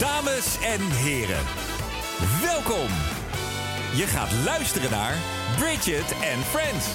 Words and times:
Dames 0.00 0.56
en 0.62 0.90
heren, 0.90 1.44
welkom. 2.42 2.88
Je 3.94 4.06
gaat 4.06 4.32
luisteren 4.44 4.90
naar 4.90 5.14
Bridget 5.58 6.12
and 6.12 6.44
Friends. 6.44 6.86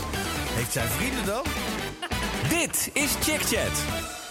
Heeft 0.54 0.71
zij 0.71 0.86
vrienden 0.86 1.26
dan? 1.26 1.44
Dit 2.49 2.89
is 2.94 3.15
Chick 3.21 3.41
Chat. 3.41 4.25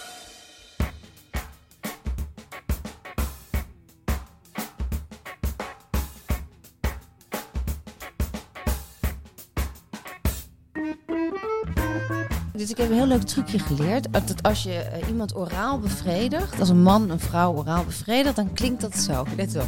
Ik 12.75 12.81
heb 12.81 12.89
een 12.89 12.95
heel 12.97 13.07
leuk 13.07 13.21
trucje 13.23 13.59
geleerd. 13.59 14.07
Dat 14.11 14.33
als 14.43 14.63
je 14.63 14.73
eh, 14.73 15.07
iemand 15.07 15.35
oraal 15.35 15.79
bevredigt, 15.79 16.59
als 16.59 16.69
een 16.69 16.81
man 16.81 17.09
een 17.09 17.19
vrouw 17.19 17.53
oraal 17.55 17.83
bevredigt, 17.85 18.35
dan 18.35 18.53
klinkt 18.53 18.81
dat 18.81 18.95
zo. 18.97 19.25
Let 19.37 19.55
op. 19.55 19.67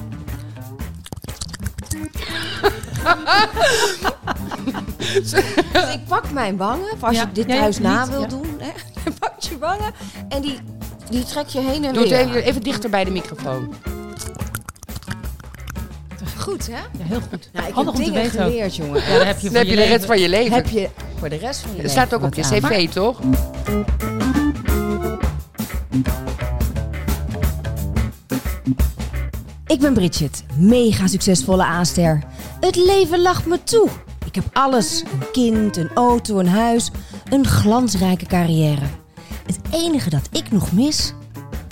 dus 5.14 5.34
ik 5.94 6.00
pak 6.08 6.32
mijn 6.32 6.58
wangen, 6.58 6.92
of 6.92 7.04
als 7.04 7.16
Ja, 7.16 7.22
je 7.22 7.32
dit 7.32 7.48
ja, 7.48 7.58
thuis 7.60 7.80
na 7.80 8.08
wil 8.08 8.22
ja. 8.22 8.28
doen, 8.28 8.56
hè, 8.60 8.72
je 9.06 9.12
pakt 9.20 9.46
je 9.46 9.58
wangen 9.58 9.94
en 10.30 10.42
die, 10.42 10.58
die 11.10 11.24
trek 11.24 11.48
je 11.48 11.60
heen 11.60 11.86
en 11.86 11.94
Doe 11.94 12.02
het 12.04 12.12
weer. 12.12 12.20
even, 12.20 12.44
even 12.44 12.62
dichter 12.62 12.90
bij 12.90 13.04
de 13.04 13.12
microfoon. 13.12 13.74
Goed, 16.38 16.68
hè? 16.68 16.72
Ja, 16.74 16.80
heel 17.04 17.20
goed. 17.30 17.50
Nou, 17.54 17.68
ik 17.68 17.74
Handig 17.74 17.76
heb 17.76 17.88
om 17.88 17.94
te 17.94 18.02
dingen 18.12 18.22
weten 18.22 18.40
ook. 18.46 18.52
geleerd, 18.52 18.76
jongen. 18.76 19.02
Ja, 19.02 19.18
dan 19.18 19.28
heb 19.28 19.40
je, 19.40 19.48
Dan 19.50 19.58
heb 19.58 19.68
je 19.68 19.76
de 19.76 19.84
rest 19.84 20.06
van 20.06 20.20
je 20.20 20.30
leven. 20.30 20.54
Heb 20.54 20.68
je 20.68 20.90
voor 21.18 21.30
de 21.30 21.36
rest 21.36 21.60
van 21.62 21.76
je 21.76 21.82
Het 21.82 21.92
staat 21.92 22.14
ook 22.14 22.24
op 22.24 22.34
je 22.34 22.44
aan. 22.44 22.50
cv, 22.52 22.90
toch? 22.90 23.20
Ik 29.68 29.80
ben 29.80 29.94
Bridget, 29.94 30.44
mega 30.58 31.08
succesvolle 31.08 31.64
aanster. 31.64 32.24
Het 32.60 32.76
leven 32.76 33.22
lacht 33.22 33.46
me 33.46 33.64
toe. 33.64 33.90
Ik 34.26 34.36
heb 34.36 34.46
alles: 34.54 35.04
een 35.12 35.32
kind, 35.32 35.78
een 35.78 35.90
auto, 35.94 36.40
een 36.40 36.48
huis, 36.48 36.92
een 37.30 37.46
glansrijke 37.46 38.26
carrière. 38.26 38.86
Het 39.46 39.60
enige 39.72 40.10
dat 40.10 40.30
ik 40.32 40.52
nog 40.52 40.72
mis 40.72 41.14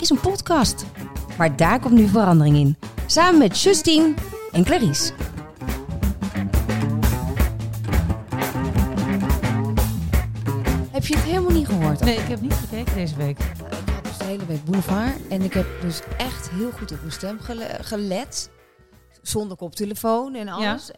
is 0.02 0.10
een 0.10 0.20
podcast. 0.20 0.86
Maar 1.38 1.56
daar 1.56 1.80
komt 1.80 1.94
nu 1.94 2.08
verandering 2.08 2.58
in. 2.58 2.78
Samen 3.06 3.40
met 3.40 3.60
Justine 3.62 4.14
en 4.52 4.64
Clarice. 4.64 5.12
Heb 10.96 11.06
je 11.06 11.16
het 11.16 11.24
helemaal 11.24 11.52
niet 11.52 11.68
gehoord? 11.68 12.00
Nee, 12.00 12.18
ik 12.18 12.28
heb 12.28 12.42
niet 12.42 12.54
gekeken 12.54 12.94
deze 12.94 13.16
week. 13.16 13.40
Ik 13.40 13.94
had 13.94 14.04
dus 14.04 14.18
de 14.18 14.24
hele 14.24 14.46
week 14.46 14.64
boulevard 14.64 15.28
en 15.28 15.42
ik 15.42 15.54
heb 15.54 15.66
dus 15.82 16.02
echt 16.18 16.50
heel 16.50 16.72
goed 16.72 16.92
op 16.92 17.00
mijn 17.00 17.12
stem 17.12 17.40
gele- 17.40 17.78
gelet. 17.82 18.50
Zonder 19.22 19.58
koptelefoon 19.58 20.36
en 20.36 20.48
alles. 20.48 20.92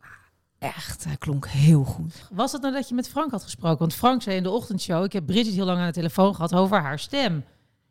Maar 0.00 0.30
echt, 0.58 1.04
hij 1.04 1.16
klonk 1.16 1.46
heel 1.46 1.84
goed. 1.84 2.28
Was 2.32 2.52
het 2.52 2.62
nou 2.62 2.74
dat 2.74 2.88
je 2.88 2.94
met 2.94 3.08
Frank 3.08 3.30
had 3.30 3.42
gesproken? 3.42 3.78
Want 3.78 3.94
Frank 3.94 4.22
zei 4.22 4.36
in 4.36 4.42
de 4.42 4.50
ochtendshow... 4.50 5.04
ik 5.04 5.12
heb 5.12 5.26
Bridget 5.26 5.54
heel 5.54 5.64
lang 5.64 5.78
aan 5.78 5.86
de 5.86 5.92
telefoon 5.92 6.34
gehad 6.34 6.54
over 6.54 6.80
haar 6.80 6.98
stem. 6.98 7.44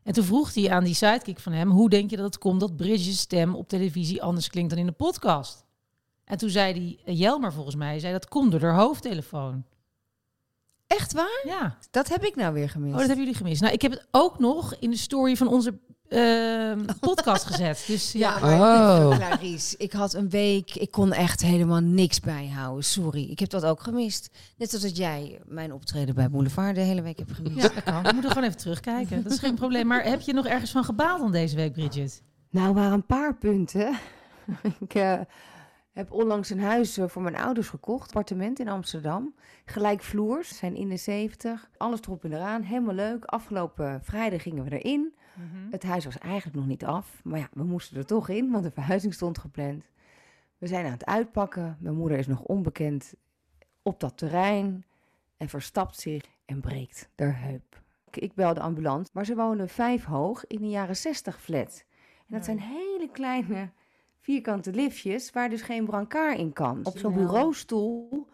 En 0.03 0.13
toen 0.13 0.23
vroeg 0.23 0.53
hij 0.53 0.71
aan 0.71 0.83
die 0.83 0.95
sidekick 0.95 1.39
van 1.39 1.51
hem... 1.51 1.69
hoe 1.69 1.89
denk 1.89 2.09
je 2.09 2.15
dat 2.15 2.25
het 2.25 2.37
komt 2.37 2.59
dat 2.59 2.75
Bridget's 2.75 3.19
stem 3.19 3.55
op 3.55 3.67
televisie 3.67 4.23
anders 4.23 4.49
klinkt 4.49 4.69
dan 4.69 4.79
in 4.79 4.85
de 4.85 4.91
podcast? 4.91 5.65
En 6.23 6.37
toen 6.37 6.49
zei 6.49 6.73
die 6.73 6.99
eh, 7.05 7.19
Jelmer 7.19 7.53
volgens 7.53 7.75
mij... 7.75 7.99
zei 7.99 8.13
dat 8.13 8.27
komt 8.27 8.51
door 8.51 8.61
haar 8.61 8.75
hoofdtelefoon. 8.75 9.65
Echt 10.87 11.13
waar? 11.13 11.41
Ja, 11.45 11.77
Dat 11.91 12.07
heb 12.07 12.23
ik 12.23 12.35
nou 12.35 12.53
weer 12.53 12.69
gemist. 12.69 12.91
oh, 12.93 12.97
dat 12.99 13.07
hebben 13.07 13.25
jullie 13.25 13.39
gemist. 13.39 13.61
Nou, 13.61 13.73
ik 13.73 13.81
heb 13.81 13.91
het 13.91 14.07
ook 14.11 14.39
nog 14.39 14.75
in 14.79 14.89
de 14.89 14.97
story 14.97 15.35
van 15.35 15.47
onze 15.47 15.77
ehm, 16.07 16.85
podcast 16.99 17.43
gezet. 17.45 17.83
Dus 17.87 18.11
ja, 18.11 18.35
Oh. 18.35 19.15
Clarice, 19.17 19.75
ik 19.77 19.91
had 19.93 20.13
een 20.13 20.29
week, 20.29 20.75
ik 20.75 20.91
kon 20.91 21.13
echt 21.13 21.41
helemaal 21.41 21.79
niks 21.79 22.19
bijhouden. 22.19 22.83
Sorry, 22.83 23.23
ik 23.29 23.39
heb 23.39 23.49
dat 23.49 23.65
ook 23.65 23.81
gemist. 23.81 24.29
Net 24.57 24.73
als 24.73 24.81
dat 24.81 24.97
jij 24.97 25.39
mijn 25.45 25.73
optreden 25.73 26.15
bij 26.15 26.29
Boulevard 26.29 26.75
de 26.75 26.81
hele 26.81 27.01
week 27.01 27.17
hebt 27.17 27.31
gemist. 27.31 27.55
Ja, 27.55 27.69
dat 27.73 27.83
kan. 27.83 28.03
We 28.03 28.11
moeten 28.13 28.31
gewoon 28.31 28.47
even 28.47 28.59
terugkijken. 28.59 29.23
Dat 29.23 29.31
is 29.31 29.39
geen 29.39 29.55
probleem. 29.55 29.87
Maar 29.87 30.03
heb 30.03 30.21
je 30.21 30.33
nog 30.33 30.45
ergens 30.45 30.71
van 30.71 30.83
gebaald 30.83 31.19
dan 31.19 31.31
deze 31.31 31.55
week, 31.55 31.73
Bridget? 31.73 32.21
Nou, 32.49 32.73
maar 32.73 32.91
een 32.91 33.05
paar 33.05 33.35
punten. 33.35 33.97
ik 34.79 34.93
eh, 34.93 35.19
heb 35.95 36.11
onlangs 36.11 36.49
een 36.49 36.59
huis 36.59 36.97
eh, 36.97 37.07
voor 37.07 37.21
mijn 37.21 37.35
ouders 37.35 37.69
gekocht. 37.69 38.07
Appartement 38.07 38.59
in 38.59 38.67
Amsterdam. 38.67 39.33
Gelijkvloers, 39.65 40.57
zijn 40.57 40.75
in 40.75 40.89
de 40.89 40.97
70. 40.97 41.69
Alles 41.77 42.01
erop 42.01 42.23
en 42.23 42.33
eraan. 42.33 42.61
Helemaal 42.61 42.93
leuk. 42.95 43.25
Afgelopen 43.25 44.03
vrijdag 44.03 44.41
gingen 44.41 44.63
we 44.63 44.79
erin. 44.79 45.13
Het 45.71 45.83
huis 45.83 46.05
was 46.05 46.17
eigenlijk 46.17 46.55
nog 46.57 46.65
niet 46.67 46.85
af. 46.85 47.19
Maar 47.23 47.39
ja, 47.39 47.49
we 47.53 47.63
moesten 47.63 47.97
er 47.97 48.05
toch 48.05 48.29
in, 48.29 48.51
want 48.51 48.63
de 48.63 48.71
verhuizing 48.71 49.13
stond 49.13 49.37
gepland. 49.37 49.83
We 50.57 50.67
zijn 50.67 50.85
aan 50.85 50.91
het 50.91 51.05
uitpakken. 51.05 51.77
Mijn 51.79 51.95
moeder 51.95 52.17
is 52.17 52.27
nog 52.27 52.41
onbekend 52.41 53.13
op 53.81 53.99
dat 53.99 54.17
terrein. 54.17 54.85
En 55.37 55.49
verstapt 55.49 55.99
zich 55.99 56.23
en 56.45 56.59
breekt 56.61 57.09
de 57.15 57.23
heup. 57.23 57.81
Ik- 58.11 58.17
Ik 58.23 58.33
bel 58.33 58.53
de 58.53 58.59
ambulance, 58.59 59.11
maar 59.13 59.25
ze 59.25 59.35
wonen 59.35 59.69
vijf 59.69 60.03
hoog 60.05 60.47
in 60.47 60.61
een 60.63 60.69
jaren 60.69 60.95
60 60.95 61.41
flat. 61.41 61.85
En 62.17 62.35
dat 62.35 62.45
zijn 62.45 62.59
hele 62.59 63.09
kleine 63.11 63.69
vierkante 64.25 64.71
liftjes 64.71 65.31
waar 65.31 65.49
dus 65.49 65.61
geen 65.61 65.85
brancard 65.85 66.37
in 66.37 66.53
kan. 66.53 66.79
Op 66.83 66.97
zo'n 66.97 67.13
bureaustoel 67.13 68.27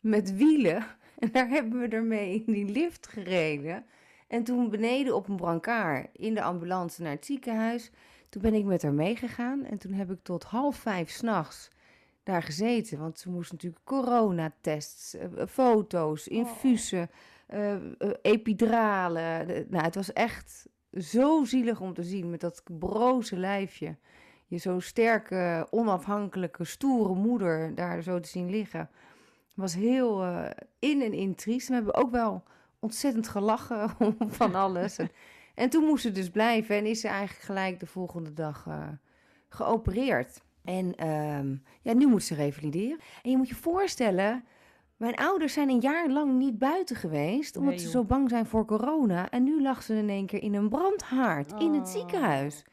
met 0.00 0.36
wielen. 0.36 0.84
En 1.18 1.28
daar 1.32 1.48
hebben 1.48 1.80
we 1.80 1.88
ermee 1.88 2.42
in 2.46 2.52
die 2.52 2.64
lift 2.64 3.06
gereden. 3.06 3.84
En 4.28 4.44
toen 4.44 4.70
beneden 4.70 5.14
op 5.14 5.28
een 5.28 5.36
brancard 5.36 6.08
in 6.12 6.34
de 6.34 6.42
ambulance 6.42 7.02
naar 7.02 7.10
het 7.10 7.24
ziekenhuis. 7.26 7.90
Toen 8.28 8.42
ben 8.42 8.54
ik 8.54 8.64
met 8.64 8.82
haar 8.82 8.92
meegegaan. 8.92 9.64
En 9.64 9.78
toen 9.78 9.92
heb 9.92 10.10
ik 10.10 10.18
tot 10.22 10.44
half 10.44 10.76
vijf 10.76 11.10
s'nachts 11.10 11.70
daar 12.22 12.42
gezeten. 12.42 12.98
Want 12.98 13.18
ze 13.18 13.30
moest 13.30 13.52
natuurlijk 13.52 13.84
coronatests, 13.84 15.14
eh, 15.14 15.24
eh, 15.40 15.46
foto's, 15.48 16.28
infusen, 16.28 17.10
eh, 17.46 17.74
eh, 17.74 17.80
epiduralen. 18.22 19.46
De- 19.46 19.66
nou, 19.70 19.84
het 19.84 19.94
was 19.94 20.12
echt 20.12 20.66
zo 21.00 21.44
zielig 21.44 21.80
om 21.80 21.94
te 21.94 22.02
zien 22.02 22.30
met 22.30 22.40
dat 22.40 22.62
broze 22.78 23.36
lijfje. 23.36 23.96
Je 24.46 24.56
zo 24.56 24.80
sterke, 24.80 25.66
onafhankelijke, 25.70 26.64
stoere 26.64 27.14
moeder 27.14 27.74
daar 27.74 28.02
zo 28.02 28.20
te 28.20 28.28
zien 28.28 28.50
liggen. 28.50 28.90
Was 29.54 29.74
heel 29.74 30.22
eh, 30.22 30.50
in 30.78 31.02
en 31.02 31.12
in 31.12 31.34
triest. 31.34 31.68
We 31.68 31.74
hebben 31.74 31.94
ook 31.94 32.10
wel 32.10 32.42
ontzettend 32.78 33.28
gelachen 33.28 33.90
om 33.98 34.16
van 34.18 34.54
alles. 34.54 34.98
En, 34.98 35.10
en 35.54 35.70
toen 35.70 35.84
moest 35.84 36.02
ze 36.02 36.12
dus 36.12 36.30
blijven 36.30 36.76
en 36.76 36.86
is 36.86 37.00
ze 37.00 37.08
eigenlijk 37.08 37.44
gelijk 37.44 37.80
de 37.80 37.86
volgende 37.86 38.32
dag 38.32 38.66
eh, 38.66 38.88
geopereerd. 39.48 40.42
En 40.64 40.94
ehm, 40.96 41.56
ja, 41.82 41.92
nu 41.92 42.06
moet 42.06 42.22
ze 42.22 42.34
revalideren. 42.34 42.98
En 43.22 43.30
je 43.30 43.36
moet 43.36 43.48
je 43.48 43.54
voorstellen, 43.54 44.44
mijn 44.96 45.14
ouders 45.14 45.52
zijn 45.52 45.68
een 45.68 45.80
jaar 45.80 46.08
lang 46.08 46.32
niet 46.32 46.58
buiten 46.58 46.96
geweest, 46.96 47.56
omdat 47.56 47.74
Nee, 47.74 47.82
ze 47.82 47.90
zo 47.90 48.04
bang 48.04 48.30
zijn 48.30 48.46
voor 48.46 48.64
corona. 48.64 49.30
En 49.30 49.44
nu 49.44 49.62
lag 49.62 49.82
ze 49.82 49.94
in 49.94 50.08
één 50.08 50.26
keer 50.26 50.42
in 50.42 50.54
een 50.54 50.68
brandhaard 50.68 51.52
in 51.52 51.74
het 51.74 51.88
ziekenhuis. 51.88 52.64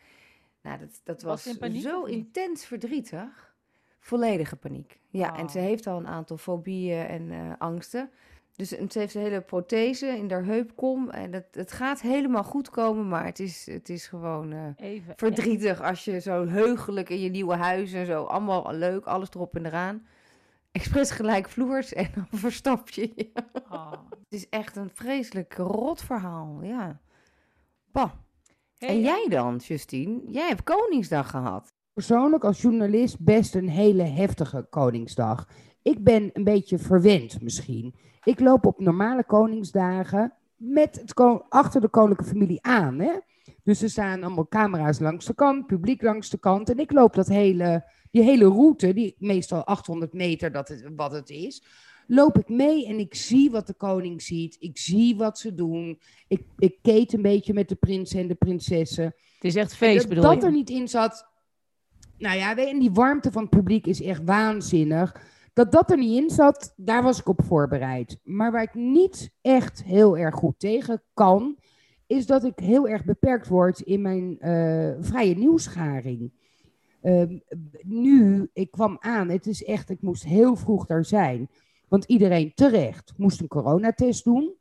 Nou, 0.63 0.79
dat, 0.79 1.01
dat 1.03 1.21
Was 1.21 1.47
in 1.47 1.81
zo 1.81 2.03
intens 2.03 2.65
verdrietig. 2.65 3.55
Volledige 3.99 4.55
paniek. 4.55 4.99
Ja, 5.09 5.37
en 5.37 5.49
ze 5.49 5.59
heeft 5.59 5.87
al 5.87 5.97
een 5.97 6.07
aantal 6.07 6.37
fobieën 6.37 7.05
en 7.05 7.31
eh, 7.31 7.51
angsten. 7.57 8.09
Dus 8.55 8.69
ze 8.69 8.87
heeft 8.93 9.15
een 9.15 9.21
hele 9.21 9.41
prothese 9.41 10.07
in 10.07 10.31
haar 10.31 10.45
heupkom. 10.45 11.09
En 11.09 11.31
dat, 11.31 11.43
het 11.51 11.71
gaat 11.71 12.01
helemaal 12.01 12.43
goed 12.43 12.69
komen, 12.69 13.07
maar 13.07 13.25
het 13.25 13.39
is, 13.39 13.65
het 13.65 13.89
is 13.89 14.07
gewoon 14.07 14.51
eh, 14.51 14.67
Even. 14.75 15.13
verdrietig 15.15 15.81
als 15.81 16.05
je 16.05 16.19
zo 16.19 16.47
heugelijk 16.47 17.09
in 17.09 17.19
je 17.19 17.29
nieuwe 17.29 17.55
huis 17.55 17.93
en 17.93 18.05
zo. 18.05 18.23
Allemaal 18.23 18.73
leuk, 18.73 19.05
alles 19.05 19.29
erop 19.29 19.55
en 19.55 19.65
eraan. 19.65 20.07
Expres 20.71 21.11
gelijk 21.11 21.49
vloers 21.49 21.93
en 21.93 22.09
dan 22.15 22.27
verstap 22.39 22.89
je 22.89 23.11
je. 23.15 23.31
Oh. 23.69 23.91
Het 23.91 24.33
is 24.41 24.49
echt 24.49 24.75
een 24.75 24.89
vreselijk 24.93 25.53
rot 25.53 26.01
verhaal, 26.01 26.59
ja. 26.61 27.01
Bah. 27.91 28.11
Hey, 28.83 28.95
en 28.95 29.01
jij 29.01 29.25
dan, 29.29 29.55
Justine? 29.55 30.21
Jij 30.27 30.47
hebt 30.47 30.63
Koningsdag 30.63 31.29
gehad. 31.29 31.73
persoonlijk 31.93 32.43
als 32.43 32.61
journalist 32.61 33.19
best 33.19 33.55
een 33.55 33.69
hele 33.69 34.03
heftige 34.03 34.67
Koningsdag. 34.69 35.47
Ik 35.81 36.03
ben 36.03 36.29
een 36.33 36.43
beetje 36.43 36.77
verwend 36.77 37.41
misschien. 37.41 37.95
Ik 38.23 38.39
loop 38.39 38.65
op 38.65 38.79
normale 38.79 39.23
Koningsdagen 39.23 40.33
met 40.55 40.95
het 41.01 41.13
ko- 41.13 41.45
achter 41.49 41.81
de 41.81 41.89
koninklijke 41.89 42.33
familie 42.33 42.61
aan. 42.63 42.99
Hè? 42.99 43.11
Dus 43.63 43.81
er 43.81 43.89
staan 43.89 44.23
allemaal 44.23 44.47
camera's 44.47 44.99
langs 44.99 45.25
de 45.25 45.35
kant, 45.35 45.65
publiek 45.65 46.01
langs 46.01 46.29
de 46.29 46.39
kant. 46.39 46.69
En 46.69 46.77
ik 46.77 46.91
loop 46.91 47.13
dat 47.13 47.27
hele, 47.27 47.89
die 48.11 48.23
hele 48.23 48.45
route, 48.45 48.93
die 48.93 49.15
meestal 49.19 49.63
800 49.63 50.13
meter 50.13 50.51
dat 50.51 50.67
het, 50.67 50.89
wat 50.95 51.11
het 51.11 51.29
is, 51.29 51.63
loop 52.07 52.37
ik 52.37 52.49
mee 52.49 52.87
en 52.87 52.99
ik 52.99 53.15
zie 53.15 53.51
wat 53.51 53.67
de 53.67 53.73
koning 53.73 54.21
ziet. 54.21 54.57
Ik 54.59 54.77
zie 54.77 55.15
wat 55.15 55.39
ze 55.39 55.53
doen. 55.53 55.99
Ik, 56.27 56.41
ik 56.57 56.77
keet 56.81 57.13
een 57.13 57.21
beetje 57.21 57.53
met 57.53 57.69
de 57.69 57.75
prinsen 57.75 58.19
en 58.19 58.27
de 58.27 58.35
prinsessen. 58.35 59.05
Het 59.05 59.43
is 59.43 59.55
echt 59.55 59.75
feest, 59.75 59.99
dat 59.99 60.09
bedoel 60.09 60.23
dat 60.23 60.41
je? 60.41 60.45
er 60.45 60.51
niet 60.51 60.69
in 60.69 60.87
zat. 60.87 61.31
Nou 62.17 62.37
ja, 62.37 62.57
en 62.57 62.79
die 62.79 62.91
warmte 62.91 63.31
van 63.31 63.41
het 63.41 63.51
publiek 63.51 63.87
is 63.87 64.01
echt 64.01 64.21
waanzinnig. 64.25 65.15
Dat 65.53 65.71
dat 65.71 65.91
er 65.91 65.97
niet 65.97 66.23
in 66.23 66.29
zat, 66.29 66.73
daar 66.75 67.03
was 67.03 67.19
ik 67.19 67.27
op 67.27 67.43
voorbereid. 67.43 68.19
Maar 68.23 68.51
waar 68.51 68.63
ik 68.63 68.73
niet 68.73 69.33
echt 69.41 69.83
heel 69.83 70.17
erg 70.17 70.35
goed 70.35 70.59
tegen 70.59 71.03
kan, 71.13 71.57
is 72.07 72.25
dat 72.25 72.43
ik 72.43 72.59
heel 72.59 72.87
erg 72.87 73.05
beperkt 73.05 73.47
word 73.47 73.79
in 73.79 74.01
mijn 74.01 74.39
eh, 74.39 74.91
vrije 74.99 75.35
nieuwsgaring. 75.35 76.31
Ehm, 77.01 77.37
nu, 77.81 78.49
ik 78.53 78.71
kwam 78.71 78.97
aan, 78.99 79.29
het 79.29 79.47
is 79.47 79.63
echt, 79.63 79.89
ik 79.89 80.01
moest 80.01 80.23
heel 80.23 80.55
vroeg 80.55 80.85
daar 80.85 81.05
zijn. 81.05 81.49
Want 81.93 82.05
iedereen 82.05 82.51
terecht 82.55 83.13
moest 83.17 83.41
een 83.41 83.47
coronatest 83.47 84.23
doen. 84.23 84.55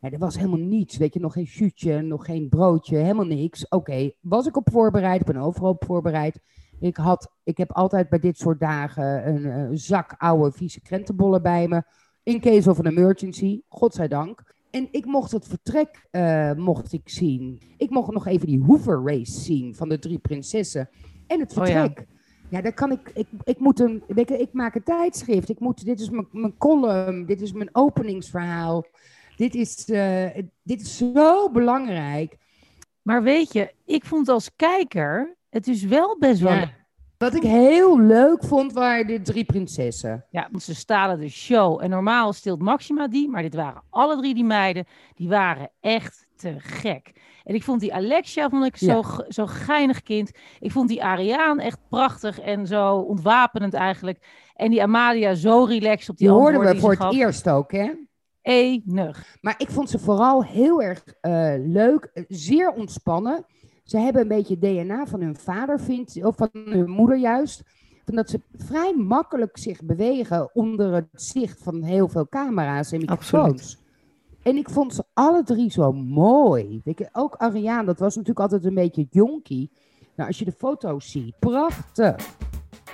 Ja, 0.00 0.10
er 0.10 0.18
was 0.18 0.36
helemaal 0.36 0.58
niets, 0.58 0.96
weet 0.96 1.14
je, 1.14 1.20
nog 1.20 1.32
geen 1.32 1.46
shootje, 1.46 2.00
nog 2.00 2.24
geen 2.24 2.48
broodje, 2.48 2.96
helemaal 2.96 3.24
niks. 3.24 3.68
Oké, 3.68 4.10
was 4.20 4.46
ik 4.46 4.56
op 4.56 4.68
voorbereid, 4.72 5.20
ik 5.20 5.26
ben 5.26 5.36
overal 5.36 5.70
op 5.70 5.84
voorbereid. 5.84 6.40
Ik, 6.80 6.96
had, 6.96 7.32
ik 7.44 7.56
heb 7.56 7.72
altijd 7.72 8.08
bij 8.08 8.18
dit 8.18 8.38
soort 8.38 8.60
dagen 8.60 9.28
een, 9.28 9.44
eh, 9.44 9.68
zak 9.72 10.14
oude 10.18 10.52
vieze 10.52 10.80
krentenbollen 10.80 11.42
bij 11.42 11.68
me. 11.68 11.82
In 12.22 12.40
case 12.40 12.70
of 12.70 12.78
an 12.78 12.86
emergency, 12.86 13.60
godzijdank. 13.68 14.54
En 14.70 14.88
ik 14.90 15.04
mocht 15.04 15.32
het 15.32 15.46
vertrek 15.46 16.08
uh, 16.10 16.52
mocht 16.52 16.92
ik 16.92 17.08
zien. 17.08 17.62
Ik 17.76 17.90
mocht 17.90 18.12
nog 18.12 18.26
even 18.26 18.46
die 18.46 18.62
Hoover 18.62 19.02
race 19.04 19.40
zien 19.40 19.74
van 19.74 19.88
de 19.88 19.98
drie 19.98 20.18
prinsessen. 20.18 20.88
En 21.26 21.40
het 21.40 21.52
vertrek. 21.52 21.98
Oh 21.98 22.06
ja. 22.06 22.11
Ja, 22.52 22.60
daar 22.60 22.72
kan 22.72 22.92
ik, 22.92 23.10
ik, 23.14 23.26
ik 23.44 23.58
moet 23.58 23.80
een, 23.80 24.02
ik, 24.06 24.30
ik 24.30 24.52
maak 24.52 24.74
een 24.74 24.82
tijdschrift. 24.82 25.48
Ik 25.48 25.60
moet, 25.60 25.84
dit 25.84 26.00
is 26.00 26.10
mijn, 26.10 26.28
mijn 26.30 26.56
column, 26.58 27.26
dit 27.26 27.40
is 27.40 27.52
mijn 27.52 27.68
openingsverhaal. 27.72 28.84
Dit 29.36 29.54
is, 29.54 29.88
uh, 29.88 30.26
dit 30.62 30.80
is 30.80 30.96
zo 30.96 31.50
belangrijk. 31.50 32.36
Maar 33.02 33.22
weet 33.22 33.52
je, 33.52 33.74
ik 33.84 34.04
vond 34.04 34.28
als 34.28 34.56
kijker, 34.56 35.36
het 35.50 35.68
is 35.68 35.84
wel 35.84 36.16
best 36.18 36.40
wel 36.40 36.52
ja. 36.52 36.70
Wat 37.18 37.34
ik 37.34 37.42
heel 37.42 38.00
leuk 38.00 38.44
vond, 38.44 38.72
waren 38.72 39.06
de 39.06 39.22
drie 39.22 39.44
prinsessen. 39.44 40.24
Ja, 40.30 40.48
want 40.50 40.62
ze 40.62 40.74
stalen 40.74 41.18
de 41.18 41.28
show. 41.28 41.82
En 41.82 41.90
normaal 41.90 42.32
stilt 42.32 42.62
Maxima 42.62 43.08
die, 43.08 43.28
maar 43.28 43.42
dit 43.42 43.54
waren 43.54 43.82
alle 43.90 44.16
drie 44.16 44.34
die 44.34 44.44
meiden. 44.44 44.86
Die 45.14 45.28
waren 45.28 45.70
echt 45.80 46.26
te 46.36 46.54
gek. 46.58 47.12
En 47.44 47.54
ik 47.54 47.62
vond 47.62 47.80
die 47.80 47.94
Alexia 47.94 48.48
vond 48.48 48.64
ik 48.64 48.76
zo, 48.76 48.86
ja. 48.86 49.24
zo 49.28 49.46
geinig 49.46 50.02
kind. 50.02 50.30
Ik 50.60 50.70
vond 50.70 50.88
die 50.88 51.04
Ariaan 51.04 51.60
echt 51.60 51.78
prachtig 51.88 52.40
en 52.40 52.66
zo 52.66 52.96
ontwapenend 52.96 53.74
eigenlijk. 53.74 54.18
En 54.54 54.70
die 54.70 54.82
Amalia 54.82 55.34
zo 55.34 55.64
relaxed 55.64 56.08
op 56.08 56.16
die 56.16 56.28
Die 56.28 56.36
hoorden 56.36 56.60
we 56.60 56.78
voor 56.78 56.90
het 56.90 56.98
gaf. 56.98 57.14
eerst 57.14 57.48
ook, 57.48 57.72
hè? 57.72 57.90
Enig. 58.42 59.36
Maar 59.40 59.54
ik 59.58 59.70
vond 59.70 59.90
ze 59.90 59.98
vooral 59.98 60.44
heel 60.44 60.82
erg 60.82 61.04
eh, 61.20 61.54
leuk, 61.58 62.10
eh, 62.14 62.24
zeer 62.28 62.70
ontspannen. 62.70 63.44
Ze 63.84 63.98
hebben 63.98 64.22
een 64.22 64.28
beetje 64.28 64.58
DNA 64.58 65.06
van 65.06 65.20
hun 65.20 65.36
vader, 65.36 65.80
vindt, 65.80 66.24
of 66.24 66.36
van 66.36 66.48
hun 66.52 66.90
moeder 66.90 67.16
juist. 67.16 67.62
Van 68.04 68.14
dat 68.14 68.30
ze 68.30 68.40
vrij 68.56 68.94
makkelijk 68.96 69.58
zich 69.58 69.82
bewegen 69.82 70.54
onder 70.54 70.94
het 70.94 71.08
zicht 71.12 71.62
van 71.62 71.82
heel 71.82 72.08
veel 72.08 72.28
camera's 72.28 72.92
en 72.92 72.98
microfoons. 72.98 73.81
En 74.42 74.56
ik 74.56 74.70
vond 74.70 74.94
ze 74.94 75.04
alle 75.14 75.42
drie 75.42 75.70
zo 75.70 75.92
mooi. 75.92 76.80
Weet 76.84 76.98
je, 76.98 77.08
ook 77.12 77.34
Ariane, 77.34 77.84
dat 77.84 77.98
was 77.98 78.14
natuurlijk 78.14 78.40
altijd 78.40 78.64
een 78.64 78.74
beetje 78.74 79.06
jonkie. 79.10 79.70
Nou, 80.14 80.28
als 80.28 80.38
je 80.38 80.44
de 80.44 80.52
foto's 80.52 81.10
ziet, 81.10 81.38
prachtig. 81.38 82.16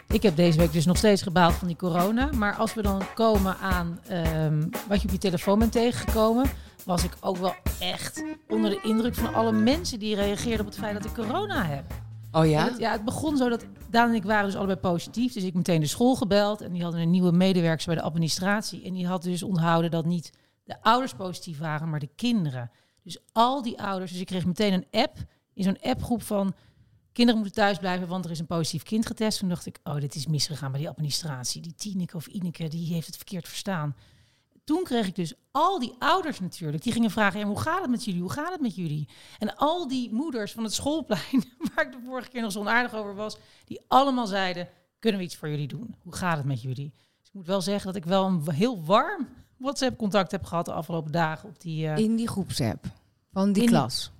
Ik 0.08 0.22
heb 0.22 0.36
deze 0.36 0.58
week 0.58 0.72
dus 0.72 0.86
nog 0.86 0.96
steeds 0.96 1.22
gebaald 1.22 1.54
van 1.54 1.66
die 1.66 1.76
corona. 1.76 2.30
Maar 2.36 2.54
als 2.54 2.74
we 2.74 2.82
dan 2.82 3.02
komen 3.14 3.56
aan 3.56 3.98
ehm, 4.08 4.62
wat 4.88 5.00
je 5.00 5.06
op 5.06 5.12
je 5.12 5.18
telefoon 5.18 5.58
bent 5.58 5.72
tegengekomen, 5.72 6.46
was 6.84 7.04
ik 7.04 7.12
ook 7.20 7.36
wel 7.36 7.54
echt 7.80 8.24
onder 8.48 8.70
de 8.70 8.80
indruk 8.82 9.14
van 9.14 9.34
alle 9.34 9.52
mensen 9.52 9.98
die 9.98 10.14
reageerden 10.14 10.60
op 10.60 10.66
het 10.66 10.78
feit 10.78 10.94
dat 10.94 11.04
ik 11.04 11.14
corona 11.14 11.64
heb. 11.64 11.84
Oh 12.32 12.46
ja? 12.46 12.64
het, 12.64 12.78
ja, 12.78 12.92
het 12.92 13.04
begon 13.04 13.36
zo 13.36 13.48
dat 13.48 13.66
Daan 13.90 14.08
en 14.08 14.14
ik 14.14 14.24
waren 14.24 14.46
dus 14.46 14.56
allebei 14.56 14.78
positief. 14.78 15.32
Dus 15.32 15.42
ik 15.42 15.54
meteen 15.54 15.80
de 15.80 15.86
school 15.86 16.14
gebeld. 16.14 16.60
En 16.60 16.72
die 16.72 16.82
hadden 16.82 17.00
een 17.00 17.10
nieuwe 17.10 17.32
medewerker 17.32 17.86
bij 17.86 17.94
de 17.94 18.02
administratie. 18.02 18.84
En 18.84 18.92
die 18.92 19.06
had 19.06 19.22
dus 19.22 19.42
onthouden 19.42 19.90
dat 19.90 20.04
niet 20.04 20.32
de 20.68 20.82
ouders 20.82 21.14
positief 21.14 21.58
waren, 21.58 21.90
maar 21.90 22.00
de 22.00 22.10
kinderen. 22.16 22.70
Dus 23.02 23.18
al 23.32 23.62
die 23.62 23.82
ouders. 23.82 24.10
Dus 24.10 24.20
ik 24.20 24.26
kreeg 24.26 24.46
meteen 24.46 24.72
een 24.72 24.86
app. 24.90 25.16
In 25.54 25.62
zo'n 25.62 25.80
appgroep 25.80 26.22
van 26.22 26.54
kinderen 27.12 27.40
moeten 27.40 27.62
thuis 27.62 27.78
blijven, 27.78 28.08
want 28.08 28.24
er 28.24 28.30
is 28.30 28.38
een 28.38 28.46
positief 28.46 28.82
kind 28.82 29.06
getest. 29.06 29.38
Toen 29.38 29.48
dacht 29.48 29.66
ik, 29.66 29.80
oh, 29.84 29.94
dit 29.94 30.14
is 30.14 30.26
misgegaan 30.26 30.70
bij 30.70 30.80
die 30.80 30.88
administratie. 30.88 31.62
Die 31.62 31.74
Tineke 31.74 32.16
of 32.16 32.26
Ineke, 32.26 32.68
die 32.68 32.92
heeft 32.92 33.06
het 33.06 33.16
verkeerd 33.16 33.48
verstaan. 33.48 33.96
Toen 34.64 34.84
kreeg 34.84 35.06
ik 35.06 35.14
dus 35.14 35.34
al 35.50 35.78
die 35.78 35.94
ouders 35.98 36.40
natuurlijk. 36.40 36.82
Die 36.82 36.92
gingen 36.92 37.10
vragen, 37.10 37.40
ja, 37.40 37.46
hoe 37.46 37.60
gaat 37.60 37.80
het 37.80 37.90
met 37.90 38.04
jullie? 38.04 38.20
Hoe 38.20 38.32
gaat 38.32 38.52
het 38.52 38.60
met 38.60 38.74
jullie? 38.74 39.08
En 39.38 39.56
al 39.56 39.88
die 39.88 40.12
moeders 40.12 40.52
van 40.52 40.64
het 40.64 40.74
schoolplein, 40.74 41.44
waar 41.74 41.86
ik 41.86 41.92
de 41.92 42.02
vorige 42.04 42.28
keer 42.28 42.42
nog 42.42 42.52
zo 42.52 42.60
onaardig 42.60 42.94
over 42.94 43.14
was, 43.14 43.38
die 43.64 43.80
allemaal 43.88 44.26
zeiden, 44.26 44.68
kunnen 44.98 45.20
we 45.20 45.26
iets 45.26 45.36
voor 45.36 45.48
jullie 45.48 45.68
doen? 45.68 45.94
Hoe 46.02 46.14
gaat 46.14 46.36
het 46.36 46.46
met 46.46 46.62
jullie? 46.62 46.92
Dus 47.18 47.28
ik 47.28 47.34
moet 47.34 47.46
wel 47.46 47.60
zeggen 47.60 47.86
dat 47.86 47.96
ik 47.96 48.04
wel 48.04 48.26
een 48.26 48.50
heel 48.50 48.84
warm 48.84 49.28
WhatsApp-contact 49.58 50.30
heb 50.30 50.44
gehad 50.44 50.64
de 50.64 50.72
afgelopen 50.72 51.12
dagen 51.12 51.48
op 51.48 51.60
die... 51.60 51.86
eh, 51.88 51.96
In 51.96 52.16
die 52.16 52.28
groepsapp 52.28 52.84
van 53.32 53.52
die 53.52 53.62
In- 53.62 53.68
klas. 53.68 54.12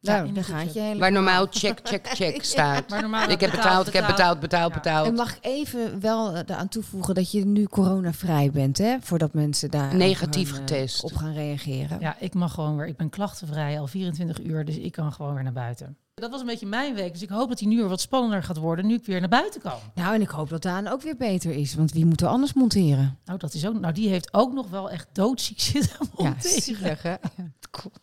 Ja, 0.00 0.14
Nou, 0.16 0.28
in 0.28 0.34
daar 0.34 0.44
de 0.44 0.50
gaat 0.52 0.74
je. 0.74 0.94
Waar 0.98 1.12
normaal 1.12 1.46
check, 1.50 1.80
check, 1.82 2.06
check 2.18 2.44
staat. 2.44 2.88
maar 2.88 3.00
normaal 3.00 3.28
Ik 3.30 3.40
heb 3.40 3.50
betaald, 3.50 3.86
ik 3.86 3.92
heb 3.92 4.06
betaald, 4.06 4.40
betaald, 4.40 4.70
Ja. 4.72 4.78
betaald. 4.78 5.06
En 5.06 5.14
mag 5.14 5.36
ik 5.36 5.44
even 5.44 6.00
wel 6.00 6.32
eh, 6.34 6.38
eraan 6.46 6.68
toevoegen 6.68 7.14
dat 7.14 7.30
je 7.30 7.44
nu 7.46 7.64
coronavrij 7.64 8.50
bent, 8.50 8.78
hè? 8.78 8.96
Voordat 9.00 9.32
mensen 9.34 9.70
daar 9.70 9.94
Negatief 9.96 10.48
op 10.50 10.54
gaan, 10.56 10.64
eh, 10.64 10.68
getest. 10.70 11.02
op 11.04 11.14
gaan 11.14 11.32
reageren. 11.32 12.00
Ja, 12.00 12.16
ik 12.18 12.34
mag 12.34 12.54
gewoon 12.54 12.76
weer. 12.76 12.86
Ik 12.86 12.96
ben 12.96 13.10
klachtenvrij 13.10 13.80
al 13.80 13.86
24 13.86 14.40
uur, 14.42 14.64
dus 14.64 14.76
ik 14.76 14.92
kan 14.92 15.12
gewoon 15.12 15.34
weer 15.34 15.42
naar 15.42 15.52
buiten. 15.52 15.96
Dat 16.22 16.30
was 16.30 16.40
een 16.40 16.46
beetje 16.46 16.66
mijn 16.66 16.94
week, 16.94 17.12
dus 17.12 17.22
ik 17.22 17.28
hoop 17.28 17.48
dat 17.48 17.58
die 17.58 17.68
nu 17.68 17.76
weer 17.76 17.88
wat 17.88 18.00
spannender 18.00 18.42
gaat 18.42 18.56
worden, 18.56 18.86
nu 18.86 18.94
ik 18.94 19.04
weer 19.04 19.20
naar 19.20 19.28
buiten 19.28 19.60
kan. 19.60 19.78
Nou, 19.94 20.14
en 20.14 20.20
ik 20.20 20.28
hoop 20.28 20.48
dat 20.48 20.62
Daan 20.62 20.86
ook 20.88 21.02
weer 21.02 21.16
beter 21.16 21.50
is, 21.52 21.74
want 21.74 21.92
wie 21.92 22.06
moet 22.06 22.20
er 22.20 22.26
anders 22.28 22.52
monteren? 22.52 23.18
Nou, 23.24 23.38
dat 23.38 23.54
is 23.54 23.66
ook. 23.66 23.80
Nou, 23.80 23.94
die 23.94 24.08
heeft 24.08 24.34
ook 24.34 24.52
nog 24.52 24.70
wel 24.70 24.90
echt 24.90 25.06
doodziek 25.12 25.60
zitten. 25.72 25.96
Ja, 26.16 26.24
monteren. 26.24 26.62
zielig, 26.62 27.02
hè? 27.02 27.14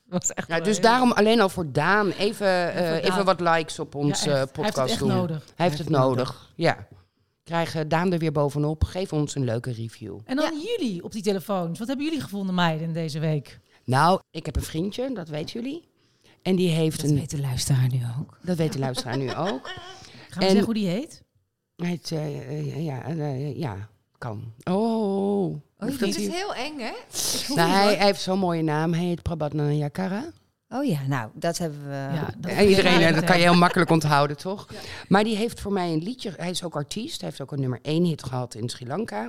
was 0.06 0.34
echt 0.34 0.48
Ja, 0.48 0.60
dus 0.60 0.74
heel- 0.78 0.82
daarom 0.86 1.12
alleen 1.12 1.42
al 1.42 1.50
voor 1.50 1.72
Daan 1.72 2.10
even, 2.12 2.74
eh, 2.74 2.88
voor 2.88 2.96
even 2.98 3.16
Daan. 3.16 3.26
wat 3.26 3.40
likes 3.40 3.80
op 3.80 3.94
Ja, 3.94 4.00
onze 4.00 4.32
echt. 4.32 4.52
podcast 4.52 4.56
Hij 4.56 4.64
heeft 4.66 4.78
het 4.78 4.90
echt 4.90 5.00
doen. 5.00 5.10
nodig. 5.10 5.44
Hij 5.56 5.66
heeft 5.66 5.78
het 5.80 5.90
nodig. 5.90 6.52
Ja. 6.56 6.88
Krijgen 7.44 7.88
Daan 7.88 8.14
er 8.14 8.20
weer 8.20 8.32
bovenop. 8.32 8.84
Geef 8.84 9.14
ons 9.14 9.36
een 9.36 9.44
leuke 9.44 9.72
review. 9.72 10.18
En 10.26 10.36
dan 10.36 10.52
jullie 10.62 11.04
op 11.04 11.12
die 11.12 11.22
telefoons. 11.24 11.80
Wat 11.80 11.88
hebben 11.88 12.06
jullie 12.06 12.22
gevonden, 12.22 12.56
meiden, 12.56 12.94
deze 12.94 13.20
week? 13.20 13.60
Nou, 13.86 14.20
ik 14.32 14.46
heb 14.46 14.56
een 14.56 14.62
vriendje, 14.62 15.14
dat 15.14 15.28
weten 15.28 15.62
jullie. 15.62 15.88
En 16.42 16.56
die 16.56 16.70
heeft 16.70 17.02
Dat 17.02 17.10
een. 17.10 17.16
weet 17.16 17.30
de 17.30 17.40
luisteraar 17.40 17.88
nu 17.92 18.02
ook. 18.20 18.38
Dat 18.42 18.58
weet 18.58 18.74
de 18.74 18.80
luisteraar 18.80 19.18
nu 19.18 19.34
ook. 19.36 19.68
Gaan 20.30 20.30
we 20.30 20.36
En- 20.36 20.42
zeggen 20.42 20.64
hoe 20.66 20.74
die 20.74 20.88
heet? 20.88 21.24
Hij 21.76 21.88
heet, 21.88 22.12
eh, 22.12 22.38
eh, 22.50 22.84
ja, 22.86 23.04
eh, 23.04 23.58
ja, 23.58 23.90
kan. 24.18 24.54
Oh. 24.64 25.46
Oh, 25.52 25.62
Hoeft 25.78 26.00
dit 26.00 26.14
dat 26.14 26.22
is 26.22 26.28
heel 26.28 26.56
eng, 26.56 26.80
hè? 26.80 26.92
Nou, 27.56 27.70
hij, 27.72 27.96
hij 27.96 28.06
heeft 28.06 28.22
zo'n 28.22 28.40
mooie 28.40 28.62
naam. 28.62 28.94
Hij 28.94 29.04
heet 29.06 29.22
Prabhat 29.22 29.54
Nayakara. 29.54 30.24
Oh 30.70 30.86
ja, 30.86 31.00
nou, 31.08 31.30
dat 31.34 31.58
hebben 31.58 31.84
we... 31.84 31.94
Ja, 31.94 32.34
dat 32.38 32.52
En 32.52 32.68
iedereen, 32.68 33.00
Ja, 33.00 33.12
dat 33.12 33.24
kan 33.24 33.38
je 33.38 33.44
heel 33.44 33.56
makkelijk 33.56 33.90
onthouden, 33.90 34.38
toch? 34.48 34.68
Maar 35.08 35.24
die 35.24 35.36
heeft 35.36 35.60
voor 35.60 35.74
mij 35.74 35.94
een 35.94 36.04
liedje. 36.04 36.34
Hij 36.38 36.50
is 36.50 36.64
ook 36.64 36.76
artiest. 36.76 37.20
Hij 37.22 37.30
heeft 37.30 37.42
ook 37.42 37.52
een 37.52 37.60
nummer 37.60 37.80
één 37.82 38.04
hit 38.04 38.24
gehad 38.24 38.56
in 38.56 38.70
Sri 38.70 38.88
Lanka. 38.88 39.28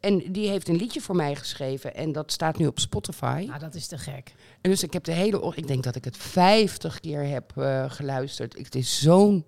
En 0.00 0.32
die 0.32 0.48
heeft 0.48 0.68
een 0.68 0.76
liedje 0.76 1.00
voor 1.00 1.16
mij 1.16 1.34
geschreven. 1.34 1.94
En 1.94 2.12
dat 2.12 2.32
staat 2.32 2.58
nu 2.58 2.66
op 2.66 2.78
Spotify. 2.78 3.44
Nou, 3.48 3.58
dat 3.60 3.74
is 3.74 3.86
te 3.86 3.98
gek. 3.98 4.34
En 4.60 4.70
dus 4.70 4.82
ik 4.82 4.92
heb 4.92 5.04
de 5.04 5.12
hele. 5.12 5.42
oor- 5.42 5.56
Ik 5.56 5.66
denk 5.66 5.82
dat 5.82 5.96
ik 5.96 6.04
het 6.04 6.16
50 6.16 7.00
keer 7.00 7.26
heb 7.28 7.52
eh, 7.56 7.84
geluisterd. 7.90 8.58
Ik- 8.58 8.64
Het 8.64 8.74
is 8.74 9.00
zo'n. 9.00 9.44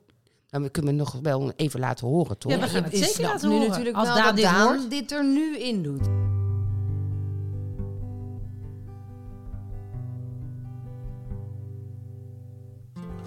Nou, 0.50 0.64
we 0.64 0.70
kunnen 0.70 0.98
het 0.98 1.12
nog 1.12 1.18
wel 1.22 1.52
even 1.56 1.80
laten 1.80 2.06
horen, 2.06 2.38
toch? 2.38 2.52
Ja, 2.52 2.58
we 2.58 2.66
gaan 2.68 2.82
het 2.82 2.96
zeker 2.96 3.22
laten 3.22 3.48
nu 3.48 3.54
horen. 3.54 3.68
natuurlijk 3.70 3.96
Als 3.96 4.06
wel 4.08 4.16
Daan 4.16 4.26
dat 4.26 4.36
dit 4.36 4.46
hoort. 4.46 4.90
dit 4.90 5.12
er 5.12 5.24
nu 5.24 5.58
in 5.58 5.82
doet. 5.82 6.06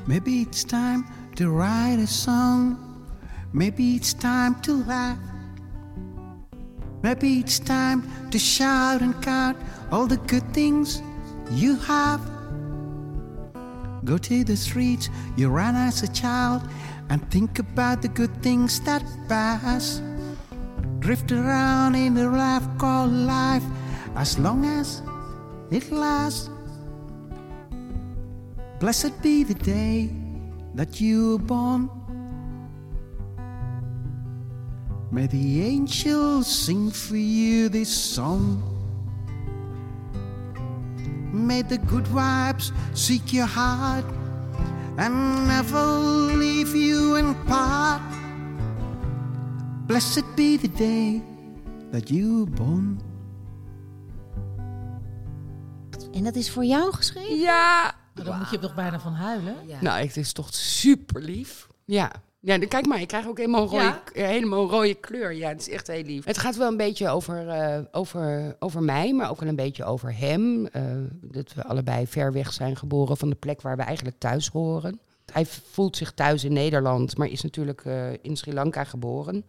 Maybe 0.08 0.42
it's 0.42 0.63
time 0.63 1.04
to 1.36 1.50
write 1.51 2.00
a 2.01 2.08
song. 2.08 2.78
Maybe 3.51 3.96
it's 3.96 4.13
time 4.13 4.56
to 4.62 4.84
laugh. 4.86 5.18
Maybe 7.01 7.39
it's 7.39 7.60
time 7.60 8.03
to 8.32 8.38
shout 8.38 9.01
and 9.01 9.15
count 9.24 9.58
all 9.91 10.06
the 10.06 10.18
good 10.18 10.53
things 10.53 11.01
you 11.51 11.75
have. 11.77 12.20
Go 14.03 14.18
to 14.18 14.44
the 14.44 14.58
streets 14.58 15.10
you 15.38 15.50
ran 15.50 15.75
as 15.75 16.03
a 16.03 16.12
child 16.12 16.62
and 17.10 17.20
think 17.32 17.60
about 17.60 18.01
the 18.01 18.10
good 18.10 18.44
things 18.44 18.79
that 18.82 19.03
pass. 19.27 20.01
Drift 21.00 21.32
around 21.32 21.96
in 21.96 22.13
the 22.13 22.29
life 22.29 22.63
called 22.77 23.12
life 23.12 23.63
as 24.15 24.38
long 24.38 24.65
as 24.65 25.01
it 25.72 25.91
lasts. 25.91 26.50
Blessed 28.79 29.22
be 29.22 29.44
the 29.44 29.53
day 29.53 30.10
that 30.75 31.00
you 31.00 31.32
were 31.32 31.44
born. 31.44 31.99
May 35.12 35.28
the 35.28 35.63
angels 35.63 36.48
sing 36.48 36.92
for 36.92 37.18
you 37.18 37.70
this 37.70 38.13
song. 38.13 38.62
May 41.34 41.63
the 41.63 41.80
good 41.80 42.06
vibes 42.06 42.72
seek 42.94 43.34
your 43.34 43.48
heart 43.48 44.06
and 44.98 45.48
never 45.48 45.82
leave 46.38 46.75
you 46.75 47.16
in 47.16 47.36
part. 47.46 48.01
Blessed 49.88 50.25
be 50.36 50.58
the 50.58 50.68
day 50.68 51.22
that 51.92 52.10
you 52.10 52.39
were 52.39 52.51
born. 52.51 53.01
En 56.13 56.24
dat 56.24 56.36
is 56.36 56.51
voor 56.51 56.66
jou 56.66 56.94
geschreven? 56.94 57.38
Ja. 57.38 57.96
Maar 58.16 58.25
dan 58.25 58.38
moet 58.38 58.50
je 58.50 58.60
toch 58.60 58.75
bijna 58.75 59.00
van 59.00 59.13
huilen. 59.13 59.56
Ja. 59.68 59.78
Nou, 59.82 60.06
het 60.06 60.18
is 60.18 60.34
toch 60.34 60.54
super 60.54 61.22
lief. 61.22 61.68
Ja. 61.86 62.12
Ja, 62.41 62.58
dan- 62.58 62.67
kijk 62.67 62.86
maar, 62.86 63.01
ik 63.01 63.08
krijg 63.08 63.27
ook 63.27 63.38
helemaal 63.38 63.62
een 63.62 63.67
rode, 63.69 63.84
Ja? 63.84 64.01
helemaal 64.13 64.62
een 64.63 64.69
rode 64.69 64.93
kleur. 64.93 65.34
Ja, 65.34 65.48
het 65.50 65.60
is 65.60 65.69
echt 65.69 65.88
heel 65.88 66.03
lief. 66.03 66.25
Het 66.25 66.38
gaat 66.38 66.55
wel 66.55 66.67
een 66.67 66.77
beetje 66.77 67.10
over, 67.10 67.48
eh, 67.50 67.79
over, 67.91 68.55
over 68.60 68.84
mij, 68.84 69.13
maar 69.13 69.29
ook 69.29 69.39
wel 69.39 69.50
een 69.50 69.55
beetje 69.55 69.84
over 69.86 70.17
hem. 70.17 70.65
Eh, 70.67 70.84
dat 71.22 71.53
we 71.53 71.63
allebei 71.63 72.08
ver 72.08 72.31
weg 72.34 72.53
zijn 72.53 72.75
geboren 72.75 73.17
van 73.17 73.29
de 73.29 73.36
plek 73.36 73.62
waar 73.62 73.75
we 73.77 73.81
eigenlijk 73.84 74.17
thuis 74.19 74.48
horen. 74.48 75.00
Hij 75.34 75.46
voelt 75.46 75.98
zich 75.98 76.12
thuis 76.13 76.43
in 76.43 76.53
Nederland, 76.53 77.17
maar 77.17 77.27
is 77.27 77.41
natuurlijk 77.41 77.86
eh, 77.86 78.12
in 78.22 78.38
Sri 78.38 78.53
Lanka 78.53 78.84
geboren. 78.84 79.46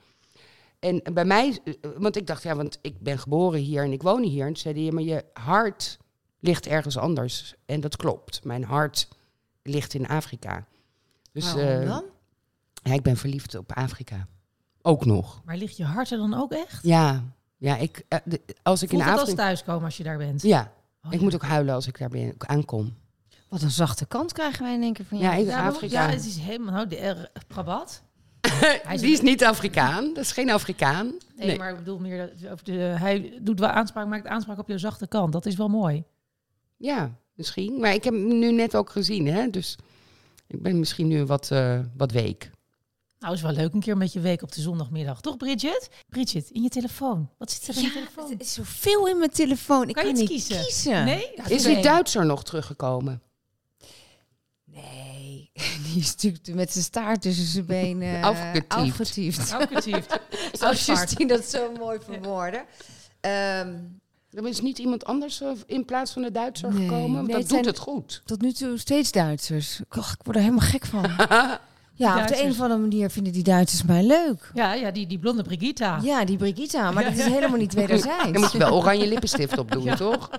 En 0.79 1.03
bij 1.13 1.25
mij, 1.25 1.59
want 1.97 2.17
ik 2.17 2.27
dacht, 2.27 2.43
ja, 2.43 2.57
want 2.57 2.79
ik 2.83 3.01
ben 3.01 3.19
geboren 3.19 3.61
hier 3.61 3.83
en 3.85 3.93
ik 3.93 4.03
woon 4.03 4.23
hier. 4.23 4.41
En 4.47 4.53
toen 4.53 4.57
zei 4.63 4.83
hij, 4.83 4.93
maar 4.93 5.03
je 5.03 5.25
hart 5.33 5.99
ligt 6.41 6.67
ergens 6.67 6.99
anders. 6.99 7.55
En 7.67 7.81
dat 7.81 7.97
klopt. 7.97 8.45
Mijn 8.45 8.65
hart 8.65 9.09
ligt 9.63 9.95
in 9.95 10.09
Afrika. 10.09 10.67
Dus 11.33 11.55
Waarom 11.55 11.81
eh, 11.83 11.89
dan? 11.89 12.05
Ja, 12.83 12.93
ik 12.93 13.03
ben 13.03 13.17
verliefd 13.17 13.55
op 13.55 13.73
Afrika. 13.73 14.27
Ook 14.83 15.05
nog. 15.05 15.43
Maar 15.45 15.57
ligt 15.57 15.77
je 15.77 15.85
hart 15.85 16.11
er 16.11 16.19
dan 16.19 16.35
ook 16.35 16.53
echt? 16.53 16.83
Ja, 16.83 17.23
ja 17.57 17.77
ik, 17.77 18.05
eh, 18.09 18.19
de- 18.25 18.41
als 18.63 18.83
ik 18.83 18.89
Voelt 18.89 19.03
in 19.03 19.09
het 19.09 19.19
als 19.19 19.29
Afrika... 19.29 19.43
thuiskomen 19.43 19.85
als 19.85 19.97
je 19.97 20.03
daar 20.03 20.19
bent? 20.19 20.43
Ja, 20.43 20.73
Oh, 21.05 21.13
ik 21.13 21.19
ja. 21.19 21.25
moet 21.25 21.35
ook 21.35 21.43
huilen 21.43 21.75
als 21.75 21.87
ik 21.87 21.99
daar 21.99 22.09
ben, 22.09 22.35
aankom. 22.39 22.95
Wat 23.49 23.63
een 23.63 23.71
zachte 23.71 24.07
kant 24.07 24.33
krijgen 24.33 24.63
wij 24.65 24.75
in 24.75 24.83
één 24.83 24.93
keer 24.93 25.05
van 25.05 25.19
Ja, 25.19 25.25
jou. 25.31 25.41
ik- 25.43 25.49
Ja, 25.49 25.59
maar- 25.63 25.71
Afrika. 25.71 26.03
Ja, 26.07 26.11
het 26.15 26.27
is 26.27 26.37
helemaal... 26.37 26.75
Nou, 26.75 26.87
de 26.89 27.29
Prabat? 27.47 28.03
is 28.93 29.01
Die 29.01 29.13
is 29.13 29.21
niet 29.21 29.45
Afrikaan. 29.45 30.05
Dat 30.15 30.25
is 30.25 30.33
geen 30.33 30.51
Afrikaan. 30.51 31.07
Nee, 31.37 31.47
Nee. 31.47 31.59
maar 31.59 31.71
ik 31.71 31.77
bedoel 31.77 31.99
meer... 31.99 32.31
dat- 32.41 32.53
Of 32.53 32.63
de, 32.63 32.73
hij 32.73 33.39
doet 33.43 33.59
wel 33.61 33.69
aanspraak, 33.69 34.07
maakt 34.07 34.27
aanspraak 34.27 34.59
op 34.59 34.69
je 34.69 34.79
zachte 34.79 35.07
kant. 35.07 35.33
Dat 35.33 35.47
is 35.47 35.57
wel 35.57 35.69
mooi. 35.69 36.05
Ja, 36.77 37.11
misschien. 37.35 37.81
Maar 37.81 37.95
ik 37.95 38.05
heb 38.05 38.15
hem 38.15 38.39
nu 38.39 38.53
net 38.53 38.77
ook 38.77 38.91
gezien, 38.91 39.27
hè. 39.27 39.51
Dus 39.51 39.79
ik 40.47 40.63
ben 40.63 40.79
misschien 40.79 41.07
nu 41.09 41.25
wat, 41.25 41.51
eh, 41.51 41.79
wat 41.97 42.13
week. 42.13 42.51
Nou, 43.21 43.35
is 43.35 43.43
wel 43.43 43.53
leuk 43.53 43.73
een 43.73 43.81
keer 43.81 43.97
met 43.97 44.13
je 44.13 44.21
week 44.21 44.43
op 44.43 44.53
de 44.53 44.61
zondagmiddag. 44.61 45.21
Toch, 45.21 45.37
Bridget? 45.37 45.89
Bridget, 46.09 46.51
in 46.51 46.63
je 46.63 46.69
telefoon. 46.69 47.29
Wat 47.39 47.51
zit 47.51 47.69
er 47.69 47.77
in 47.77 47.83
je 47.83 47.93
telefoon? 47.93 48.31
het 48.31 48.41
is 48.41 48.53
zoveel 48.53 49.07
in 49.09 49.19
mijn 49.19 49.31
telefoon. 49.31 49.89
Ik 49.89 49.95
Kan 49.95 50.05
kan, 50.05 50.13
je 50.13 50.19
niet 50.21 50.29
kiezen? 50.29 50.63
kiezen. 50.65 51.05
Nee? 51.05 51.35
Is 51.49 51.63
die 51.63 51.83
Duitser 51.83 52.27
nog 52.27 52.45
teruggekomen? 52.45 53.23
Nee, 54.65 55.51
die 55.85 55.99
is 56.01 56.11
natuurlijk 56.11 56.55
met 56.55 56.73
zijn 56.73 56.85
staart 56.85 57.23
tussen 57.23 57.45
zijn 57.47 57.67
benen. 57.67 58.23
Afgetiefd. 58.23 58.73
afgetiefd. 58.73 59.53
Afgetiefd. 59.53 60.19
Zoals. 60.59 60.87
Justine 60.87 61.27
dat 61.37 61.45
zo 61.45 61.73
mooi 61.79 61.99
verwoordde. 62.05 62.65
Ehm, 63.21 63.75
Er 64.31 64.47
is 64.47 64.61
niet 64.61 64.79
iemand 64.79 65.05
anders 65.05 65.41
eh, 65.41 65.51
in 65.67 65.85
plaats 65.85 66.13
van 66.13 66.23
de 66.23 66.31
Duitser 66.31 66.73
Nee, 66.75 66.89
gekomen? 66.89 67.25
Nee, 67.25 67.33
dat 67.33 67.41
het 67.43 67.49
doet 67.51 67.65
het 67.65 67.79
goed. 67.79 68.23
tot 68.25 68.41
nu 68.43 68.53
toe 68.53 68.79
steeds 68.79 69.13
Duitsers. 69.13 69.81
Och, 69.97 70.13
ik 70.13 70.23
word 70.23 70.37
er 70.37 70.43
helemaal 70.43 70.67
gek 70.69 70.87
van. 70.87 71.11
Ja, 72.01 72.21
op 72.23 72.29
de 72.29 72.43
een 72.43 72.51
of 72.51 72.61
andere 72.61 72.81
manier 72.81 73.11
vinden 73.11 73.33
die 73.33 73.43
Duitsers 73.43 73.83
mij 73.83 74.03
leuk. 74.03 74.51
Ja, 74.55 74.73
ja 74.73 74.91
die, 74.91 75.07
die 75.07 75.19
blonde 75.19 75.43
Brigitta. 75.43 75.99
Ja, 76.03 76.25
die 76.25 76.37
Brigitta, 76.37 76.91
maar 76.91 77.05
dat 77.05 77.13
is 77.13 77.25
helemaal 77.25 77.59
niet 77.59 77.75
wederzijds. 77.75 78.33
Dan 78.33 78.41
moet 78.41 78.53
je 78.53 78.59
wel 78.59 78.75
oranje 78.77 79.09
lippenstift 79.09 79.59
op 79.59 79.71
doen, 79.73 79.95
toch? 79.95 80.31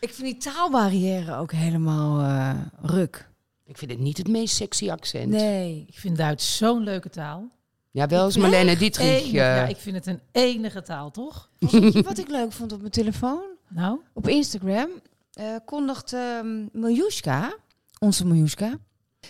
Ik 0.00 0.14
vind 0.14 0.22
die 0.22 0.52
taalbarrière 0.52 1.36
ook 1.36 1.52
helemaal 1.52 2.20
eh, 2.20 2.60
ruk. 2.82 3.28
Ik 3.64 3.78
vind 3.78 3.90
het 3.90 4.00
niet 4.00 4.18
het 4.18 4.28
meest 4.28 4.54
sexy 4.54 4.90
accent. 4.90 5.28
Nee. 5.30 5.84
Ik 5.88 5.98
vind 5.98 6.16
Duits 6.16 6.56
zo'n 6.56 6.82
leuke 6.82 7.10
taal. 7.10 7.48
Ja, 7.90 8.06
wel 8.06 8.24
eens 8.24 8.36
Marlene 8.36 8.76
Dietrich. 8.76 9.22
Eh, 9.22 9.32
ja, 9.32 9.64
ik 9.64 9.76
vind 9.76 9.96
het 9.96 10.06
een 10.06 10.20
enige 10.32 10.82
taal, 10.82 11.10
toch? 11.10 11.50
Wat 12.04 12.18
ik 12.18 12.28
leuk 12.28 12.52
vond 12.52 12.72
op 12.72 12.80
mijn 12.80 12.92
telefoon? 12.92 13.42
Nou, 13.68 14.00
Op 14.12 14.28
Instagram 14.28 14.88
eh 15.32 15.44
kondigt 15.64 16.12
ehm 16.12 16.66
Miljuska, 16.72 17.54
onze 18.00 18.26
Miljuska, 18.26 18.78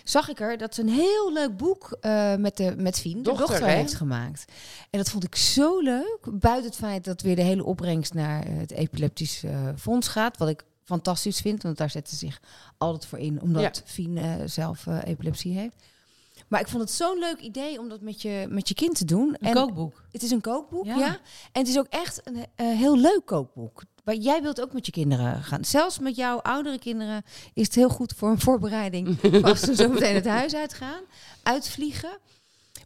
zag 0.05 0.29
ik 0.29 0.41
er 0.41 0.59
dat 0.59 0.75
ze 0.75 0.81
een 0.81 0.89
heel 0.89 1.33
leuk 1.33 1.57
boek 1.57 1.97
eh, 2.01 2.35
met, 2.35 2.57
de, 2.57 2.75
met 2.77 2.99
Fien, 2.99 3.23
de 3.23 3.23
Dochter, 3.23 3.67
hè? 3.67 3.73
heeft 3.73 3.95
gemaakt. 3.95 4.53
En 4.91 4.99
dat 4.99 5.11
vond 5.11 5.25
ik 5.25 5.35
zo 5.35 5.81
leuk. 5.81 6.19
Buiten 6.31 6.65
het 6.65 6.77
feit 6.77 7.05
dat 7.05 7.21
weer 7.21 7.37
de 7.37 7.43
hele 7.43 7.65
opbrengst 7.65 8.15
naar 8.15 8.43
eh, 8.43 8.57
het 8.57 8.71
epileptisch 8.71 9.43
eh, 9.43 9.69
fonds 9.77 10.09
gaat. 10.09 10.37
Wat 10.37 10.49
ik 10.49 10.65
fantastisch 10.85 11.41
vind, 11.41 11.63
want 11.63 11.77
daar 11.77 11.91
zetten 11.91 12.17
ze 12.17 12.27
zich 12.27 12.41
altijd 12.79 13.07
voor 13.07 13.19
in. 13.19 13.41
Omdat 13.41 13.63
Ja. 13.63 13.73
Fien 13.85 14.21
zelf 14.49 14.87
epilepsie 15.05 15.53
heeft. 15.59 15.75
Maar 16.49 16.61
ik 16.61 16.69
vond 16.69 16.83
het 16.83 16.93
zo'n 16.93 17.19
leuk 17.19 17.41
idee 17.41 17.79
om 17.79 17.89
dat 17.89 18.01
met 18.01 18.23
je, 18.23 18.47
met 18.49 18.69
je 18.69 18.75
kind 18.75 18.97
te 18.97 19.05
doen. 19.05 19.37
een 19.39 19.55
kookboek. 19.55 20.03
Het 20.13 20.23
is 20.23 20.31
een 20.31 20.41
kookboek, 20.41 20.85
Ja. 20.85 20.97
ja. 20.97 21.19
En 21.53 21.61
het 21.61 21.69
is 21.69 21.79
ook 21.79 21.87
echt 21.89 22.21
een 22.25 22.47
heel 22.77 22.99
leuk 22.99 23.23
kookboek. 23.25 23.83
Maar 24.07 24.15
jij 24.15 24.43
wilt 24.43 24.61
ook 24.61 24.73
met 24.73 24.87
je 24.87 24.93
kinderen 24.93 25.43
gaan. 25.43 25.65
Zelfs 25.65 25.99
met 25.99 26.17
jouw 26.17 26.39
oudere 26.39 26.79
kinderen 26.79 27.23
is 27.55 27.65
het 27.65 27.75
heel 27.75 27.89
goed 27.89 28.13
voor 28.17 28.31
een 28.31 28.41
voorbereiding. 28.41 29.19
voor 29.21 29.43
als 29.51 29.61
ze 29.61 29.75
zo 29.75 29.89
meteen 29.89 30.15
het 30.15 30.27
huis 30.27 30.55
uitgaan, 30.55 31.01
uitvliegen. 31.43 32.19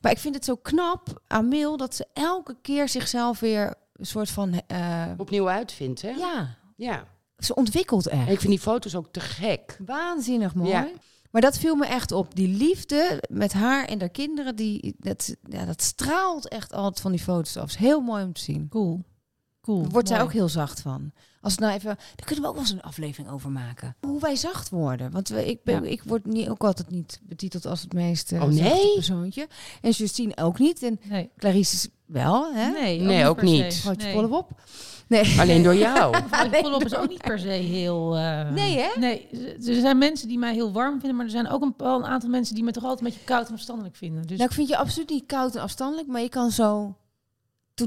Maar 0.02 0.12
ik 0.12 0.18
vind 0.18 0.34
het 0.34 0.44
zo 0.44 0.56
knap 0.56 1.22
aan 1.26 1.48
Mail 1.48 1.76
dat 1.76 1.94
ze 1.94 2.06
elke 2.12 2.56
keer 2.62 2.88
zichzelf 2.88 3.40
weer 3.40 3.74
een 3.96 4.06
soort 4.06 4.30
van... 4.30 4.60
eh, 4.66 5.06
opnieuw 5.16 5.48
uitvindt, 5.48 6.02
hè? 6.02 6.08
ja, 6.10 6.56
Ja. 6.76 7.04
ze 7.38 7.54
ontwikkelt 7.54 8.06
En 8.06 8.18
echt. 8.20 8.30
ik 8.30 8.38
vind 8.40 8.52
die 8.52 8.60
foto's 8.60 8.94
ook 8.94 9.08
te 9.12 9.20
gek. 9.20 9.76
Waanzinnig 9.86 10.54
mooi. 10.54 10.70
Ja. 10.70 10.88
Maar 11.30 11.40
dat 11.42 11.58
viel 11.58 11.74
me 11.74 11.86
echt 11.86 12.12
op. 12.12 12.34
Die 12.34 12.48
liefde 12.56 13.22
met 13.28 13.52
haar 13.52 13.84
en 13.84 14.00
haar 14.00 14.08
kinderen, 14.08 14.56
die, 14.56 14.94
dat, 14.98 15.36
ja, 15.48 15.64
dat 15.64 15.82
straalt 15.82 16.48
echt 16.48 16.72
altijd 16.72 17.00
van 17.00 17.10
die 17.12 17.20
foto's 17.20 17.56
af. 17.56 17.68
Is 17.68 17.76
heel 17.76 18.00
mooi 18.00 18.24
om 18.24 18.32
te 18.32 18.40
zien. 18.40 18.68
Cool. 18.68 19.04
Cool. 19.70 19.86
Wordt 19.90 20.08
zij 20.08 20.22
ook 20.22 20.32
heel 20.32 20.48
zacht 20.48 20.80
van. 20.80 21.12
Als 21.40 21.52
het 21.52 21.60
nou 21.60 21.72
even, 21.74 21.86
daar 22.16 22.26
kunnen 22.26 22.42
we 22.44 22.48
ook 22.50 22.54
wel 22.56 22.64
eens 22.64 22.72
een 22.72 22.82
aflevering 22.82 23.30
over 23.30 23.50
maken. 23.50 23.96
Hoe 24.00 24.20
wij 24.20 24.36
zacht 24.36 24.68
worden. 24.68 25.10
Want 25.10 25.28
we, 25.28 25.46
ik, 25.46 25.64
ben, 25.64 25.82
Ja. 25.84 25.90
ik 25.90 26.02
word 26.04 26.26
niet, 26.26 26.48
ook 26.48 26.64
altijd 26.64 26.90
niet 26.90 27.20
betiteld 27.22 27.66
als 27.66 27.80
het 27.82 27.92
meest 27.92 28.32
eh, 28.32 28.42
Oh, 28.42 28.48
nee? 28.48 28.56
zachte 28.58 28.90
persoontje. 28.94 29.48
En 29.80 29.90
Justine 29.90 30.36
ook 30.36 30.58
niet. 30.58 30.82
En 30.82 31.00
Nee. 31.08 31.30
Clarice 31.36 31.74
is 31.74 31.88
wel, 32.06 32.52
hè? 32.54 32.70
Nee, 32.70 33.00
Nee, 33.00 33.26
ook 33.26 33.42
niet. 33.42 33.80
Grootje 33.80 34.06
Nee. 34.06 34.14
volle 34.14 34.36
op. 34.36 34.50
Nee. 35.06 35.40
Alleen 35.40 35.62
door 35.62 35.74
jou. 35.74 36.16
Alleen 36.30 36.62
Volop 36.62 36.84
is 36.84 36.94
ook 36.94 37.08
niet 37.08 37.22
per 37.22 37.38
se 37.38 37.48
heel... 37.48 38.16
eh, 38.16 38.50
Nee, 38.50 38.78
hè? 38.78 38.88
Nee, 38.98 39.28
er 39.66 39.80
zijn 39.80 39.98
mensen 39.98 40.28
die 40.28 40.38
mij 40.38 40.54
heel 40.54 40.72
warm 40.72 40.98
vinden, 40.98 41.16
maar 41.16 41.24
er 41.24 41.30
zijn 41.30 41.48
ook 41.48 41.62
een, 41.62 41.74
wel 41.76 41.96
een 41.98 42.04
aantal 42.06 42.28
mensen 42.30 42.54
die 42.54 42.64
me 42.64 42.70
toch 42.72 42.82
altijd 42.84 43.00
een 43.00 43.06
beetje 43.06 43.24
koud 43.34 43.48
en 43.48 43.54
afstandelijk 43.54 43.96
vinden. 43.96 44.26
Dus 44.26 44.36
Nou, 44.38 44.48
ik 44.50 44.54
vind 44.56 44.68
je 44.68 44.76
absoluut 44.76 45.10
niet 45.10 45.26
koud 45.26 45.54
en 45.56 45.62
afstandelijk, 45.62 46.08
maar 46.08 46.20
je 46.20 46.28
kan 46.28 46.50
zo 46.50 46.94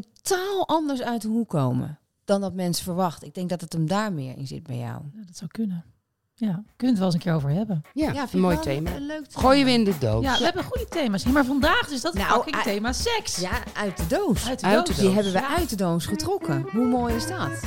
totaal 0.02 0.68
anders 0.68 1.02
uit 1.02 1.22
de 1.22 1.28
hoek 1.28 1.50
komen 1.50 2.00
dan 2.26 2.42
dat 2.42 2.54
mensen 2.54 2.84
verwachten. 2.84 3.28
Ik 3.28 3.34
denk 3.34 3.50
dat 3.50 3.62
het 3.62 3.74
hem 3.74 3.88
daar 3.88 4.14
meer 4.14 4.38
in 4.38 4.48
zit 4.48 4.64
bij 4.64 4.78
jou. 4.78 5.02
ja, 5.14 5.24
dat 5.26 5.38
zou 5.38 5.50
kunnen. 5.52 5.84
Ja, 6.36 6.48
kunnen 6.48 6.66
we 6.78 6.86
het 6.88 6.98
wel 6.98 7.06
eens 7.06 7.14
een 7.14 7.20
keer 7.20 7.34
over 7.34 7.50
hebben. 7.50 7.82
Ja, 7.94 8.12
vind 8.14 8.34
een 8.34 8.40
mooi 8.40 8.60
thema. 8.60 8.96
Een 8.96 9.06
leuk 9.06 9.26
Gooien 9.32 9.66
we 9.66 9.72
in 9.72 9.84
de 9.84 9.98
doos. 10.00 10.24
Ja, 10.24 10.38
we 10.38 10.44
hebben 10.44 10.64
goede 10.64 10.88
thema's. 10.90 11.24
hier, 11.24 11.34
maar 11.34 11.46
vandaag 11.46 11.90
is 11.90 12.02
dat 12.02 12.14
Nou, 12.14 12.34
fucking 12.34 12.64
thema 12.64 12.94
seks. 12.94 13.36
Ja, 13.36 13.64
uit 13.74 13.98
de 13.98 14.08
doos. 14.08 14.48
Uit 14.48 14.60
de 14.60 14.66
Uit 14.66 14.88
doos. 14.88 14.98
Die 14.98 15.10
hebben 15.10 15.34
we 15.34 15.48
uit 15.48 15.70
de 15.70 15.76
doos 15.76 16.06
getrokken. 16.06 16.66
Hoe 16.72 16.88
mooi 16.88 17.16
is 17.16 17.28
dat? 17.28 17.60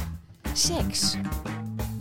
Seks. 0.53 1.17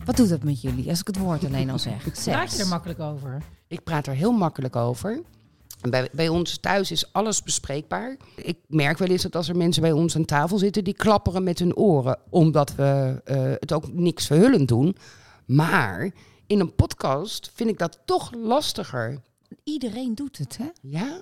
Wat 0.05 0.17
doet 0.17 0.29
dat 0.29 0.43
met 0.43 0.61
jullie 0.61 0.89
als 0.89 0.99
ik 0.99 1.07
het 1.07 1.17
woord 1.17 1.45
alleen 1.45 1.69
al 1.69 1.79
zeg? 1.79 2.23
Praat 2.23 2.55
je 2.55 2.61
er 2.61 2.67
makkelijk 2.67 2.99
over? 2.99 3.41
Ik 3.67 3.83
praat 3.83 4.07
er 4.07 4.13
heel 4.13 4.31
makkelijk 4.31 4.75
over. 4.75 5.21
Bij, 5.89 6.09
bij 6.11 6.27
ons 6.29 6.57
thuis 6.57 6.91
is 6.91 7.13
alles 7.13 7.43
bespreekbaar. 7.43 8.17
Ik 8.35 8.57
merk 8.67 8.97
wel 8.97 9.07
eens 9.07 9.21
dat 9.21 9.35
als 9.35 9.49
er 9.49 9.55
mensen 9.57 9.81
bij 9.81 9.91
ons 9.91 10.15
aan 10.15 10.25
tafel 10.25 10.57
zitten, 10.57 10.83
die 10.83 10.93
klapperen 10.93 11.43
met 11.43 11.59
hun 11.59 11.75
oren, 11.75 12.17
omdat 12.29 12.75
we 12.75 13.21
eh, 13.25 13.41
het 13.59 13.73
ook 13.73 13.93
niks 13.93 14.25
verhullend 14.25 14.67
doen. 14.67 14.95
Maar 15.45 16.11
in 16.47 16.59
een 16.59 16.75
podcast 16.75 17.51
vind 17.53 17.69
ik 17.69 17.77
dat 17.79 17.99
toch 18.05 18.33
lastiger. 18.33 19.21
Iedereen 19.63 20.15
doet 20.15 20.37
het, 20.37 20.57
hè? 20.57 20.67
Ja? 20.81 21.21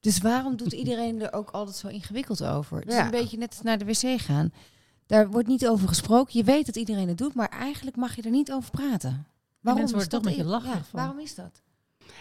Dus 0.00 0.18
waarom 0.18 0.56
doet 0.56 0.72
iedereen 0.72 1.22
er 1.22 1.32
ook 1.32 1.50
altijd 1.50 1.76
zo 1.76 1.88
ingewikkeld 1.88 2.44
over? 2.44 2.78
Het 2.78 2.88
is 2.88 2.94
Ja. 2.94 3.04
een 3.04 3.10
beetje 3.10 3.38
net 3.38 3.50
als 3.50 3.62
naar 3.62 3.78
de 3.78 3.84
wc 3.84 4.20
gaan. 4.20 4.52
Daar 5.06 5.30
wordt 5.30 5.48
niet 5.48 5.68
over 5.68 5.88
gesproken. 5.88 6.38
Je 6.38 6.44
weet 6.44 6.66
dat 6.66 6.76
iedereen 6.76 7.08
het 7.08 7.18
doet, 7.18 7.34
maar 7.34 7.48
eigenlijk 7.48 7.96
mag 7.96 8.16
je 8.16 8.22
er 8.22 8.30
niet 8.30 8.52
over 8.52 8.70
praten. 8.70 9.26
Waarom 9.60 9.82
is 9.84 9.90
worden 9.90 10.08
toch 10.08 10.20
dat 10.20 10.28
met 10.30 10.38
je 10.38 10.44
in- 10.44 10.50
lachen 10.50 10.70
Ja, 10.70 10.82
waarom 10.92 11.18
is 11.18 11.34
dat? 11.34 11.62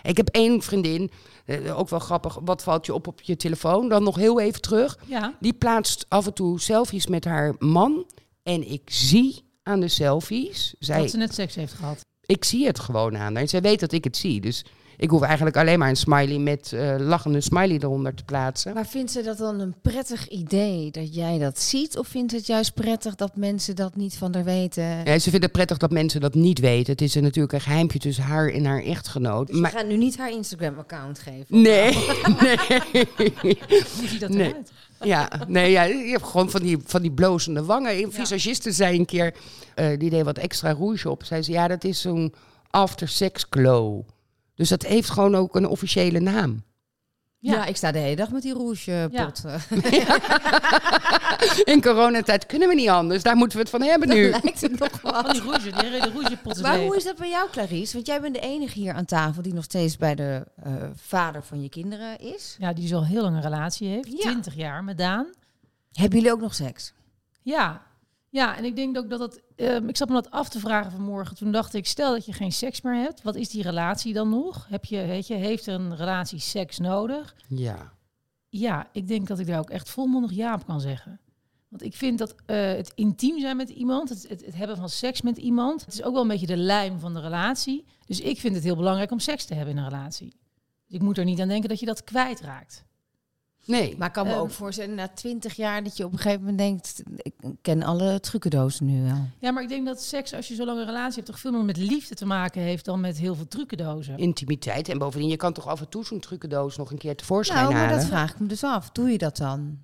Ik 0.03 0.17
heb 0.17 0.27
één 0.29 0.61
vriendin, 0.61 1.11
eh, 1.45 1.79
ook 1.79 1.89
wel 1.89 1.99
grappig, 1.99 2.37
wat 2.43 2.63
valt 2.63 2.85
je 2.85 2.93
op 2.93 3.07
op 3.07 3.21
je 3.21 3.35
telefoon? 3.35 3.89
Dan 3.89 4.03
nog 4.03 4.15
heel 4.15 4.39
even 4.39 4.61
terug. 4.61 4.97
Ja. 5.05 5.35
Die 5.39 5.53
plaatst 5.53 6.05
af 6.07 6.25
en 6.25 6.33
toe 6.33 6.59
selfies 6.59 7.07
met 7.07 7.25
haar 7.25 7.55
man. 7.59 8.05
En 8.43 8.71
ik 8.71 8.81
zie 8.85 9.43
aan 9.63 9.79
de 9.79 9.87
selfies, 9.87 10.75
zij, 10.79 10.99
Dat 10.99 11.09
ze 11.09 11.17
net 11.17 11.33
seks 11.33 11.55
heeft 11.55 11.73
gehad. 11.73 12.05
ik 12.25 12.43
zie 12.45 12.65
het 12.65 12.79
gewoon 12.79 13.17
aan 13.17 13.33
haar. 13.33 13.41
En 13.41 13.49
zij 13.49 13.61
weet 13.61 13.79
dat 13.79 13.91
ik 13.91 14.03
het 14.03 14.17
zie. 14.17 14.41
Dus 14.41 14.65
Ik 15.01 15.09
hoef 15.09 15.21
eigenlijk 15.21 15.57
alleen 15.57 15.79
maar 15.79 15.89
een 15.89 15.95
smiley 15.95 16.37
met 16.37 16.73
eh, 16.73 16.95
lachende 16.97 17.41
smiley 17.41 17.77
eronder 17.79 18.13
te 18.15 18.23
plaatsen. 18.23 18.73
Maar 18.73 18.85
vindt 18.87 19.11
ze 19.11 19.21
dat 19.21 19.37
dan 19.37 19.59
een 19.59 19.75
prettig 19.81 20.27
idee 20.27 20.91
dat 20.91 21.15
jij 21.15 21.37
dat 21.37 21.59
ziet? 21.59 21.97
Of 21.97 22.07
vindt 22.07 22.31
het 22.31 22.45
juist 22.47 22.73
prettig 22.73 23.15
dat 23.15 23.35
mensen 23.35 23.75
dat 23.75 23.95
niet 23.95 24.17
van 24.17 24.33
haar 24.33 24.43
weten? 24.43 24.83
Ja, 24.83 25.19
ze 25.19 25.29
vindt 25.29 25.43
het 25.45 25.51
prettig 25.51 25.77
dat 25.77 25.91
mensen 25.91 26.21
dat 26.21 26.33
niet 26.33 26.59
weten. 26.59 26.91
Het 26.91 27.01
is 27.01 27.15
er 27.15 27.21
natuurlijk 27.21 27.53
een 27.53 27.61
geheimpje 27.61 27.99
tussen 27.99 28.23
haar 28.23 28.49
en 28.49 28.65
haar 28.65 28.83
echtgenoot. 28.83 29.47
Dus 29.47 29.55
je 29.55 29.61
Maar 29.61 29.71
gaat 29.71 29.87
nu 29.87 29.97
niet 29.97 30.17
haar 30.17 30.31
Instagram-account 30.31 31.19
geven? 31.19 31.61
nee, 31.61 31.93
nee. 33.43 33.57
Hoe 33.69 34.07
ziet 34.07 34.19
dat 34.19 34.29
Nee. 34.29 34.47
eruit? 34.47 34.71
Ja, 35.01 35.29
nee, 35.47 35.71
ja, 35.71 35.83
je 35.83 36.11
hebt 36.11 36.23
gewoon 36.23 36.49
van 36.49 36.61
die, 36.61 36.77
van 36.85 37.01
die 37.01 37.11
blozende 37.11 37.63
wangen. 37.63 37.97
Een 38.03 38.11
visagiste 38.11 38.71
zei 38.71 38.97
een 38.99 39.05
keer, 39.05 39.33
eh, 39.75 39.87
die 39.97 40.09
deed 40.09 40.23
wat 40.23 40.37
extra 40.37 40.71
rouge 40.71 41.09
op. 41.09 41.23
Zei 41.23 41.41
ze, 41.41 41.51
ja, 41.51 41.67
dat 41.67 41.83
is 41.83 42.01
zo'n 42.01 42.33
after-sex 42.69 43.45
glow. 43.49 44.01
Dus 44.59 44.69
dat 44.69 44.81
heeft 44.81 45.09
gewoon 45.09 45.35
ook 45.35 45.55
een 45.55 45.67
officiële 45.67 46.19
naam. 46.19 46.63
Ja. 47.37 47.65
ik 47.65 47.75
sta 47.75 47.91
de 47.91 47.99
hele 47.99 48.15
dag 48.15 48.31
met 48.31 48.41
die 48.41 48.53
rouge-pot. 48.53 49.43
In 51.73 51.81
coronatijd 51.81 52.45
kunnen 52.45 52.67
we 52.67 52.75
niet 52.75 52.89
anders. 52.89 53.23
Daar 53.23 53.35
moeten 53.35 53.57
we 53.57 53.63
het 53.63 53.71
van 53.71 53.81
hebben 53.81 54.07
nu. 54.07 54.29
lijkt 54.29 54.61
het 54.61 54.79
nog 54.79 55.01
wel. 55.01 55.31
Die 55.31 55.41
rouge, 55.41 55.71
die 55.71 55.99
rougepotten 55.99 56.61
Maar 56.61 56.79
hoe 56.79 56.95
is 56.95 57.03
dat 57.03 57.17
bij 57.17 57.29
jou, 57.29 57.49
Clarice? 57.49 57.93
Want 57.93 58.07
jij 58.07 58.21
bent 58.21 58.33
de 58.33 58.39
enige 58.39 58.79
hier 58.79 58.93
aan 58.93 59.05
tafel 59.05 59.41
die 59.41 59.53
nog 59.53 59.63
steeds 59.63 59.97
bij 59.97 60.15
de 60.15 60.45
eh, 60.63 60.73
vader 60.95 61.43
van 61.43 61.61
je 61.61 61.69
kinderen 61.69 62.19
is. 62.19 62.55
Ja, 62.59 62.73
die 62.73 62.83
dus 62.83 62.93
al 62.93 63.05
heel 63.05 63.21
lang 63.21 63.35
een 63.35 63.41
relatie 63.41 63.87
heeft. 63.87 64.07
Ja. 64.07 64.17
20 64.17 64.55
jaar 64.55 64.83
met 64.83 64.97
Daan. 64.97 65.27
Hebben 65.91 66.17
jullie 66.17 66.33
ook 66.33 66.41
nog 66.41 66.55
seks? 66.55 66.93
Ja. 67.41 67.81
Ja, 68.29 68.57
en 68.57 68.65
ik 68.65 68.75
denk 68.75 68.97
ook 68.97 69.09
dat 69.09 69.19
het... 69.19 69.41
ehm, 69.55 69.87
ik 69.87 69.97
zat 69.97 70.07
me 70.07 70.13
dat 70.13 70.31
af 70.31 70.49
te 70.49 70.59
vragen 70.59 70.91
vanmorgen. 70.91 71.35
Toen 71.35 71.51
dacht 71.51 71.73
ik, 71.73 71.85
stel 71.85 72.11
dat 72.11 72.25
je 72.25 72.33
geen 72.33 72.51
seks 72.51 72.81
meer 72.81 72.95
hebt. 72.95 73.21
Wat 73.21 73.35
is 73.35 73.49
die 73.49 73.63
relatie 73.63 74.13
dan 74.13 74.29
nog? 74.29 74.67
Heb 74.69 74.85
je, 74.85 75.05
weet 75.05 75.27
je, 75.27 75.33
heeft 75.33 75.67
een 75.67 75.95
relatie 75.95 76.39
seks 76.39 76.77
nodig? 76.77 77.35
Ja. 77.47 77.93
Ja, 78.49 78.87
ik 78.91 79.07
denk 79.07 79.27
dat 79.27 79.39
ik 79.39 79.47
daar 79.47 79.59
ook 79.59 79.69
echt 79.69 79.89
volmondig 79.89 80.31
ja 80.31 80.53
op 80.53 80.65
kan 80.65 80.81
zeggen. 80.81 81.19
Want 81.67 81.83
ik 81.83 81.95
vind 81.95 82.17
dat 82.17 82.35
eh, 82.45 82.57
het 82.57 82.91
intiem 82.95 83.39
zijn 83.39 83.57
met 83.57 83.69
iemand, 83.69 84.09
het, 84.09 84.27
het, 84.29 84.45
het 84.45 84.55
hebben 84.55 84.77
van 84.77 84.89
seks 84.89 85.21
met 85.21 85.37
iemand, 85.37 85.85
het 85.85 85.93
is 85.93 86.03
ook 86.03 86.13
wel 86.13 86.21
een 86.21 86.27
beetje 86.27 86.47
de 86.47 86.57
lijm 86.57 86.99
van 86.99 87.13
de 87.13 87.19
relatie. 87.21 87.85
Dus 88.05 88.19
ik 88.19 88.39
vind 88.39 88.55
het 88.55 88.63
heel 88.63 88.75
belangrijk 88.75 89.11
om 89.11 89.19
seks 89.19 89.45
te 89.45 89.53
hebben 89.53 89.73
in 89.73 89.79
een 89.83 89.89
relatie. 89.89 90.35
Dus 90.85 90.95
ik 90.95 91.01
moet 91.01 91.17
er 91.17 91.25
niet 91.25 91.39
aan 91.39 91.47
denken 91.47 91.69
dat 91.69 91.79
je 91.79 91.85
dat 91.85 92.03
kwijtraakt. 92.03 92.85
Nee. 93.69 93.95
Maar 93.97 94.07
ik 94.07 94.13
kan 94.13 94.25
me 94.25 94.31
Ehm, 94.31 94.41
ook 94.41 94.51
voorstellen, 94.51 94.95
na 94.95 95.07
twintig 95.07 95.55
jaar, 95.55 95.83
dat 95.83 95.97
je 95.97 96.05
op 96.05 96.11
een 96.11 96.17
gegeven 96.17 96.39
moment 96.39 96.57
denkt, 96.57 97.03
ik 97.17 97.33
ken 97.61 97.83
alle 97.83 98.19
trucendozen 98.19 98.85
nu 98.85 99.03
wel. 99.03 99.27
Ja, 99.39 99.51
maar 99.51 99.63
ik 99.63 99.69
denk 99.69 99.85
dat 99.85 100.01
seks, 100.01 100.33
als 100.33 100.47
je 100.47 100.55
zo 100.55 100.65
lang 100.65 100.79
een 100.79 100.85
relatie 100.85 101.13
hebt, 101.15 101.25
toch 101.25 101.39
veel 101.39 101.51
meer 101.51 101.63
met 101.63 101.77
liefde 101.77 102.15
te 102.15 102.25
maken 102.25 102.61
heeft 102.61 102.85
dan 102.85 102.99
met 103.01 103.17
heel 103.17 103.35
veel 103.35 103.47
trucendozen. 103.47 104.17
Intimiteit. 104.17 104.89
En 104.89 104.97
bovendien, 104.97 105.29
je 105.29 105.35
kan 105.37 105.53
toch 105.53 105.67
af 105.67 105.79
en 105.79 105.89
toe 105.89 106.05
zo'n 106.05 106.19
trucendoos 106.19 106.77
nog 106.77 106.91
een 106.91 106.97
keer 106.97 107.15
tevoorschijn 107.15 107.59
Nou, 107.61 107.71
maar 107.73 107.81
halen. 107.83 107.97
dat 107.99 108.07
vraag 108.07 108.31
ik 108.31 108.39
me 108.39 108.47
dus 108.47 108.63
af. 108.63 108.89
Doe 108.91 109.09
je 109.09 109.17
dat 109.17 109.37
dan? 109.37 109.77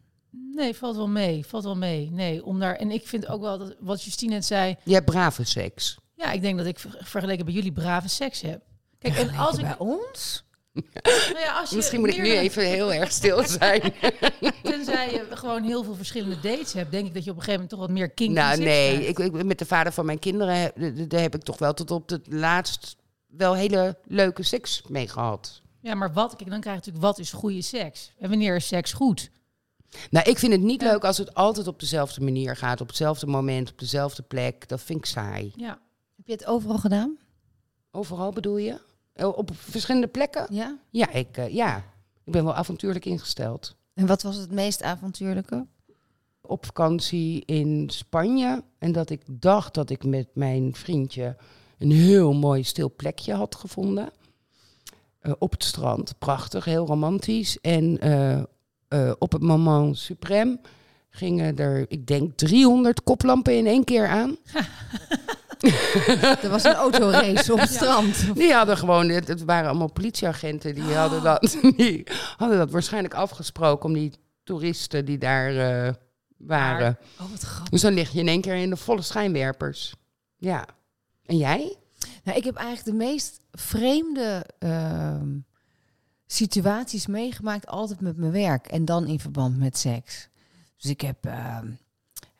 Nee, 0.51 0.75
valt 0.75 0.95
wel 0.95 1.07
mee. 1.07 1.45
Valt 1.45 1.63
wel 1.63 1.75
mee. 1.77 2.09
Nee, 2.11 2.45
om 2.45 2.59
daar. 2.59 2.75
En 2.75 2.91
ik 2.91 3.07
vind 3.07 3.27
ook 3.27 3.41
wel 3.41 3.57
dat 3.57 3.75
wat 3.79 4.03
Justine 4.03 4.33
net 4.33 4.45
zei. 4.45 4.75
Je 4.83 4.93
hebt 4.93 5.05
brave 5.05 5.43
seks. 5.43 5.97
Ja, 6.15 6.31
ik 6.31 6.41
denk 6.41 6.57
dat 6.57 6.65
ik 6.67 6.79
ver- 6.79 6.97
vergeleken 7.03 7.45
bij 7.45 7.53
jullie 7.53 7.71
brave 7.71 8.07
seks 8.09 8.41
heb. 8.41 8.61
Kijk, 8.99 9.15
en 9.17 9.35
als 9.35 9.57
ik 9.57 9.61
bij 9.65 9.77
ons? 9.77 10.43
Nou 11.03 11.39
ja, 11.39 11.59
als 11.59 11.69
je 11.69 11.75
Misschien 11.75 11.99
moet 11.99 12.09
ik 12.09 12.21
nu 12.21 12.31
even 12.31 12.65
heel 12.65 12.93
erg 12.93 13.11
stil 13.11 13.43
zijn. 13.47 13.81
Tenzij 14.63 15.11
je 15.11 15.27
gewoon 15.29 15.63
heel 15.63 15.83
veel 15.83 15.95
verschillende 15.95 16.39
dates 16.39 16.73
hebt, 16.73 16.91
denk 16.91 17.07
ik 17.07 17.13
dat 17.13 17.23
je 17.23 17.29
op 17.31 17.37
een 17.37 17.43
gegeven 17.43 17.61
moment 17.61 17.69
toch 17.69 17.79
wat 17.79 17.89
meer 17.97 18.09
kink 18.09 18.29
in 18.29 18.35
nou, 18.35 18.57
nee. 18.57 19.07
Ik, 19.07 19.19
ik, 19.19 19.43
met 19.43 19.59
de 19.59 19.65
vader 19.65 19.91
van 19.93 20.05
mijn 20.05 20.19
kinderen, 20.19 20.55
heb- 20.57 21.09
daar 21.09 21.21
ik 21.21 21.43
toch 21.43 21.57
wel 21.57 21.73
tot 21.73 21.91
op 21.91 22.09
het 22.09 22.27
laatst 22.29 22.95
wel 23.27 23.53
hele 23.53 23.97
leuke 24.05 24.43
seks 24.43 24.81
mee 24.87 25.07
gehad. 25.07 25.61
Ja, 25.81 25.95
maar 25.95 26.13
wat? 26.13 26.35
Kijk, 26.35 26.49
dan 26.49 26.59
krijg 26.61 26.75
je 26.75 26.81
natuurlijk 26.85 27.05
wat 27.05 27.19
is 27.19 27.31
goede 27.31 27.61
seks? 27.61 28.11
En 28.19 28.29
wanneer 28.29 28.55
is 28.55 28.67
seks 28.67 28.93
goed? 28.93 29.29
Nou, 30.09 30.29
ik 30.29 30.37
vind 30.39 30.51
het 30.51 30.61
niet 30.61 30.81
Ja. 30.81 30.91
leuk 30.91 31.03
als 31.03 31.17
het 31.17 31.33
altijd 31.33 31.67
op 31.67 31.79
dezelfde 31.79 32.21
manier 32.21 32.55
gaat. 32.55 32.81
Op 32.81 32.87
hetzelfde 32.87 33.25
moment, 33.27 33.71
op 33.71 33.79
dezelfde 33.79 34.21
plek. 34.23 34.67
Dat 34.67 34.81
vind 34.81 34.99
ik 34.99 35.05
saai. 35.05 35.51
Ja. 35.55 35.79
Heb 36.15 36.25
je 36.25 36.31
het 36.31 36.45
overal 36.45 36.77
gedaan? 36.77 37.17
Overal 37.91 38.31
bedoel 38.31 38.57
je? 38.57 38.79
Oh, 39.15 39.37
Op 39.37 39.49
verschillende 39.53 40.07
plekken? 40.07 40.47
Ja. 40.49 40.77
Ja, 40.89 41.11
ik, 41.11 41.37
eh, 41.37 41.53
ja. 41.53 41.77
ik 42.23 42.31
ben 42.31 42.43
wel 42.43 42.55
avontuurlijk 42.55 43.05
ingesteld. 43.05 43.75
En 43.93 44.05
wat 44.05 44.21
was 44.21 44.35
het 44.35 44.51
meest 44.51 44.83
avontuurlijke? 44.83 45.65
Op 46.41 46.65
vakantie 46.65 47.45
in 47.45 47.89
Spanje. 47.89 48.63
En 48.77 48.91
dat 48.91 49.09
ik 49.09 49.21
dacht 49.27 49.73
dat 49.73 49.89
ik 49.89 50.03
met 50.03 50.27
mijn 50.33 50.75
vriendje 50.75 51.35
een 51.77 51.91
heel 51.91 52.33
mooi 52.33 52.63
stil 52.63 52.93
plekje 52.95 53.33
had 53.33 53.55
gevonden. 53.55 54.09
Eh, 55.19 55.33
op 55.37 55.51
het 55.51 55.63
strand. 55.63 56.17
Prachtig, 56.17 56.65
heel 56.65 56.85
romantisch. 56.85 57.59
En 57.61 57.99
eh, 57.99 58.37
eh, 58.87 59.11
op 59.19 59.31
het 59.31 59.41
moment 59.41 60.11
suprême 60.11 60.59
gingen 61.15 61.57
er, 61.57 61.85
ik 61.87 62.07
denk, 62.07 62.37
300 62.37 63.03
koplampen 63.03 63.57
in 63.57 63.67
één 63.67 63.83
keer 63.83 64.07
aan. 64.07 64.37
Er 66.41 66.49
was 66.49 66.63
een 66.63 66.73
autorace 66.73 67.53
op 67.53 67.59
het 67.59 67.69
strand. 67.69 68.35
Die 68.35 68.53
hadden 68.53 68.77
gewoon, 68.77 69.09
het, 69.09 69.27
het 69.27 69.43
waren 69.43 69.69
allemaal 69.69 69.91
politieagenten, 69.91 70.75
die, 70.75 70.93
hadden 70.93 71.23
dat, 71.23 71.57
die 71.77 72.03
hadden 72.37 72.57
dat 72.57 72.71
waarschijnlijk 72.71 73.13
afgesproken 73.13 73.89
om 73.89 73.93
die 73.93 74.13
toeristen 74.43 75.05
die 75.05 75.17
daar 75.17 75.55
eh, 75.57 75.93
waren. 76.37 76.97
Oh, 77.19 77.31
wat 77.31 77.41
grappig. 77.41 77.69
Dus 77.69 77.81
dan 77.81 77.93
lig 77.93 78.11
je 78.11 78.19
in 78.19 78.27
één 78.27 78.41
keer 78.41 78.55
in 78.55 78.69
de 78.69 78.77
volle 78.77 79.01
schijnwerpers. 79.01 79.95
Ja. 80.37 80.65
En 81.25 81.37
jij? 81.37 81.75
Nou, 82.23 82.37
ik 82.37 82.43
heb 82.43 82.55
eigenlijk 82.55 82.85
de 82.85 83.05
meest 83.05 83.39
vreemde 83.51 84.45
ehm, 84.59 85.37
situaties 86.25 87.07
meegemaakt, 87.07 87.67
altijd 87.67 88.01
met 88.01 88.17
mijn 88.17 88.31
werk. 88.31 88.67
En 88.67 88.85
dan 88.85 89.07
in 89.07 89.19
verband 89.19 89.57
met 89.57 89.77
seks. 89.77 90.27
Dus 90.85 90.93
ik 90.93 91.01
heb 91.01 91.25
ehm, 91.25 91.67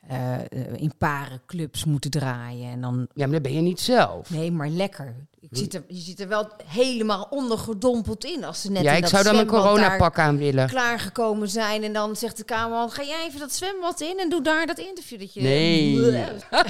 eh, 0.08 0.38
in 0.76 0.92
parenclubs 0.98 1.84
moeten 1.84 2.10
draaien. 2.10 2.70
En 2.70 2.80
dan, 2.80 3.06
Ja, 3.14 3.24
maar 3.24 3.32
dat 3.34 3.42
ben 3.42 3.52
je 3.54 3.60
niet 3.60 3.80
zelf. 3.80 4.30
nee, 4.30 4.50
maar 4.52 4.68
lekker. 4.68 5.14
Ik 5.40 5.48
zit 5.56 5.74
er, 5.74 5.84
je 5.88 6.00
zit 6.00 6.20
er 6.20 6.28
wel 6.28 6.48
helemaal 6.64 7.26
ondergedompeld 7.30 8.24
in. 8.24 8.44
Als 8.44 8.60
ze 8.60 8.70
net 8.70 8.82
ja, 8.82 8.90
in 8.90 8.96
ik 8.96 9.02
dat 9.02 9.10
zou 9.10 9.24
dan 9.24 9.38
een 9.38 9.46
coronapak 9.46 10.18
aan 10.18 10.36
willen. 10.36 10.68
klaargekomen 10.68 11.48
zijn. 11.48 11.82
En 11.82 11.92
dan 11.92 12.16
zegt 12.16 12.36
de 12.36 12.44
kamerman, 12.44 12.90
ga 12.90 13.02
jij 13.02 13.24
even 13.26 13.40
dat 13.40 13.52
zwembad 13.52 14.00
in 14.00 14.18
en 14.18 14.28
doe 14.28 14.42
daar 14.42 14.66
dat 14.66 14.78
interview. 14.78 15.18
Dat 15.18 15.34
je, 15.34 15.40
Nee. 15.40 16.00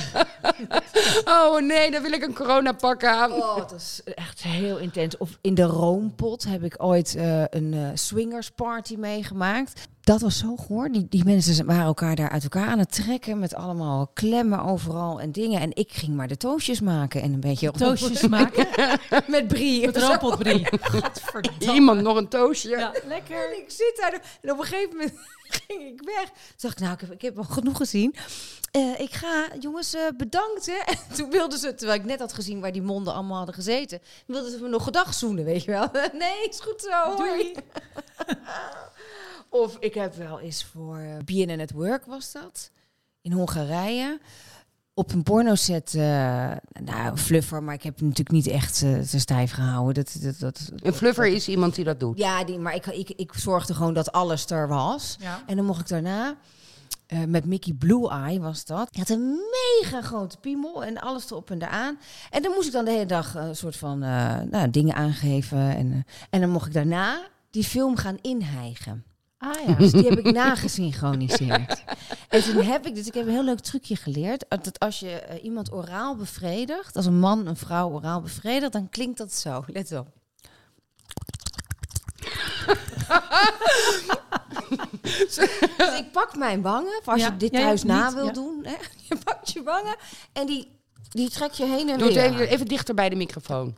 Oh 1.24 1.60
nee, 1.60 1.90
dan 1.90 2.02
wil 2.02 2.12
ik 2.12 2.22
een 2.22 2.34
coronapak 2.34 3.04
aan. 3.04 3.32
Oh, 3.32 3.56
dat 3.56 3.72
is 3.72 4.00
echt 4.14 4.42
heel 4.42 4.76
intens. 4.78 5.16
Of 5.16 5.38
in 5.40 5.54
de 5.54 5.62
Roompot 5.62 6.44
heb 6.44 6.62
ik 6.62 6.74
ooit 6.82 7.14
eh, 7.14 7.42
een 7.50 7.74
eh 7.74 7.88
swingersparty 7.94 8.94
meegemaakt. 8.96 9.88
Dat 10.06 10.20
was 10.20 10.38
zo 10.38 10.56
goor. 10.56 10.88
Die, 10.88 11.06
die 11.08 11.24
mensen 11.24 11.66
waren 11.66 11.84
elkaar 11.84 12.16
daar 12.16 12.30
uit 12.30 12.42
elkaar 12.42 12.66
aan 12.66 12.78
het 12.78 12.92
trekken 12.92 13.38
met 13.38 13.54
allemaal 13.54 14.10
klemmen 14.14 14.62
overal 14.62 15.20
en 15.20 15.32
dingen. 15.32 15.60
En 15.60 15.70
ik 15.74 15.92
ging 15.92 16.14
maar 16.14 16.28
de 16.28 16.36
toastjes 16.36 16.80
maken 16.80 17.22
en 17.22 17.32
een 17.32 17.40
beetje 17.40 17.70
Toastjes 17.70 18.28
maken 18.28 18.66
met 19.26 19.48
brie. 19.48 19.86
met. 19.86 19.96
Godverdamme. 20.80 21.74
Iemand 21.74 22.00
nog 22.00 22.16
een 22.16 22.28
toastje? 22.28 22.68
Ja, 22.68 22.92
lekker. 23.06 23.52
En 23.52 23.58
ik 23.58 23.70
zit 23.70 23.96
daar 24.00 24.38
en 24.42 24.50
op 24.52 24.58
een 24.58 24.64
gegeven 24.64 24.96
moment 24.96 25.12
ging 25.66 25.82
ik 25.82 26.02
weg. 26.04 26.24
Toen 26.24 26.56
dacht 26.56 26.74
ik, 26.74 26.80
nou, 26.80 26.92
ik 26.94 27.00
heb, 27.00 27.12
ik 27.12 27.22
heb 27.22 27.38
al 27.38 27.44
genoeg 27.44 27.76
gezien. 27.76 28.14
Eh, 28.70 29.00
ik 29.00 29.12
ga, 29.12 29.48
jongens, 29.60 29.94
eh, 29.94 30.02
bedankt. 30.16 30.66
Hè. 30.66 30.92
En 30.92 31.16
toen 31.16 31.30
wilden 31.30 31.58
ze, 31.58 31.74
terwijl 31.74 31.98
ik 32.00 32.06
net 32.06 32.20
had 32.20 32.32
gezien 32.32 32.60
waar 32.60 32.72
die 32.72 32.82
monden 32.82 33.14
allemaal 33.14 33.36
hadden 33.36 33.54
gezeten, 33.54 34.00
wilden 34.26 34.50
ze 34.50 34.62
me 34.62 34.68
nog 34.68 34.84
gedag 34.84 35.14
zoenen, 35.14 35.44
weet 35.44 35.64
je 35.64 35.70
wel. 35.70 35.88
nee, 36.12 36.48
is 36.48 36.60
goed 36.60 36.80
zo, 36.80 37.16
hoi. 37.16 37.54
Of 39.50 39.76
ik 39.80 39.94
heb 39.94 40.14
wel 40.14 40.40
eens 40.40 40.64
voor 40.64 40.98
uh, 40.98 41.16
BNN 41.24 41.60
at 41.60 41.70
Work 41.70 42.04
was 42.04 42.32
dat, 42.32 42.70
in 43.20 43.32
Hongarije. 43.32 44.20
Op 44.94 45.12
een 45.12 45.22
pornoset, 45.22 45.94
uh, 45.94 46.02
nou, 46.02 47.10
een 47.10 47.18
fluffer, 47.18 47.62
maar 47.62 47.74
ik 47.74 47.82
heb 47.82 48.00
natuurlijk 48.00 48.30
niet 48.30 48.46
echt 48.46 48.82
uh, 48.82 48.98
te 48.98 49.18
stijf 49.18 49.52
gehouden. 49.52 49.94
Dat, 49.94 50.16
dat, 50.22 50.38
dat, 50.38 50.72
Een 50.76 50.92
fluffer 50.92 51.26
is 51.26 51.48
iemand 51.48 51.74
die 51.74 51.84
dat 51.84 52.00
doet. 52.00 52.18
ja, 52.18 52.44
die, 52.44 52.58
maar 52.58 52.74
ik, 52.74 52.86
ik, 52.86 53.10
ik 53.10 53.32
zorgde 53.34 53.74
gewoon 53.74 53.94
dat 53.94 54.12
alles 54.12 54.50
er 54.50 54.68
was. 54.68 55.16
Ja. 55.20 55.42
En 55.46 55.56
dan 55.56 55.64
mocht 55.64 55.80
ik 55.80 55.88
daarna, 55.88 56.36
uh, 57.08 57.24
met 57.24 57.44
Mickey 57.44 57.72
Blue 57.72 58.10
Eye 58.10 58.40
was 58.40 58.64
dat. 58.64 58.88
Hij 58.90 59.04
had 59.06 59.08
een 59.08 59.38
mega 59.50 60.02
grote 60.02 60.36
piemel 60.36 60.84
en 60.84 60.98
alles 60.98 61.30
erop 61.30 61.50
en 61.50 61.62
eraan. 61.62 61.98
En 62.30 62.42
dan 62.42 62.52
moest 62.52 62.66
ik 62.66 62.72
dan 62.72 62.84
de 62.84 62.90
hele 62.90 63.06
dag 63.06 63.34
een 63.34 63.56
soort 63.56 63.76
van 63.76 64.02
uh, 64.04 64.40
nou, 64.40 64.70
dingen 64.70 64.94
aangeven. 64.94 65.76
En, 65.76 65.86
uh, 65.86 65.96
en 66.30 66.40
dan 66.40 66.50
mocht 66.50 66.66
ik 66.66 66.72
daarna 66.72 67.28
die 67.50 67.64
film 67.64 67.96
gaan 67.96 68.18
inhijgen. 68.20 69.04
Ah 69.38 69.66
ja. 69.66 69.74
Dus 69.74 69.92
die 69.92 70.08
heb 70.08 70.18
ik 70.18 70.32
nagesynchroniseerd. 70.34 71.84
en 72.28 72.42
toen 72.42 72.62
heb 72.62 72.86
ik, 72.86 72.94
dus 72.94 73.06
ik 73.06 73.14
heb 73.14 73.26
een 73.26 73.32
heel 73.32 73.44
leuk 73.44 73.60
trucje 73.60 73.96
geleerd. 73.96 74.44
Dat 74.48 74.78
als 74.78 75.00
je 75.00 75.22
uh, 75.30 75.44
iemand 75.44 75.72
oraal 75.72 76.16
bevredigt, 76.16 76.96
als 76.96 77.06
een 77.06 77.18
man 77.18 77.46
een 77.46 77.56
vrouw 77.56 77.90
oraal 77.90 78.20
bevredigt, 78.20 78.72
dan 78.72 78.88
klinkt 78.88 79.18
dat 79.18 79.32
zo. 79.32 79.64
Let 79.66 79.92
op. 79.92 80.08
dus 85.76 85.98
ik 85.98 86.12
pak 86.12 86.36
mijn 86.36 86.62
wangen, 86.62 87.00
als 87.04 87.20
Ja, 87.20 87.26
je 87.26 87.36
dit 87.36 87.52
ja, 87.52 87.60
thuis 87.60 87.82
na 87.82 88.04
niet, 88.04 88.14
wil 88.14 88.24
ja. 88.24 88.32
doen. 88.32 88.60
Hè? 88.62 88.74
Je 89.08 89.16
pakt 89.24 89.52
je 89.52 89.62
wangen 89.62 89.96
en 90.32 90.46
die, 90.46 90.80
die 91.10 91.30
trek 91.30 91.52
je 91.52 91.64
heen 91.64 91.88
en 91.88 91.98
Doe 91.98 92.06
het 92.06 92.16
weer. 92.16 92.24
even, 92.24 92.48
even 92.48 92.66
dichter 92.66 92.94
bij 92.94 93.08
de 93.08 93.16
microfoon. 93.16 93.74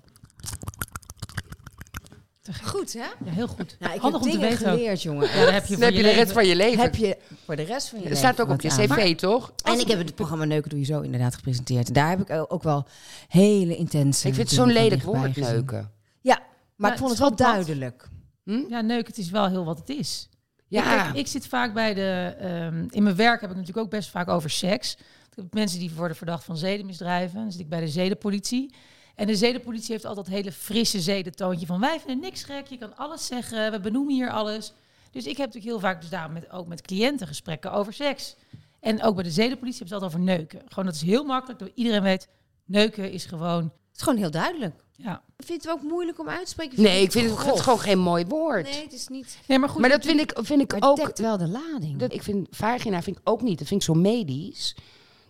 Goed, 2.64 2.92
hè? 2.92 2.98
Ja, 2.98 3.32
heel 3.32 3.46
goed. 3.46 3.76
Nou, 3.78 3.94
ik 3.94 4.00
Handig 4.00 4.20
heb 4.20 4.30
om 4.32 4.40
te 4.40 4.46
weten 4.46 4.66
ook. 4.66 4.72
geleerd, 4.78 5.02
jongen. 5.02 5.26
Ja, 5.28 5.34
daar 5.44 5.52
heb 5.52 5.66
je 5.66 5.76
Dan 5.76 5.76
voor 5.76 5.84
heb 5.84 5.92
je 5.92 5.96
je 5.96 6.02
de 6.02 6.08
rest 6.08 6.18
leven. 6.18 6.34
van 6.34 6.46
je 6.46 6.56
leven. 6.56 6.80
heb 6.80 6.94
je 6.94 7.16
voor 7.44 7.56
de 7.56 7.62
rest 7.62 7.88
van 7.88 7.98
je 7.98 8.04
Het 8.04 8.14
leven 8.14 8.28
staat 8.34 8.46
ook 8.46 8.52
op 8.52 8.60
je 8.60 8.68
cv, 8.68 9.16
toch? 9.16 9.52
En 9.64 9.78
ik 9.78 9.88
heb 9.88 9.98
het 9.98 10.14
programma 10.14 10.44
Neuken 10.44 10.70
Doe 10.70 10.78
Je 10.78 10.84
Zo 10.84 11.00
inderdaad 11.00 11.34
gepresenteerd. 11.34 11.86
En 11.86 11.92
daar 11.92 12.08
heb 12.08 12.20
ik 12.30 12.46
ook 12.52 12.62
wel 12.62 12.86
hele 13.28 13.76
intense 13.76 14.28
Ik 14.28 14.34
vind 14.34 14.48
het 14.50 14.58
zo'n 14.58 14.72
lelijk 14.72 15.02
woord, 15.02 15.36
neuken. 15.36 15.90
Ja, 16.20 16.40
maar 16.76 16.92
ik 16.92 16.98
vond 16.98 17.10
het 17.10 17.18
wel 17.18 17.36
duidelijk. 17.36 18.08
Hm? 18.44 18.64
Ja, 18.68 18.80
neuk, 18.80 19.06
het 19.06 19.18
is 19.18 19.30
wel 19.30 19.48
heel 19.48 19.64
wat 19.64 19.78
het 19.78 19.88
is. 19.88 20.28
Ja, 20.66 20.82
Kijk, 20.82 21.14
ik 21.16 21.26
zit 21.26 21.46
vaak 21.46 21.74
bij 21.74 21.94
de. 21.94 22.34
ehm, 22.38 22.86
in 22.90 23.02
mijn 23.02 23.16
werk 23.16 23.40
heb 23.40 23.50
ik 23.50 23.56
natuurlijk 23.56 23.84
ook 23.84 23.90
best 23.90 24.08
vaak 24.10 24.28
over 24.28 24.50
seks. 24.50 24.92
Ik 25.30 25.44
heb 25.44 25.54
mensen 25.54 25.78
die 25.78 25.90
worden 25.96 26.16
verdacht 26.16 26.44
van 26.44 26.56
zedenmisdrijven. 26.56 27.40
Dan 27.40 27.52
zit 27.52 27.60
ik 27.60 27.68
bij 27.68 27.80
de 27.80 27.88
zedenpolitie. 27.88 28.74
En 29.18 29.26
de 29.26 29.36
zedenpolitie 29.36 29.92
heeft 29.92 30.04
altijd 30.04 30.26
dat 30.26 30.34
hele 30.34 30.52
frisse 30.52 31.00
zedentoontje 31.00 31.66
van 31.66 31.80
wij 31.80 32.00
vinden 32.00 32.20
niks 32.20 32.42
gek, 32.42 32.66
je 32.66 32.78
kan 32.78 32.96
alles 32.96 33.26
zeggen, 33.26 33.70
we 33.70 33.80
benoemen 33.80 34.14
hier 34.14 34.30
alles. 34.30 34.72
Dus 35.10 35.22
ik 35.26 35.36
heb 35.36 35.46
natuurlijk 35.46 35.64
heel 35.64 35.80
vaak 35.80 36.00
dus 36.00 36.10
daarom 36.10 36.32
met, 36.32 36.50
ook 36.50 36.66
met 36.66 36.80
cliënten 36.82 37.26
gesprekken 37.26 37.72
over 37.72 37.92
seks. 37.92 38.36
En 38.80 39.02
ook 39.02 39.14
bij 39.14 39.24
de 39.24 39.30
zedenpolitie 39.30 39.78
hebben 39.78 39.98
ze 39.98 40.04
het 40.04 40.12
altijd 40.12 40.12
over 40.12 40.36
neuken. 40.36 40.68
Gewoon 40.68 40.84
dat 40.84 40.94
is 40.94 41.02
heel 41.02 41.24
makkelijk, 41.24 41.58
dat 41.58 41.70
iedereen 41.74 42.02
weet, 42.02 42.28
neuken 42.64 43.12
is 43.12 43.24
gewoon, 43.24 43.62
Het 43.62 43.96
is 43.96 44.02
gewoon 44.02 44.18
heel 44.18 44.30
duidelijk. 44.30 44.74
ja. 44.96 45.22
Vind 45.36 45.62
je 45.62 45.68
het 45.70 45.78
ook 45.78 45.90
moeilijk 45.90 46.18
om 46.18 46.28
uit 46.28 46.44
te 46.44 46.50
spreken? 46.50 46.82
nee, 46.82 47.02
ik 47.02 47.12
vind 47.12 47.30
het, 47.30 47.46
het 47.46 47.60
gewoon 47.60 47.80
geen 47.80 47.98
mooi 47.98 48.24
woord. 48.26 48.70
Nee, 48.70 48.82
het 48.82 48.92
is 48.92 49.08
niet... 49.08 49.38
Nee, 49.46 49.58
maar 49.58 49.68
goed. 49.68 49.80
maar 49.80 49.90
dat 49.90 50.04
vind 50.04 50.20
ik, 50.20 50.38
vind 50.42 50.60
ik 50.60 50.80
Maar 50.80 50.90
ook... 50.90 50.98
het 51.06 51.18
wel 51.18 51.36
de 51.38 51.48
lading. 51.48 51.98
Dat, 51.98 52.12
ik 52.12 52.22
vind 52.22 52.48
vagina 52.50 53.02
vind 53.02 53.16
ik 53.16 53.22
ook 53.28 53.42
niet. 53.42 53.58
Dat 53.58 53.68
vind 53.68 53.80
ik 53.80 53.86
zo 53.86 53.94
medisch. 53.94 54.76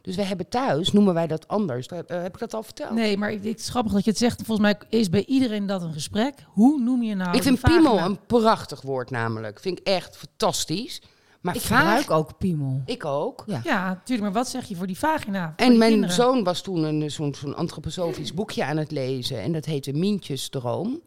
Dus 0.09 0.17
we 0.17 0.23
hebben 0.23 0.49
thuis, 0.49 0.93
noemen 0.93 1.15
wij 1.15 1.27
dat 1.27 1.49
anders. 1.49 1.87
Eh, 1.87 1.99
heb 2.07 2.35
ik 2.35 2.39
dat 2.39 2.55
al 2.55 2.63
verteld? 2.63 2.91
Nee, 2.91 3.17
maar 3.17 3.33
ik, 3.33 3.45
het 3.45 3.59
is 3.61 3.69
grappig 3.69 3.93
dat 3.93 4.05
je 4.05 4.11
het 4.11 4.19
zegt. 4.19 4.43
Volgens 4.45 4.61
mij 4.61 4.79
is 5.01 5.11
bij 5.11 5.25
iedereen 5.25 5.67
dat 5.67 5.83
een 5.83 5.93
gesprek. 5.93 6.35
Hoe 6.47 6.81
noem 6.81 7.03
je 7.03 7.15
nou 7.15 7.37
ik 7.37 7.43
vind 7.43 7.61
piemel 7.61 7.99
een 7.99 8.19
prachtig 8.27 8.81
woord 8.83 9.11
namelijk. 9.11 9.61
Vind 9.61 9.79
ik 9.79 9.87
echt 9.87 10.17
fantastisch. 10.17 11.03
Maar 11.41 11.55
ik 11.55 11.61
gebruik 11.61 12.11
ook 12.11 12.39
piemel. 12.39 12.83
Ik 12.85 13.05
ook. 13.05 13.43
Ja. 13.47 13.61
Ja, 13.65 13.89
natuurlijk. 13.89 14.21
Maar 14.21 14.43
wat 14.43 14.49
zeg 14.49 14.65
je 14.69 14.77
voor 14.77 14.87
die 14.87 14.99
vagina? 14.99 15.55
Voor 15.57 15.67
En 15.67 15.79
mijn 15.79 15.91
kinderen? 15.91 16.15
zoon 16.15 16.45
was 16.45 16.61
toen 16.61 16.83
een, 16.83 17.11
zo'n, 17.11 17.35
zo'n 17.35 17.57
antroposofisch 17.57 18.35
boekje 18.35 18.65
aan 18.65 18.77
het 18.77 18.91
lezen. 18.91 19.43
En 19.43 19.53
dat 19.53 19.65
heette 19.65 19.93
Mientjesdroom. 19.93 21.01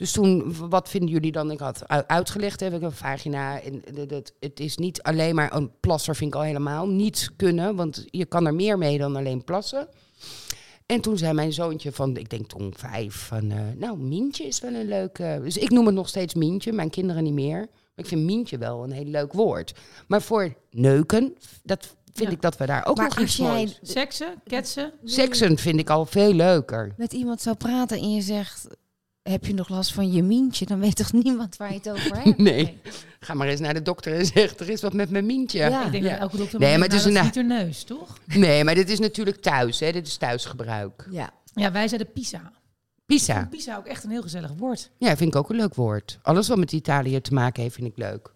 Dus 0.00 0.12
toen, 0.12 0.54
wat 0.68 0.88
vinden 0.88 1.08
jullie 1.10 1.32
dan? 1.32 1.50
Ik 1.50 1.58
had 1.60 1.88
uitgelegd, 2.06 2.60
heb 2.60 2.74
ik 2.74 2.82
een 2.82 2.92
vagina. 2.92 3.60
En 3.62 3.82
dat- 4.08 4.32
het 4.40 4.60
is 4.60 4.76
niet 4.76 5.02
alleen 5.02 5.34
maar 5.34 5.54
een 5.54 5.70
plasser, 5.80 6.16
vind 6.16 6.34
ik 6.34 6.40
al 6.40 6.46
helemaal. 6.46 6.88
Niet 6.88 7.30
kunnen, 7.36 7.76
want 7.76 8.04
je 8.10 8.24
kan 8.26 8.46
er 8.46 8.54
meer 8.54 8.78
mee 8.78 8.98
dan 8.98 9.16
alleen 9.16 9.44
plassen. 9.44 9.88
En 10.86 11.00
toen 11.00 11.18
zei 11.18 11.32
mijn 11.32 11.52
zoontje 11.52 11.92
van, 11.92 12.16
ik 12.16 12.30
denk 12.30 12.46
toen 12.48 12.72
vijf, 12.76 13.14
van... 13.14 13.50
eh, 13.50 13.58
nou, 13.76 13.98
Mientje 13.98 14.44
is 14.44 14.60
wel 14.60 14.74
een 14.74 14.88
leuke... 14.88 15.40
Dus 15.42 15.56
ik 15.56 15.70
noem 15.70 15.86
het 15.86 15.94
nog 15.94 16.08
steeds 16.08 16.34
Mientje, 16.34 16.72
mijn 16.72 16.90
kinderen 16.90 17.22
niet 17.22 17.32
meer. 17.32 17.58
Maar 17.58 17.68
ik 18.04 18.06
vind 18.06 18.24
Mientje 18.24 18.58
wel 18.58 18.82
een 18.84 18.92
heel 18.92 19.04
leuk 19.04 19.32
woord. 19.32 19.72
Maar 20.08 20.22
voor 20.22 20.54
neuken, 20.70 21.34
dat 21.62 21.96
vind 22.12 22.28
Ja. 22.28 22.34
ik 22.34 22.42
dat 22.42 22.56
we 22.56 22.66
daar 22.66 22.86
ook 22.86 22.96
maar 22.96 23.08
nog 23.08 23.14
als 23.14 23.24
iets 23.24 23.36
jij 23.36 23.46
moois... 23.48 23.78
Seksen, 23.82 24.34
ketsen. 24.46 24.92
Seksen 25.04 25.58
vind 25.58 25.78
ik 25.80 25.90
al 25.90 26.06
veel 26.06 26.32
leuker. 26.32 26.92
met 26.96 27.12
iemand 27.12 27.40
zou 27.40 27.56
praten 27.56 27.98
en 27.98 28.14
je 28.14 28.20
zegt... 28.20 28.66
Heb 29.30 29.44
je 29.46 29.54
nog 29.54 29.68
last 29.68 29.92
van 29.92 30.12
je 30.12 30.22
mientje? 30.22 30.66
Dan 30.66 30.80
weet 30.80 30.96
toch 30.96 31.12
niemand 31.12 31.56
waar 31.56 31.68
je 31.68 31.74
het 31.78 31.90
over 31.90 32.16
hebt? 32.22 32.38
Nee. 32.38 32.78
Ga 33.20 33.34
maar 33.34 33.48
eens 33.48 33.60
naar 33.60 33.74
de 33.74 33.82
dokter 33.82 34.14
en 34.14 34.26
zeg, 34.26 34.58
er 34.58 34.68
is 34.68 34.80
wat 34.80 34.92
met 34.92 35.10
mijn 35.10 35.26
mientje. 35.26 35.58
Ja. 35.58 35.84
Ik 35.86 35.92
denk 35.92 36.04
Ja. 36.04 36.10
dat 36.10 36.18
elke 36.20 36.36
dokter 36.36 36.58
Nee, 36.58 36.68
nee, 36.68 36.78
maar 36.78 36.88
het 36.88 36.96
is 36.96 37.04
een- 37.04 37.22
niet 37.24 37.34
haar 37.34 37.44
neus, 37.44 37.84
toch? 37.84 38.18
Nee, 38.26 38.64
maar 38.64 38.74
dit 38.74 38.90
is 38.90 38.98
natuurlijk 38.98 39.40
thuis, 39.40 39.80
hè. 39.80 39.92
Dit 39.92 40.06
is 40.06 40.16
thuisgebruik. 40.16 41.06
Ja. 41.10 41.30
Ja, 41.54 41.72
wij 41.72 41.88
zeiden 41.88 42.12
pisa. 42.12 42.52
Pisa. 43.06 43.46
Pisa 43.50 43.76
ook 43.76 43.86
echt 43.86 44.04
een 44.04 44.10
heel 44.10 44.22
gezellig 44.22 44.52
woord. 44.56 44.90
Ja, 44.98 45.16
vind 45.16 45.34
ik 45.34 45.36
ook 45.36 45.50
een 45.50 45.56
leuk 45.56 45.74
woord. 45.74 46.18
Alles 46.22 46.48
wat 46.48 46.58
met 46.58 46.72
Italië 46.72 47.20
te 47.20 47.34
maken 47.34 47.62
heeft, 47.62 47.74
vind 47.74 47.86
ik 47.86 47.96
leuk. 47.96 48.32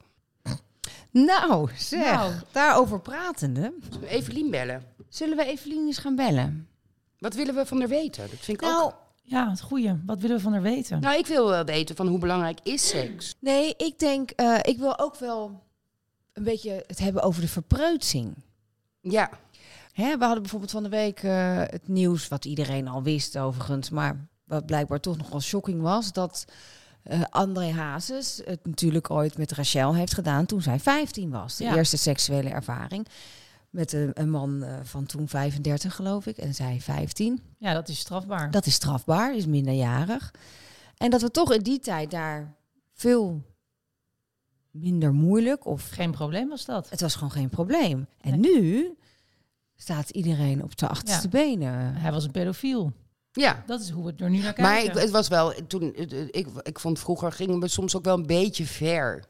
Nou, 1.10 1.68
zeg. 1.78 2.12
Nou. 2.14 2.32
Daarover 2.52 3.00
pratende. 3.00 3.72
Zullen 3.90 4.00
we 4.00 4.08
Evelien 4.08 4.50
bellen? 4.50 4.82
Zullen 5.08 5.36
we 5.36 5.44
Evelien 5.46 5.86
eens 5.86 5.98
gaan 5.98 6.16
bellen? 6.16 6.68
Wat 7.18 7.34
willen 7.34 7.54
we 7.54 7.66
van 7.66 7.78
haar 7.78 7.88
weten? 7.88 8.22
Dat 8.30 8.38
vind 8.40 8.62
ik 8.62 8.68
Nou, 8.68 8.84
ook... 8.84 8.94
Ja, 9.26 9.50
het 9.50 9.60
goeie. 9.60 9.92
Wat 10.06 10.18
willen 10.18 10.36
we 10.36 10.42
van 10.42 10.52
haar 10.52 10.62
weten? 10.62 11.00
Nou, 11.00 11.18
ik 11.18 11.26
wil 11.26 11.48
wel 11.48 11.64
weten 11.64 11.96
van 11.96 12.06
hoe 12.06 12.18
belangrijk 12.18 12.58
is 12.62 12.88
seks? 12.88 13.34
nee, 13.40 13.74
ik 13.76 13.98
denk... 13.98 14.30
eh, 14.30 14.58
ik 14.62 14.78
wil 14.78 14.98
ook 14.98 15.16
wel 15.16 15.62
een 16.32 16.42
beetje 16.44 16.84
het 16.86 16.98
hebben 16.98 17.22
over 17.22 17.40
de 17.40 17.48
verpreutsing. 17.48 18.34
Ja. 19.00 19.30
Hè, 19.92 20.18
we 20.18 20.24
hadden 20.24 20.42
bijvoorbeeld 20.42 20.70
van 20.70 20.82
de 20.82 20.88
week 20.88 21.22
eh, 21.22 21.56
het 21.56 21.88
nieuws, 21.88 22.28
wat 22.28 22.44
iedereen 22.44 22.88
al 22.88 23.02
wist 23.02 23.38
overigens, 23.38 23.90
maar 23.90 24.26
wat 24.44 24.66
blijkbaar 24.66 25.00
toch 25.00 25.16
nogal 25.16 25.40
shocking 25.40 25.80
was, 25.82 26.12
dat 26.12 26.44
eh, 27.02 27.20
André 27.30 27.70
Hazes 27.72 28.40
het 28.44 28.66
natuurlijk 28.66 29.10
ooit 29.10 29.38
met 29.38 29.52
Rachel 29.52 29.94
heeft 29.94 30.14
gedaan 30.14 30.46
toen 30.46 30.62
zij 30.62 30.80
15 30.80 31.30
was. 31.30 31.56
De 31.56 31.64
Ja. 31.64 31.76
eerste 31.76 31.96
seksuele 31.96 32.48
ervaring. 32.48 33.06
Met 33.74 33.92
een, 33.92 34.10
een 34.14 34.30
man 34.30 34.62
eh, 34.62 34.76
van 34.82 35.06
toen 35.06 35.28
35 35.28 35.94
geloof 35.94 36.26
ik 36.26 36.36
en 36.36 36.54
zij 36.54 36.80
15. 36.80 37.40
Ja, 37.58 37.72
dat 37.72 37.88
is 37.88 37.98
strafbaar. 37.98 38.50
Dat 38.50 38.66
is 38.66 38.74
strafbaar, 38.74 39.36
is 39.36 39.46
minderjarig. 39.46 40.30
En 40.96 41.10
dat 41.10 41.20
we 41.22 41.30
toch 41.30 41.52
in 41.52 41.62
die 41.62 41.78
tijd 41.78 42.10
daar 42.10 42.54
veel 42.92 43.42
minder 44.70 45.12
moeilijk 45.14 45.66
of 45.66 45.88
Geen 45.90 46.10
probleem 46.10 46.48
was 46.48 46.64
dat. 46.64 46.90
het 46.90 47.00
was 47.00 47.14
gewoon 47.14 47.30
geen 47.30 47.48
probleem. 47.48 48.06
En 48.20 48.40
Nee. 48.40 48.52
nu 48.60 48.94
staat 49.76 50.10
iedereen 50.10 50.62
op 50.62 50.76
de 50.76 50.88
achterste 50.88 51.28
benen. 51.28 51.94
Hij 51.94 52.12
was 52.12 52.24
een 52.24 52.30
pedofiel. 52.30 52.92
Ja. 53.32 53.62
Dat 53.66 53.80
is 53.80 53.90
hoe 53.90 54.04
we 54.04 54.12
er 54.24 54.30
nu 54.30 54.36
naar 54.38 54.54
Maar 54.60 54.72
kijken. 54.74 54.92
ik, 54.94 55.00
het 55.00 55.10
was 55.10 55.28
wel, 55.28 55.52
toen, 55.66 55.92
het- 55.96 56.10
het- 56.10 56.36
ik, 56.36 56.46
ik 56.62 56.78
vond 56.78 56.98
vroeger 56.98 57.32
gingen 57.32 57.60
we 57.60 57.68
soms 57.68 57.96
ook 57.96 58.04
wel 58.04 58.16
een 58.16 58.26
beetje 58.26 58.66
ver. 58.66 59.24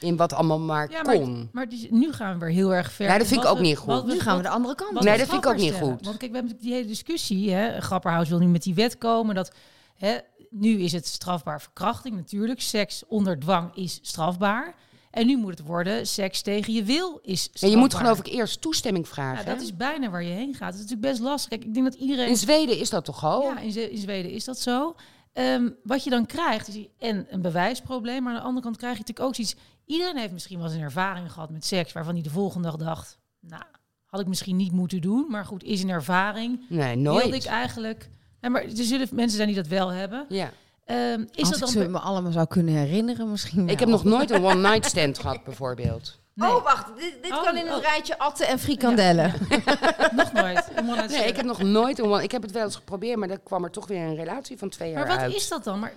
In 0.00 0.16
wat 0.16 0.32
allemaal 0.32 0.58
maar 0.58 0.90
ja, 0.90 1.02
maar, 1.02 1.14
kon. 1.14 1.48
maar 1.52 1.68
die- 1.68 1.88
nu 1.90 2.12
gaan 2.12 2.32
we 2.38 2.44
weer 2.44 2.54
heel 2.54 2.74
erg 2.74 2.92
ver. 2.92 3.06
Ja, 3.06 3.12
dat 3.12 3.20
in 3.20 3.26
vind 3.26 3.42
ik 3.42 3.48
ook 3.48 3.56
we- 3.56 3.62
niet 3.62 3.76
goed. 3.76 3.86
wat 3.86 4.06
Nu 4.06 4.20
gaan 4.20 4.36
we 4.36 4.42
de 4.42 4.48
andere 4.48 4.74
kant. 4.74 5.00
Nee, 5.00 5.18
dat 5.18 5.28
vind 5.28 5.44
ik 5.44 5.50
ook 5.50 5.56
niet 5.56 5.72
goed. 5.74 6.04
Want 6.04 6.16
kijk, 6.16 6.30
we 6.30 6.36
hebben 6.36 6.56
die 6.60 6.72
hele 6.72 6.86
discussie. 6.86 7.52
Hè? 7.52 7.80
Grapperhaus 7.80 8.28
wil 8.28 8.38
nu 8.38 8.46
met 8.46 8.62
die 8.62 8.74
wet 8.74 8.98
komen. 8.98 9.34
Dat, 9.34 9.52
hè, 9.96 10.16
nu 10.50 10.80
is 10.80 10.92
het 10.92 11.06
strafbaar 11.06 11.60
verkrachting 11.60 12.16
natuurlijk. 12.16 12.60
Seks 12.60 13.02
onder 13.08 13.38
dwang 13.38 13.76
is 13.76 13.98
strafbaar. 14.02 14.74
En 15.10 15.26
nu 15.26 15.36
moet 15.36 15.58
het 15.58 15.66
worden, 15.66 16.06
seks 16.06 16.42
tegen 16.42 16.72
je 16.72 16.84
wil 16.84 17.18
is 17.22 17.42
Ja, 17.42 17.48
strafbaar. 17.48 17.70
je 17.70 17.76
moet 17.76 17.94
geloof 17.94 18.18
ik 18.18 18.26
eerst 18.26 18.60
toestemming 18.60 19.06
Ja, 19.06 19.12
vragen. 19.12 19.46
dat 19.46 19.56
hè? 19.56 19.62
is 19.62 19.76
bijna 19.76 20.10
waar 20.10 20.22
je 20.22 20.30
heen 20.32 20.54
gaat. 20.54 20.66
Het 20.72 20.74
is 20.74 20.80
natuurlijk 20.80 21.08
best 21.12 21.20
lastig. 21.22 21.48
Kijk, 21.50 21.64
ik 21.64 21.74
denk 21.74 21.86
dat 21.86 21.94
iedereen... 22.00 22.28
In 22.28 22.36
Zweden 22.36 22.78
is 22.78 22.90
dat 22.90 23.04
toch 23.04 23.24
al? 23.24 23.42
Ja, 23.42 23.58
in, 23.58 23.90
in 23.92 23.98
Zweden 23.98 24.30
is 24.30 24.44
dat 24.44 24.58
zo. 24.58 24.94
Ehm, 25.32 25.68
wat 25.82 26.04
je 26.04 26.10
dan 26.10 26.26
krijgt, 26.26 26.68
is 26.68 26.86
en 26.98 27.26
een 27.30 27.40
bewijsprobleem, 27.42 28.22
maar 28.22 28.32
aan 28.32 28.38
de 28.40 28.44
andere 28.46 28.64
kant 28.64 28.76
krijg 28.76 28.92
je 28.92 28.98
natuurlijk 28.98 29.26
ook 29.28 29.34
zoiets. 29.34 29.54
Iedereen 29.86 30.16
heeft 30.16 30.32
misschien 30.32 30.58
wel 30.58 30.66
eens 30.66 30.76
een 30.76 30.82
ervaring 30.82 31.32
gehad 31.32 31.50
met 31.50 31.64
seks, 31.64 31.92
waarvan 31.92 32.14
hij 32.14 32.22
de 32.22 32.30
volgende 32.30 32.68
dag 32.68 32.76
dacht, 32.76 33.18
nou, 33.40 33.62
had 34.04 34.20
ik 34.20 34.26
misschien 34.26 34.56
niet 34.56 34.72
moeten 34.72 35.00
doen, 35.00 35.26
maar 35.28 35.44
goed, 35.44 35.62
is 35.64 35.82
een 35.82 35.88
ervaring. 35.90 36.60
Nee, 36.68 36.96
nooit. 36.96 37.22
Wilde 37.22 37.36
ik 37.36 37.44
eigenlijk. 37.44 38.10
Nee, 38.40 38.50
maar 38.50 38.62
er 38.62 38.70
zullen 38.84 39.08
mensen 39.12 39.36
zijn 39.36 39.48
die 39.48 39.56
dat 39.56 39.66
wel 39.66 39.88
hebben. 39.88 40.26
Ja. 40.28 40.50
Ehm, 40.84 41.24
is 41.30 41.40
Als 41.40 41.48
dat 41.48 41.68
ik 41.68 41.74
dan? 41.74 41.82
ze 41.84 41.88
me 41.88 41.98
allemaal 41.98 42.32
zou 42.32 42.46
kunnen 42.46 42.74
herinneren 42.74 43.30
misschien 43.30 43.68
Ik 43.68 43.80
heb 43.80 43.88
nog 43.88 44.04
nooit 44.04 44.30
een 44.30 44.44
one-night 44.44 44.84
stand 44.84 45.18
gehad, 45.18 45.44
bijvoorbeeld. 45.44 46.18
Nee, 46.34 46.50
Oh, 46.50 46.62
wacht. 46.62 46.86
Dit, 46.96 47.22
dit 47.22 47.32
Oh, 47.32 47.42
kan 47.42 47.56
in 47.56 47.66
het 47.66 47.76
oh. 47.76 47.82
rijtje 47.82 48.18
atten 48.18 48.46
en 48.48 48.58
frikandellen. 48.58 49.32
nog 50.16 50.32
nooit. 50.32 50.70
Een 50.74 50.86
Nee, 51.08 51.26
ik 51.26 51.36
heb 51.36 51.44
nog 51.44 51.62
nooit 51.62 51.98
een 51.98 52.04
one... 52.04 52.22
Ik 52.22 52.30
heb 52.30 52.42
het 52.42 52.50
wel 52.50 52.64
eens 52.64 52.76
geprobeerd, 52.76 53.18
maar 53.18 53.28
dan 53.28 53.42
kwam 53.42 53.64
er 53.64 53.70
toch 53.70 53.86
weer 53.86 54.00
een 54.00 54.14
relatie 54.14 54.58
van 54.58 54.68
twee 54.68 54.90
jaar 54.90 54.98
Maar 54.98 55.08
wat 55.08 55.18
uit. 55.18 55.34
is 55.34 55.48
dat 55.48 55.64
dan? 55.64 55.78
Maar, 55.78 55.92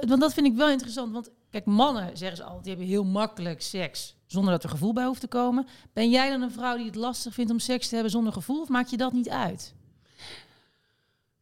want 0.00 0.20
dat 0.20 0.34
vind 0.34 0.46
ik 0.46 0.54
wel 0.54 0.70
interessant. 0.70 1.12
Want 1.12 1.30
kijk, 1.50 1.64
mannen 1.64 2.16
zeggen 2.16 2.36
ze 2.36 2.42
altijd, 2.42 2.62
die 2.62 2.72
hebben 2.72 2.90
heel 2.90 3.04
makkelijk 3.04 3.62
seks. 3.62 4.14
Zonder 4.26 4.52
dat 4.52 4.62
er 4.62 4.68
gevoel 4.68 4.92
bij 4.92 5.04
hoeft 5.04 5.20
te 5.20 5.26
komen. 5.28 5.66
Ben 5.92 6.10
jij 6.10 6.30
dan 6.30 6.42
een 6.42 6.50
vrouw 6.50 6.76
die 6.76 6.86
het 6.86 6.94
lastig 6.94 7.34
vindt 7.34 7.50
om 7.50 7.58
seks 7.58 7.88
te 7.88 7.94
hebben 7.94 8.12
zonder 8.12 8.32
gevoel? 8.32 8.60
Of 8.60 8.68
maak 8.68 8.86
je 8.86 8.96
dat 8.96 9.12
niet 9.12 9.28
uit? 9.28 9.74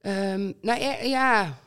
Ehm, 0.01 0.53
nou 0.61 0.81
ja... 0.81 0.93
ja. 1.03 1.59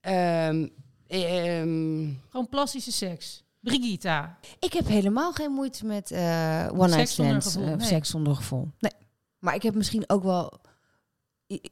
Ehm, 0.00 0.68
ehm, 1.06 2.08
Gewoon 2.28 2.48
plastische 2.48 2.92
seks. 2.92 3.44
Brigitta. 3.60 4.38
Ik 4.58 4.72
heb 4.72 4.86
helemaal 4.86 5.32
geen 5.32 5.52
moeite 5.52 5.86
met 5.86 6.10
eh 6.10 6.68
one-night 6.70 6.92
Seks 6.92 7.14
zonder 7.14 7.40
stands. 7.40 7.52
gevoel, 7.56 7.72
eh, 7.72 7.76
nee. 7.76 7.86
Seks 7.86 8.08
zonder 8.10 8.34
gevoel. 8.36 8.68
Nee. 8.78 8.92
Maar 9.38 9.54
ik 9.54 9.62
heb 9.62 9.74
misschien 9.74 10.04
ook 10.06 10.22
wel 10.22 10.60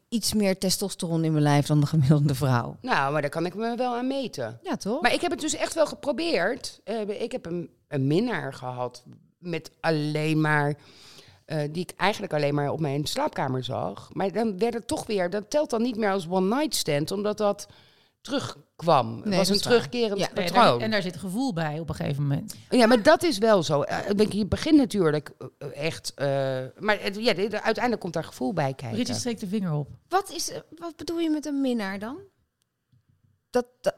iets 0.08 0.34
meer 0.34 0.58
testosteron 0.58 1.24
in 1.24 1.32
mijn 1.32 1.44
lijf 1.44 1.66
dan 1.66 1.80
de 1.80 1.86
gemiddelde 1.86 2.34
vrouw. 2.34 2.76
nou, 2.80 3.12
maar 3.12 3.20
daar 3.20 3.30
kan 3.30 3.46
ik 3.46 3.54
me 3.54 3.76
wel 3.76 3.94
aan 3.96 4.06
meten. 4.06 4.58
Ja, 4.62 4.76
toch? 4.76 5.00
Maar 5.02 5.12
ik 5.12 5.20
heb 5.20 5.30
het 5.30 5.40
dus 5.40 5.54
echt 5.56 5.74
wel 5.74 5.86
geprobeerd. 5.86 6.80
Eh, 6.84 7.22
ik 7.22 7.32
heb 7.32 7.46
een, 7.46 7.70
een 7.88 8.06
minnaar 8.06 8.54
gehad 8.54 9.04
met 9.38 9.70
alleen 9.80 10.40
maar... 10.40 10.74
eh, 11.44 11.58
die 11.72 11.82
ik 11.82 11.92
eigenlijk 11.96 12.32
alleen 12.32 12.54
maar 12.54 12.70
op 12.70 12.80
mijn 12.80 13.06
slaapkamer 13.06 13.64
zag. 13.64 14.08
Maar 14.12 14.32
dan 14.32 14.58
werd 14.58 14.74
het 14.74 14.86
toch 14.86 15.06
weer... 15.06 15.30
Dat 15.30 15.50
telt 15.50 15.70
dan 15.70 15.82
niet 15.82 15.96
meer 15.96 16.10
als 16.10 16.28
one-night 16.28 16.74
stand, 16.74 17.10
omdat 17.10 17.38
dat 17.38 17.68
terugkwam. 18.20 18.64
Het 18.86 19.24
Nee, 19.24 19.38
was 19.38 19.48
een 19.48 19.58
terugkerend 19.60 20.18
Ja. 20.20 20.28
Patroon. 20.34 20.52
daar- 20.64 20.78
en 20.80 20.90
daar 20.90 21.02
zit 21.02 21.16
gevoel 21.16 21.52
bij 21.52 21.78
op 21.78 21.88
een 21.88 21.94
gegeven 21.94 22.22
moment. 22.22 22.54
Ja, 22.70 22.86
maar 22.86 23.02
dat 23.02 23.22
is 23.22 23.38
wel 23.38 23.62
zo. 23.62 23.82
Eh, 23.82 23.98
Je 24.30 24.46
begint 24.46 24.76
natuurlijk 24.76 25.30
eh, 25.58 25.84
echt... 25.86 26.14
eh, 26.14 26.26
maar 26.78 27.00
het- 27.00 27.16
ja, 27.16 27.32
de- 27.34 27.48
de- 27.48 27.62
uiteindelijk 27.62 28.00
komt 28.00 28.12
daar 28.14 28.24
gevoel 28.24 28.52
bij 28.52 28.74
kijken. 28.74 28.90
Bridget 28.96 29.16
steekt 29.16 29.40
de 29.40 29.46
vinger 29.48 29.72
op. 29.72 29.88
Wat, 30.08 30.30
is, 30.32 30.50
wat 30.78 30.96
bedoel 30.96 31.18
je 31.18 31.30
met 31.30 31.46
een 31.46 31.60
minnaar 31.60 31.98
dan? 31.98 32.18
Dat, 33.50 33.66
dat, 33.80 33.94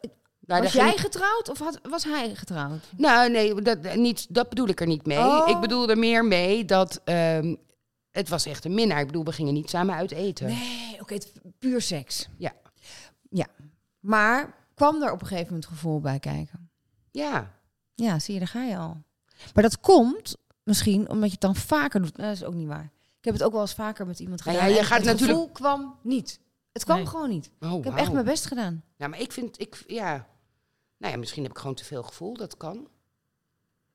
Nou, 0.47 0.63
Was 0.63 0.73
jij 0.73 0.89
ging- 0.89 1.01
getrouwd 1.01 1.49
of 1.51 1.59
had, 1.59 1.79
was 1.89 2.05
hij 2.05 2.35
getrouwd? 2.35 2.81
Nou, 2.97 3.31
nee, 3.31 3.55
dat, 3.63 3.95
niet, 3.97 4.35
dat 4.35 4.49
bedoel 4.49 4.69
ik 4.69 4.81
er 4.81 4.87
niet 4.87 5.07
mee. 5.07 5.19
Oh. 5.19 5.49
Ik 5.49 5.61
bedoel 5.61 5.89
er 5.89 5.99
meer 5.99 6.25
mee 6.25 6.65
dat 6.65 7.01
ehm, 7.05 7.55
het 8.11 8.29
was 8.29 8.47
echt 8.47 8.65
een 8.65 8.75
minnaar. 8.75 9.01
Ik 9.01 9.07
bedoel, 9.07 9.25
we 9.25 9.33
gingen 9.33 9.55
niet 9.55 9.71
samen 9.71 9.95
uit 9.95 10.11
eten. 10.11 10.47
Nee, 10.47 10.97
oké, 11.01 11.15
het- 11.15 11.33
puur 11.59 11.81
seks. 11.81 12.29
Ja. 12.39 12.53
Ja. 13.31 13.47
Maar 14.01 14.55
kwam 14.75 15.03
er 15.03 15.13
op 15.13 15.21
een 15.21 15.27
gegeven 15.27 15.47
moment 15.53 15.67
gevoel 15.67 16.01
bij 16.01 16.19
kijken? 16.19 16.71
Ja. 17.11 17.51
Ja, 17.95 18.19
zie 18.19 18.33
je, 18.35 18.39
daar 18.41 18.49
ga 18.49 18.63
je 18.63 18.77
al. 18.77 19.03
Maar 19.55 19.63
dat 19.63 19.81
komt 19.81 20.37
misschien 20.63 21.09
omdat 21.09 21.25
je 21.27 21.31
het 21.33 21.41
dan 21.41 21.57
vaker 21.57 22.03
doet. 22.03 22.17
Nou, 22.17 22.29
dat 22.29 22.37
is 22.37 22.45
ook 22.45 22.55
niet 22.55 22.67
waar. 22.69 22.91
Ik 23.19 23.25
heb 23.25 23.35
het 23.35 23.43
ook 23.43 23.53
wel 23.53 23.61
eens 23.61 23.75
vaker 23.75 24.07
met 24.07 24.19
iemand 24.21 24.43
gedaan. 24.43 24.57
ja, 24.59 24.65
je 24.77 24.83
gaat 24.85 24.99
het 24.99 25.07
natuurlijk- 25.07 25.39
gevoel 25.39 25.49
kwam 25.53 25.99
niet. 26.03 26.41
Het 26.73 26.85
kwam 26.85 26.97
Nee. 26.97 27.07
gewoon 27.07 27.29
niet. 27.29 27.51
Oh, 27.61 27.79
Ik 27.79 27.85
heb 27.85 27.95
echt 27.97 28.13
mijn 28.13 28.25
best 28.25 28.47
gedaan. 28.47 28.83
Ja, 28.97 29.09
maar 29.09 29.21
ik 29.21 29.33
vind, 29.33 29.61
ik, 29.61 29.85
ja. 29.87 30.27
Nou 30.99 31.13
ja, 31.13 31.19
misschien 31.19 31.43
heb 31.43 31.53
ik 31.53 31.59
gewoon 31.59 31.75
te 31.75 31.85
veel 31.85 32.03
gevoel. 32.03 32.35
Dat 32.37 32.57
kan. 32.57 32.89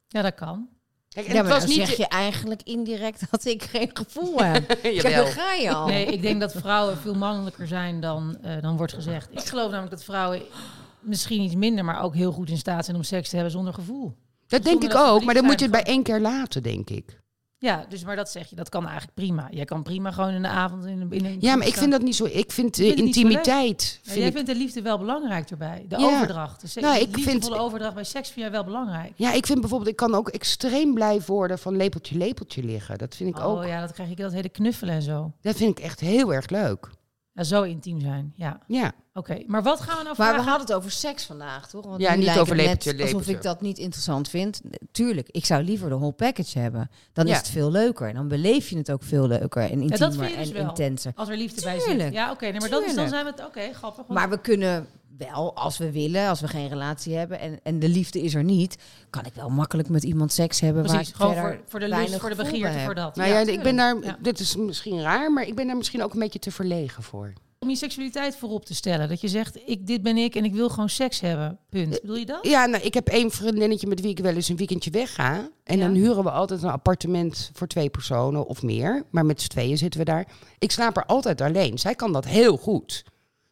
Ja, 0.07 0.21
dat 0.21 0.35
kan. 0.35 0.69
Kijk, 1.17 1.29
en 1.29 1.33
ja, 1.35 1.39
het 1.39 1.49
maar 1.49 1.59
was 1.59 1.67
dan 1.69 1.77
niet. 1.77 1.87
zeg 1.87 1.97
je 1.97 2.07
eigenlijk 2.07 2.61
indirect 2.63 3.23
dat 3.31 3.45
ik 3.45 3.63
geen 3.63 3.89
gevoel 3.93 4.37
heb. 4.43 4.67
Kijk, 4.67 4.93
Jawel. 4.93 5.23
daar 5.23 5.33
ga 5.33 5.53
je 5.53 5.73
al. 5.73 5.87
Nee, 5.87 6.05
ik 6.05 6.21
denk 6.21 6.39
dat 6.39 6.51
vrouwen 6.51 6.97
veel 6.97 7.15
mannelijker 7.15 7.67
zijn 7.67 7.99
dan, 8.01 8.37
eh, 8.41 8.61
dan 8.61 8.77
wordt 8.77 8.93
gezegd. 8.93 9.29
Ik 9.31 9.39
geloof 9.45 9.69
namelijk 9.69 9.91
dat 9.91 10.03
vrouwen 10.03 10.41
misschien 10.99 11.41
iets 11.41 11.55
minder, 11.55 11.85
maar 11.85 12.01
ook 12.01 12.15
heel 12.15 12.31
goed 12.31 12.49
in 12.49 12.57
staat 12.57 12.85
zijn 12.85 12.97
om 12.97 13.03
seks 13.03 13.29
te 13.29 13.35
hebben 13.35 13.53
zonder 13.53 13.73
gevoel. 13.73 14.15
Dat 14.47 14.63
denk 14.63 14.83
ik 14.83 14.89
dat 14.89 15.09
ook, 15.09 15.23
maar 15.23 15.33
dan 15.33 15.45
moet 15.45 15.59
je 15.59 15.65
het 15.65 15.71
bij 15.73 15.83
één 15.83 16.03
keer 16.03 16.19
laten, 16.19 16.63
denk 16.63 16.89
ik. 16.89 17.19
Ja, 17.59 17.85
dus 17.89 18.03
maar 18.03 18.15
dat 18.15 18.29
zeg 18.29 18.49
je, 18.49 18.55
dat 18.55 18.69
kan 18.69 18.83
eigenlijk 18.85 19.13
prima. 19.13 19.47
Jij 19.51 19.65
kan 19.65 19.83
prima 19.83 20.11
gewoon 20.11 20.29
in 20.33 20.41
de 20.41 20.47
avond 20.47 20.85
in 20.85 21.01
een. 21.11 21.37
Ja, 21.39 21.55
maar 21.55 21.67
ik 21.67 21.73
vind 21.73 21.91
dat 21.91 22.01
niet 22.01 22.15
zo. 22.15 22.25
Ik 22.31 22.51
vind 22.51 22.79
eh, 22.79 22.87
leuk? 22.87 22.97
intimiteit. 22.97 23.99
Ja, 24.03 24.13
jij 24.13 24.27
ik- 24.27 24.33
vindt 24.33 24.47
de 24.49 24.55
liefde 24.55 24.81
wel 24.81 24.97
belangrijk 24.97 25.49
erbij. 25.49 25.85
De 25.89 25.97
Ja. 25.99 26.05
overdracht. 26.05 26.61
De, 26.61 26.67
se- 26.67 26.79
Nou, 26.79 26.93
de 26.95 26.99
ik 27.01 27.13
vind- 27.13 27.25
liefdevolle 27.25 27.59
overdracht 27.61 27.93
bij 27.95 28.03
seks 28.03 28.27
vind 28.29 28.39
jij 28.41 28.51
wel 28.51 28.63
belangrijk. 28.63 29.11
Ja, 29.15 29.31
ik 29.33 29.45
vind 29.45 29.59
bijvoorbeeld, 29.59 29.89
ik 29.91 29.95
kan 29.95 30.15
ook 30.15 30.29
extreem 30.29 30.93
blij 30.93 31.21
worden 31.25 31.59
van 31.59 31.75
lepeltje, 31.75 32.17
lepeltje 32.17 32.63
liggen. 32.63 32.97
Dat 32.97 33.15
vind 33.15 33.29
ik 33.29 33.37
oh 33.37 33.45
ook. 33.45 33.65
ja, 33.65 33.81
dat 33.81 33.91
krijg 33.91 34.09
ik 34.09 34.17
dat 34.17 34.31
hele 34.33 34.49
knuffelen 34.49 34.93
en 34.93 35.01
zo. 35.01 35.31
Dat 35.41 35.55
vind 35.55 35.77
ik 35.77 35.83
echt 35.83 35.99
heel 35.99 36.33
erg 36.33 36.49
leuk. 36.49 36.89
Ja, 37.37 37.43
zo 37.43 37.61
intiem 37.63 38.01
zijn. 38.01 38.33
Ja, 38.35 38.59
Ja. 38.67 38.91
oké. 39.13 39.43
Maar 39.45 39.63
wat 39.63 39.79
gaan 39.79 39.97
we 39.97 40.03
nou 40.03 40.05
Maar 40.05 40.15
vragen? 40.15 40.43
we 40.43 40.49
hadden 40.49 40.67
het 40.67 40.75
over 40.75 40.91
seks 40.91 41.25
vandaag, 41.25 41.69
toch? 41.69 41.85
Want 41.85 42.01
Ja, 42.01 42.15
niet 42.15 42.23
lijkt 42.25 42.39
over 42.39 42.55
net 42.55 42.65
lepeltje, 42.65 42.91
Alsof 42.91 43.05
lepeltje. 43.07 43.31
ik 43.33 43.41
dat 43.41 43.61
niet 43.61 43.77
interessant 43.77 44.29
vind. 44.29 44.61
Tuurlijk, 44.91 45.27
ik 45.31 45.45
zou 45.45 45.63
liever 45.63 45.89
de 45.89 45.95
whole 45.95 46.11
package 46.11 46.59
hebben. 46.59 46.89
Dan 47.13 47.25
Ja. 47.25 47.31
is 47.31 47.37
het 47.37 47.49
veel 47.49 47.71
leuker. 47.71 48.13
Dan 48.13 48.27
beleef 48.27 48.69
je 48.69 48.77
het 48.77 48.91
ook 48.91 49.03
veel 49.03 49.27
leuker 49.27 49.61
en 49.63 49.69
intiemer 49.69 49.97
dat 49.99 50.15
vind 50.15 50.29
je 50.31 50.37
dus 50.37 50.47
en 50.47 50.53
wel. 50.53 50.67
intenser. 50.69 51.11
Als 51.15 51.29
er 51.29 51.37
liefde 51.37 51.61
bij 51.61 51.79
zit. 51.79 52.13
Ja, 52.13 52.31
oké. 52.31 52.45
nee, 52.45 52.59
maar 52.59 52.69
dat 52.69 52.83
is, 52.83 52.95
dan 52.95 53.07
zijn 53.09 53.25
we 53.25 53.31
het... 53.31 53.45
Oké, 53.45 53.73
grappig. 53.73 53.97
want- 54.07 54.19
Maar 54.19 54.29
we 54.29 54.39
kunnen 54.41 54.87
wel, 55.17 55.55
als 55.55 55.77
we 55.77 55.91
willen, 55.91 56.27
als 56.29 56.39
we 56.41 56.47
geen 56.47 56.67
relatie 56.69 57.15
hebben 57.15 57.39
en, 57.39 57.59
en 57.63 57.79
de 57.79 57.89
liefde 57.89 58.21
is 58.21 58.33
er 58.35 58.43
niet, 58.43 58.77
kan 59.09 59.25
ik 59.25 59.33
wel 59.33 59.49
makkelijk 59.49 59.89
met 59.89 60.03
iemand 60.03 60.31
seks 60.31 60.59
hebben 60.59 60.83
Precies, 60.83 60.97
waar 60.99 61.09
ik 61.09 61.15
gewoon 61.15 61.33
verder 61.33 61.51
voor, 61.59 61.63
voor 61.69 61.79
de 61.79 61.87
lust, 61.87 62.19
voor 62.19 62.29
de 62.29 62.35
begeerte, 62.35 62.79
voor 62.79 62.95
dat. 62.95 63.15
Nou 63.15 63.29
Ja. 63.29 63.39
ja, 63.39 63.51
ik 63.51 63.61
ben 63.61 63.75
daar, 63.75 63.97
Ja. 64.03 64.17
dit 64.21 64.39
is 64.39 64.55
misschien 64.55 65.01
raar, 65.01 65.33
maar 65.33 65.47
ik 65.47 65.55
ben 65.55 65.67
daar 65.67 65.77
misschien 65.77 66.03
ook 66.03 66.13
een 66.13 66.19
beetje 66.19 66.39
te 66.39 66.51
verlegen 66.51 67.03
voor. 67.03 67.33
Om 67.59 67.69
je 67.69 67.75
seksualiteit 67.75 68.35
voorop 68.35 68.65
te 68.65 68.75
stellen. 68.75 69.09
Dat 69.09 69.21
je 69.21 69.27
zegt, 69.27 69.59
ik, 69.65 69.87
dit 69.87 70.01
ben 70.01 70.17
ik 70.17 70.35
en 70.35 70.43
ik 70.45 70.53
wil 70.53 70.69
gewoon 70.69 70.89
seks 70.89 71.19
hebben. 71.19 71.59
Punt. 71.69 72.01
Bedoel 72.01 72.15
je 72.15 72.25
dat? 72.25 72.39
Ja, 72.47 72.65
nou, 72.65 72.83
ik 72.83 72.93
heb 72.93 73.07
één 73.07 73.31
vriendinnetje 73.31 73.87
met 73.87 74.01
wie 74.01 74.09
ik 74.09 74.19
wel 74.19 74.33
eens 74.33 74.49
een 74.49 74.57
weekendje 74.57 74.89
wegga. 74.91 75.49
En 75.63 75.77
Ja. 75.77 75.85
dan 75.85 75.93
huren 75.95 76.23
we 76.23 76.31
altijd 76.31 76.63
een 76.63 76.69
appartement 76.69 77.49
voor 77.53 77.67
twee 77.67 77.89
personen 77.89 78.45
of 78.47 78.61
meer. 78.63 79.03
Maar 79.09 79.25
met 79.25 79.41
z'n 79.41 79.47
tweeën 79.47 79.77
zitten 79.77 79.99
we 79.99 80.05
daar. 80.05 80.27
Ik 80.59 80.71
slaap 80.71 80.97
er 80.97 81.05
altijd 81.05 81.41
alleen. 81.41 81.77
Zij 81.77 81.95
kan 81.95 82.13
dat 82.13 82.25
heel 82.25 82.57
goed. 82.57 83.03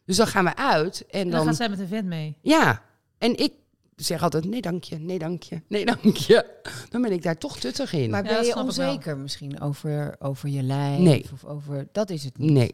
Dus 0.06 0.16
dan 0.16 0.26
gaan 0.26 0.44
we 0.44 0.56
uit 0.56 1.06
en 1.06 1.20
En 1.20 1.22
dan 1.22 1.38
dan... 1.38 1.46
gaat 1.46 1.56
zij 1.56 1.68
met 1.68 1.78
een 1.78 1.88
vent 1.88 2.06
mee. 2.06 2.36
Ja, 2.40 2.82
en 3.18 3.36
ik 3.36 3.52
zeg 3.96 4.22
altijd 4.22 4.44
nee 4.44 4.60
dank 4.60 4.84
je, 4.84 4.98
nee 4.98 5.18
dank 5.18 5.42
je, 5.42 5.62
nee 5.68 5.84
dank 6.02 6.16
je. 6.16 6.60
Dan 6.88 7.02
ben 7.02 7.12
ik 7.12 7.22
daar 7.22 7.38
toch 7.38 7.58
tuttig 7.58 7.92
in. 7.92 8.10
Maar 8.10 8.22
ben 8.22 8.44
je 8.44 8.56
onzeker 8.56 9.18
misschien 9.18 9.60
over, 9.60 10.16
over 10.18 10.48
je 10.48 10.62
lijf? 10.62 10.98
Nee. 10.98 11.26
Of 11.32 11.44
over, 11.44 11.88
dat 11.92 12.10
is 12.10 12.24
het 12.24 12.38
niet. 12.38 12.50
Nee, 12.50 12.72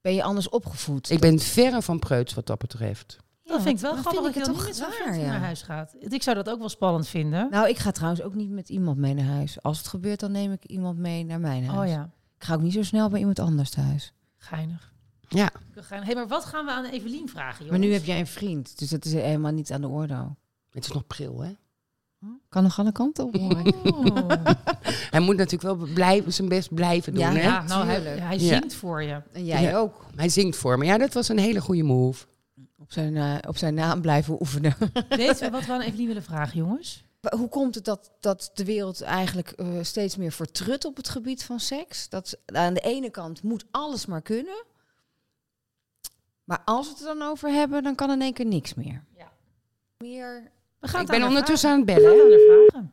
Ben 0.00 0.14
je 0.14 0.22
anders 0.22 0.48
opgevoed? 0.48 1.10
ik 1.10 1.20
ben 1.20 1.38
verre 1.38 1.82
van 1.82 1.98
preuts 1.98 2.34
wat 2.34 2.46
dat 2.46 2.58
betreft. 2.58 3.16
Dat 3.44 3.62
vind 3.62 3.74
ik 3.76 3.82
wel 3.82 3.92
grappig 3.92 4.10
vind 4.12 4.24
dat 4.24 4.36
ik 4.36 4.46
je 4.46 4.64
niet 4.64 4.76
toch 4.78 4.88
raar, 4.88 5.12
vent 5.12 5.22
ja. 5.22 5.26
naar 5.26 5.40
huis 5.40 5.62
gaat. 5.62 5.94
Ik 5.98 6.22
zou 6.22 6.36
dat 6.36 6.50
ook 6.50 6.58
wel 6.58 6.68
spannend 6.68 7.08
vinden. 7.08 7.48
Nou, 7.50 7.68
ik 7.68 7.78
ga 7.78 7.90
trouwens 7.90 8.22
ook 8.22 8.34
niet 8.34 8.50
met 8.50 8.68
iemand 8.68 8.98
mee 8.98 9.14
naar 9.14 9.24
huis. 9.24 9.62
Als 9.62 9.78
het 9.78 9.86
gebeurt, 9.88 10.20
dan 10.20 10.32
neem 10.32 10.52
ik 10.52 10.64
iemand 10.64 10.98
mee 10.98 11.24
naar 11.24 11.40
mijn 11.40 11.64
huis. 11.64 11.78
oh 11.78 11.94
ja, 11.94 12.10
Ik 12.38 12.44
ga 12.44 12.54
ook 12.54 12.60
niet 12.60 12.72
zo 12.72 12.82
snel 12.82 13.08
bij 13.08 13.18
iemand 13.18 13.38
anders 13.38 13.70
thuis. 13.70 14.12
geinig. 14.36 14.89
Ja, 15.34 15.50
Hé, 15.88 15.96
hey, 15.96 16.14
maar 16.14 16.28
wat 16.28 16.44
gaan 16.44 16.64
we 16.64 16.70
aan 16.70 16.84
Evelien 16.84 17.28
vragen, 17.28 17.64
jongens? 17.64 17.70
Maar 17.70 17.88
nu 17.88 17.92
heb 17.92 18.04
jij 18.04 18.18
een 18.18 18.26
vriend, 18.26 18.78
dus 18.78 18.88
dat 18.88 19.04
is 19.04 19.12
helemaal 19.12 19.52
niet 19.52 19.72
aan 19.72 19.80
de 19.80 19.88
orde. 19.88 20.28
het 20.70 20.84
is 20.84 20.92
nog 20.92 21.06
pril 21.06 21.40
hè. 21.40 21.52
Kan 22.48 22.62
nog 22.62 22.78
alle 22.78 22.92
kanten 22.92 23.24
op. 23.24 23.34
Oh. 23.36 24.30
Hij 25.10 25.20
moet 25.20 25.36
natuurlijk 25.36 25.62
wel 25.78 25.88
blijven, 25.94 26.32
zijn 26.32 26.48
best 26.48 26.74
blijven 26.74 27.12
doen 27.14 27.22
Ja, 27.22 27.32
hè. 27.32 27.40
Ja, 27.42 27.62
nou, 27.62 27.86
hij, 27.86 28.00
hij 28.00 28.38
Ja. 28.38 28.58
zingt 28.58 28.74
voor 28.74 29.02
je. 29.02 29.22
En 29.32 29.44
jij 29.44 29.62
Ja. 29.62 29.76
ook. 29.76 30.06
Hij 30.16 30.28
zingt 30.28 30.56
voor 30.56 30.78
me. 30.78 30.84
Ja, 30.84 30.98
dat 30.98 31.12
was 31.12 31.28
een 31.28 31.38
hele 31.38 31.60
goede 31.60 31.82
move. 31.82 32.26
Op 32.78 32.92
zijn, 32.92 33.16
eh, 33.16 33.34
op 33.48 33.56
zijn 33.56 33.74
naam 33.74 34.00
blijven 34.00 34.40
oefenen. 34.40 34.76
Weten 35.08 35.40
we 35.40 35.50
wat 35.50 35.66
we 35.66 35.72
aan 35.72 35.80
Evelien 35.80 36.06
willen 36.06 36.22
vragen, 36.22 36.56
jongens? 36.58 37.04
Hoe 37.36 37.48
komt 37.48 37.74
het 37.74 37.84
dat, 37.84 38.10
dat 38.20 38.50
de 38.54 38.64
wereld 38.64 39.00
eigenlijk 39.02 39.50
eh, 39.50 39.66
steeds 39.82 40.16
meer 40.16 40.32
vertrut 40.32 40.84
op 40.84 40.96
het 40.96 41.08
gebied 41.08 41.44
van 41.44 41.60
seks? 41.60 42.08
Dat 42.08 42.38
aan 42.46 42.74
de 42.74 42.80
ene 42.80 43.10
kant 43.10 43.42
moet 43.42 43.64
alles 43.70 44.06
maar 44.06 44.22
kunnen. 44.22 44.64
Maar 46.50 46.62
als 46.64 46.86
we 46.86 46.92
het 46.92 47.00
er 47.08 47.18
dan 47.18 47.28
over 47.28 47.48
hebben, 47.48 47.82
dan 47.82 47.94
kan 47.94 48.10
in 48.10 48.20
één 48.22 48.32
keer 48.32 48.46
niks 48.46 48.74
meer. 48.74 49.04
Ja. 49.16 49.30
Meer... 49.98 50.50
We 50.80 50.88
gaan 50.88 51.00
Ik 51.00 51.06
ben 51.06 51.22
aan 51.22 51.28
ondertussen 51.28 51.84
vragen. 51.84 52.02
aan 52.02 52.02
het 52.10 52.14
bellen. 52.16 52.30
Haar 52.30 52.66
vragen. 52.68 52.92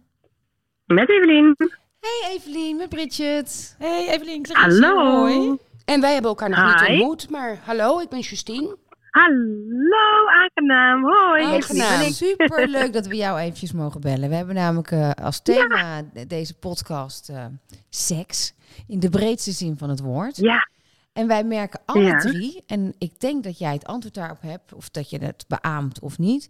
Met 0.86 1.10
Evelien. 1.10 1.56
Hey 2.00 2.32
Evelien, 2.36 2.78
met 2.78 2.90
Bridget. 2.90 3.76
Hey 3.78 4.08
Evelien, 4.10 4.40
ik 4.40 4.48
zeg 4.48 4.66
eens 4.66 4.80
Hallo. 4.80 5.20
hoi. 5.20 5.58
En 5.86 6.02
wij 6.02 6.12
hebben 6.14 6.30
elkaar 6.30 6.50
nog 6.50 6.82
niet 6.82 6.90
ontmoet. 6.90 7.30
Maar 7.30 7.60
hallo, 7.66 8.00
ik 8.00 8.10
ben 8.10 8.20
Justine. 8.20 8.78
Hallo, 9.12 10.28
aangenaam. 10.28 11.04
Hoi. 11.04 11.44
Aangenaam. 11.44 12.12
Super 12.12 12.68
leuk 12.68 12.94
dat 12.94 13.08
we 13.08 13.16
jou 13.16 13.40
eventjes 13.40 13.72
mogen 13.72 14.02
bellen. 14.02 14.30
We 14.30 14.36
hebben 14.36 14.56
namelijk 14.56 14.92
eh, 14.92 15.12
als 15.12 15.42
thema 15.42 16.02
de- 16.14 16.28
deze 16.28 16.54
podcast 16.54 17.30
eh, 17.30 17.46
seks. 17.90 18.54
In 18.88 19.00
de 19.00 19.10
breedste 19.10 19.52
zin 19.52 19.78
van 19.78 19.90
het 19.90 20.00
woord. 20.00 20.38
Ja, 20.38 20.70
En 21.18 21.28
wij 21.28 21.44
merken 21.44 21.80
alle 21.86 22.02
Ja. 22.02 22.18
drie, 22.18 22.64
en 22.68 22.94
ik 22.98 23.20
denk 23.20 23.44
dat 23.44 23.58
jij 23.60 23.74
het 23.74 23.86
antwoord 23.86 24.16
daarop 24.16 24.42
hebt, 24.42 24.74
of 24.74 24.90
dat 24.90 25.10
je 25.10 25.18
het 25.18 25.46
beaamt 25.48 26.00
of 26.00 26.18
niet. 26.18 26.50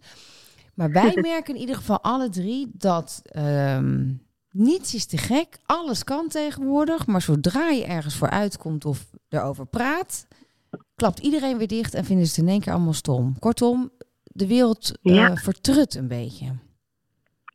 Maar 0.74 0.90
wij 0.90 1.12
merken 1.32 1.54
in 1.54 1.60
ieder 1.60 1.76
geval 1.76 2.00
alle 2.02 2.28
drie 2.28 2.70
dat 2.72 3.20
ehm, 3.24 4.10
niets 4.50 4.94
is 4.94 5.06
te 5.06 5.16
gek, 5.18 5.58
alles 5.66 6.04
kan 6.04 6.28
tegenwoordig, 6.28 7.06
maar 7.06 7.20
zodra 7.22 7.68
je 7.68 7.84
ergens 7.84 8.16
voor 8.16 8.30
uitkomt 8.30 8.84
of 8.84 9.10
erover 9.28 9.66
praat, 9.66 10.26
klapt 10.94 11.18
iedereen 11.18 11.58
weer 11.58 11.66
dicht 11.68 11.94
en 11.94 12.04
vinden 12.04 12.26
ze 12.26 12.34
het 12.34 12.40
in 12.48 12.52
één 12.52 12.60
keer 12.60 12.72
allemaal 12.72 12.92
stom. 12.92 13.38
Kortom, 13.38 13.90
de 14.22 14.46
wereld 14.46 14.98
Ja. 15.02 15.36
vertrut 15.36 15.94
een 15.94 16.08
beetje. 16.08 16.46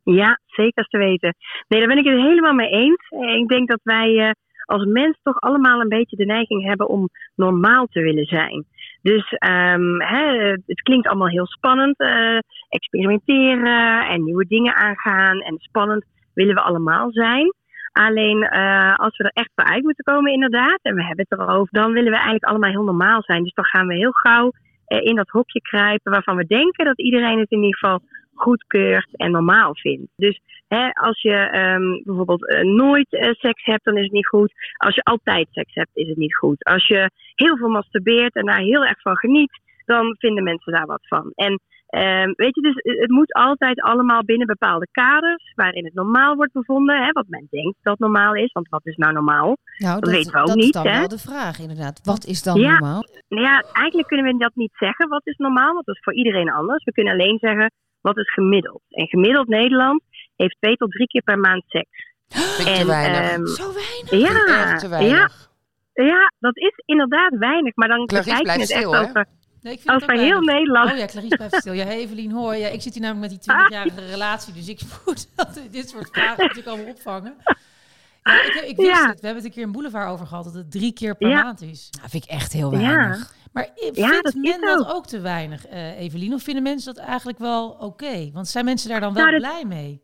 ja, 0.04 0.40
zeker 0.46 0.84
te 0.84 0.98
weten. 0.98 1.34
Nee, 1.68 1.78
daar 1.80 1.88
ben 1.88 1.98
ik 1.98 2.04
het 2.04 2.20
helemaal 2.28 2.52
mee 2.52 2.70
eens. 2.70 3.06
Eh, 3.08 3.34
Ik 3.40 3.48
denk 3.48 3.68
dat 3.68 3.80
wij 3.82 4.18
eh, 4.18 4.30
als 4.64 4.84
mens 4.84 5.18
toch 5.22 5.40
allemaal 5.40 5.80
een 5.80 5.88
beetje 5.88 6.16
de 6.16 6.24
neiging 6.24 6.64
hebben 6.66 6.88
om 6.88 7.08
normaal 7.34 7.86
te 7.86 8.00
willen 8.00 8.24
zijn. 8.24 8.64
Dus 9.02 9.28
ehm, 9.32 9.98
het 10.66 10.82
klinkt 10.82 11.06
allemaal 11.06 11.28
heel 11.28 11.46
spannend. 11.46 11.98
eh, 11.98 12.38
experimenteren 12.68 14.08
en 14.08 14.24
nieuwe 14.24 14.46
dingen 14.46 14.74
aangaan. 14.74 15.40
En 15.40 15.56
spannend 15.58 16.04
willen 16.34 16.54
we 16.54 16.60
allemaal 16.60 17.12
zijn. 17.12 17.52
Alleen 17.92 18.42
eh, 18.42 18.94
als 18.94 19.16
we 19.16 19.24
er 19.24 19.30
echt 19.30 19.50
voor 19.54 19.64
uit 19.64 19.82
moeten 19.82 20.04
komen, 20.04 20.32
inderdaad, 20.32 20.78
en 20.82 20.94
we 20.94 21.04
hebben 21.04 21.26
het 21.28 21.38
erover, 21.38 21.68
dan 21.70 21.92
willen 21.92 22.10
we 22.10 22.16
eigenlijk 22.16 22.44
allemaal 22.44 22.70
heel 22.70 22.84
normaal 22.84 23.22
zijn. 23.22 23.42
Dus 23.42 23.54
dan 23.54 23.64
gaan 23.64 23.86
we 23.86 23.94
heel 23.94 24.12
gauw 24.12 24.52
eh, 24.86 25.04
in 25.04 25.14
dat 25.14 25.28
hokje 25.28 25.60
kruipen 25.60 26.12
waarvan 26.12 26.36
we 26.36 26.46
denken 26.46 26.84
dat 26.84 26.98
iedereen 26.98 27.38
het 27.38 27.50
in 27.50 27.62
ieder 27.62 27.78
geval 27.78 28.00
goedkeurt 28.34 29.08
en 29.16 29.30
normaal 29.30 29.74
vindt. 29.76 30.12
Dus 30.16 30.40
hè, 30.68 30.90
als 30.92 31.22
je 31.22 31.34
ehm, 31.34 32.02
bijvoorbeeld 32.04 32.48
eh, 32.48 32.62
nooit 32.62 33.12
eh, 33.12 33.32
seks 33.32 33.64
hebt, 33.64 33.84
dan 33.84 33.96
is 33.96 34.02
het 34.02 34.12
niet 34.12 34.26
goed. 34.28 34.52
Als 34.76 34.94
je 34.94 35.02
altijd 35.02 35.48
seks 35.50 35.74
hebt, 35.74 35.90
is 35.94 36.08
het 36.08 36.16
niet 36.16 36.36
goed. 36.36 36.64
Als 36.64 36.86
je 36.86 37.10
heel 37.34 37.56
veel 37.56 37.68
masturbeert 37.68 38.34
en 38.34 38.46
daar 38.46 38.60
heel 38.60 38.84
erg 38.84 39.00
van 39.00 39.16
geniet, 39.16 39.60
dan 39.84 40.16
vinden 40.18 40.44
mensen 40.44 40.72
daar 40.72 40.86
wat 40.86 41.06
van. 41.08 41.30
En 41.34 41.60
ehm, 41.86 42.32
weet 42.36 42.54
je, 42.54 42.60
dus 42.60 42.74
het 42.74 43.00
het 43.00 43.10
moet 43.10 43.32
altijd 43.32 43.80
allemaal 43.82 44.24
binnen 44.24 44.46
bepaalde 44.46 44.88
kaders, 44.90 45.52
waarin 45.54 45.84
het 45.84 45.94
normaal 45.94 46.34
wordt 46.36 46.52
bevonden, 46.52 47.02
hè, 47.04 47.12
wat 47.12 47.28
men 47.28 47.46
denkt 47.50 47.76
dat 47.82 47.98
normaal 47.98 48.34
is. 48.34 48.52
Want 48.52 48.68
wat 48.68 48.86
is 48.86 48.96
nou 48.96 49.12
normaal? 49.12 49.56
Nou, 49.78 50.00
Dat 50.00 50.10
weten 50.10 50.32
we 50.32 50.38
ook 50.40 50.46
dat 50.46 50.56
niet, 50.56 50.64
is 50.64 50.70
dan 50.70 50.86
hè? 50.86 50.98
wel 50.98 51.08
de 51.08 51.18
vraag, 51.18 51.58
inderdaad. 51.58 52.00
Wat 52.04 52.24
is 52.24 52.42
dan 52.42 52.60
Ja. 52.60 52.70
normaal? 52.70 53.04
Nou 53.28 53.42
ja, 53.42 53.64
eigenlijk 53.72 54.08
kunnen 54.08 54.26
we 54.32 54.38
dat 54.38 54.54
niet 54.54 54.72
zeggen. 54.78 55.08
Wat 55.08 55.26
is 55.26 55.36
normaal? 55.36 55.72
Want 55.72 55.86
dat 55.86 55.94
is 55.94 56.02
voor 56.02 56.14
iedereen 56.14 56.50
anders. 56.50 56.84
We 56.84 56.92
kunnen 56.92 57.12
alleen 57.12 57.38
zeggen 57.40 57.72
wat 58.04 58.18
is 58.18 58.32
gemiddeld. 58.32 58.82
En 58.88 59.06
gemiddeld 59.06 59.48
Nederland 59.48 60.02
heeft 60.36 60.56
twee 60.60 60.76
tot 60.76 60.90
drie 60.90 61.06
keer 61.06 61.22
per 61.22 61.38
maand 61.38 61.64
seks. 61.66 62.12
Vind 62.56 62.76
te 62.76 62.86
weinig. 62.86 63.30
ehm, 63.30 63.46
Zo 63.46 63.72
weinig. 63.72 64.10
Ja, 64.10 64.70
echt 64.70 64.80
te 64.80 64.88
ja, 64.88 64.90
weinig. 64.90 65.50
ja, 65.92 66.32
dat 66.38 66.56
is 66.56 66.82
inderdaad 66.84 67.32
weinig. 67.38 67.74
Maar 67.74 67.88
dan 67.88 68.06
Clarice, 68.06 68.28
bekijk 68.30 68.56
je 68.56 68.62
het 68.62 68.70
echt 68.70 68.80
hè? 68.82 68.88
over. 69.00 69.26
Nee, 69.62 69.72
ik 69.72 69.80
vind 69.80 70.00
heel 70.02 70.16
weinig. 70.18 70.40
Nederland. 70.40 70.90
Oh 70.92 70.96
ja, 70.98 71.06
Clarice 71.06 71.36
blijft 71.36 71.54
stil. 71.56 71.72
Ja, 71.72 71.84
hey, 71.84 71.96
Evelien, 71.98 72.30
hoor. 72.30 72.54
Ja, 72.54 72.68
ik 72.68 72.82
zit 72.82 72.92
hier 72.94 73.02
namelijk 73.02 73.32
met 73.32 73.42
die 73.42 73.52
20-jarige 73.66 74.06
relatie, 74.10 74.52
dus 74.54 74.68
ik 74.68 74.78
voel 74.88 75.14
dat 75.36 75.60
dit 75.70 75.88
soort 75.88 76.08
vragen 76.12 76.38
natuurlijk 76.38 76.66
allemaal 76.68 76.86
opvangen. 76.92 77.36
Ik, 78.24 78.64
ik 78.68 78.76
wist 78.76 78.88
Ja. 78.90 79.06
het. 79.08 79.20
We 79.20 79.26
hebben 79.26 79.34
het 79.34 79.44
een 79.44 79.50
keer 79.50 79.62
in 79.66 79.72
Boulevard 79.72 80.10
over 80.10 80.26
gehad, 80.26 80.44
dat 80.44 80.54
het 80.54 80.70
drie 80.70 80.92
keer 80.92 81.16
per 81.16 81.28
Ja. 81.28 81.42
maand 81.42 81.60
is. 81.62 81.88
Nou, 81.98 82.08
vind 82.10 82.24
ik 82.24 82.30
echt 82.30 82.52
heel 82.52 82.70
weinig. 82.70 83.34
Maar 83.52 83.68
Ja, 83.92 84.08
vindt 84.08 84.22
dat 84.24 84.34
men 84.34 84.60
dat 84.60 84.94
ook. 84.94 85.06
te 85.06 85.20
weinig, 85.20 85.66
eh 85.66 86.00
Evelien? 86.00 86.32
Of 86.34 86.42
vinden 86.42 86.62
mensen 86.62 86.94
dat 86.94 87.04
eigenlijk 87.04 87.38
wel 87.38 87.68
oké? 87.70 88.30
Want 88.32 88.46
zijn 88.48 88.64
mensen 88.64 88.90
daar 88.90 89.00
dan 89.00 89.14
wel 89.14 89.24
Nou, 89.24 89.38
dat- 89.38 89.48
blij 89.50 89.64
mee? 89.78 90.02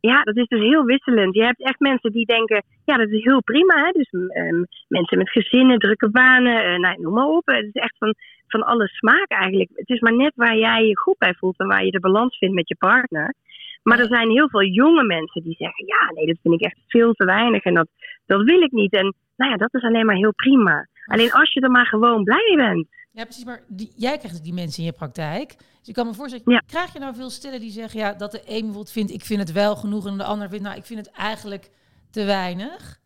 Ja, 0.00 0.22
dat 0.22 0.36
is 0.36 0.46
dus 0.46 0.60
heel 0.60 0.84
wisselend. 0.84 1.34
Je 1.34 1.42
hebt 1.44 1.62
echt 1.62 1.80
mensen 1.80 2.12
die 2.12 2.26
denken, 2.26 2.62
ja, 2.84 2.96
dat 2.96 3.08
is 3.08 3.24
heel 3.24 3.42
prima. 3.42 3.74
Hè? 3.84 3.90
Dus 3.90 4.08
ehm, 4.28 4.62
mensen 4.88 5.18
met 5.18 5.30
gezinnen, 5.30 5.78
drukke 5.78 6.10
banen, 6.10 6.64
eh, 6.64 6.78
nou, 6.78 7.00
noem 7.00 7.12
maar 7.14 7.26
op. 7.26 7.46
Het 7.46 7.64
is 7.72 7.82
echt 7.82 7.94
van, 7.98 8.14
van 8.46 8.62
alle 8.62 8.86
smaak 8.88 9.28
eigenlijk. 9.28 9.70
Het 9.74 9.88
is 9.88 10.00
maar 10.00 10.16
net 10.16 10.32
waar 10.34 10.56
jij 10.56 10.84
je 10.86 10.98
goed 10.98 11.18
bij 11.18 11.34
voelt 11.34 11.58
en 11.58 11.66
waar 11.66 11.84
je 11.84 11.90
de 11.90 12.00
balans 12.00 12.38
vindt 12.38 12.54
met 12.54 12.68
je 12.68 12.76
partner. 12.76 13.34
Maar 13.82 13.98
er 13.98 14.06
zijn 14.06 14.30
heel 14.30 14.48
veel 14.48 14.64
jonge 14.64 15.04
mensen 15.04 15.42
die 15.42 15.54
zeggen, 15.58 15.86
ja, 15.86 16.12
nee, 16.14 16.26
dat 16.26 16.38
vind 16.42 16.54
ik 16.54 16.60
echt 16.60 16.78
veel 16.88 17.12
te 17.12 17.24
weinig 17.24 17.64
en 17.64 17.74
dat, 17.74 17.88
dat 18.26 18.42
wil 18.42 18.60
ik 18.62 18.72
niet. 18.72 18.92
En 18.92 19.14
nou 19.36 19.50
ja, 19.50 19.56
dat 19.56 19.74
is 19.74 19.82
alleen 19.82 20.06
maar 20.06 20.16
heel 20.16 20.34
prima. 20.34 20.88
Alleen 21.06 21.32
als 21.32 21.52
je 21.52 21.60
er 21.60 21.70
maar 21.70 21.86
gewoon 21.86 22.24
blij 22.24 22.44
mee 22.54 22.66
bent. 22.66 22.86
Ja, 23.12 23.24
precies. 23.24 23.44
Maar 23.44 23.60
die, 23.68 23.92
jij 23.96 24.18
krijgt 24.18 24.44
die 24.44 24.54
mensen 24.54 24.82
in 24.82 24.88
je 24.88 24.96
praktijk. 24.96 25.48
Dus 25.78 25.88
ik 25.88 25.94
kan 25.94 26.06
me 26.06 26.14
voorstellen, 26.14 26.52
Ja. 26.52 26.62
krijg 26.66 26.92
je 26.92 26.98
nou 26.98 27.14
veel 27.14 27.30
stellen 27.30 27.60
die 27.60 27.70
zeggen 27.70 28.00
ja, 28.00 28.12
dat 28.12 28.30
de 28.32 28.38
een 28.46 28.60
bijvoorbeeld 28.60 28.92
vindt, 28.92 29.12
ik 29.12 29.24
vind 29.24 29.40
het 29.40 29.52
wel 29.52 29.76
genoeg. 29.76 30.06
En 30.06 30.16
de 30.18 30.24
ander 30.24 30.48
vindt, 30.48 30.64
nou, 30.64 30.76
ik 30.76 30.84
vind 30.84 30.98
het 31.06 31.16
eigenlijk 31.16 31.70
te 32.10 32.24
weinig. 32.24 33.00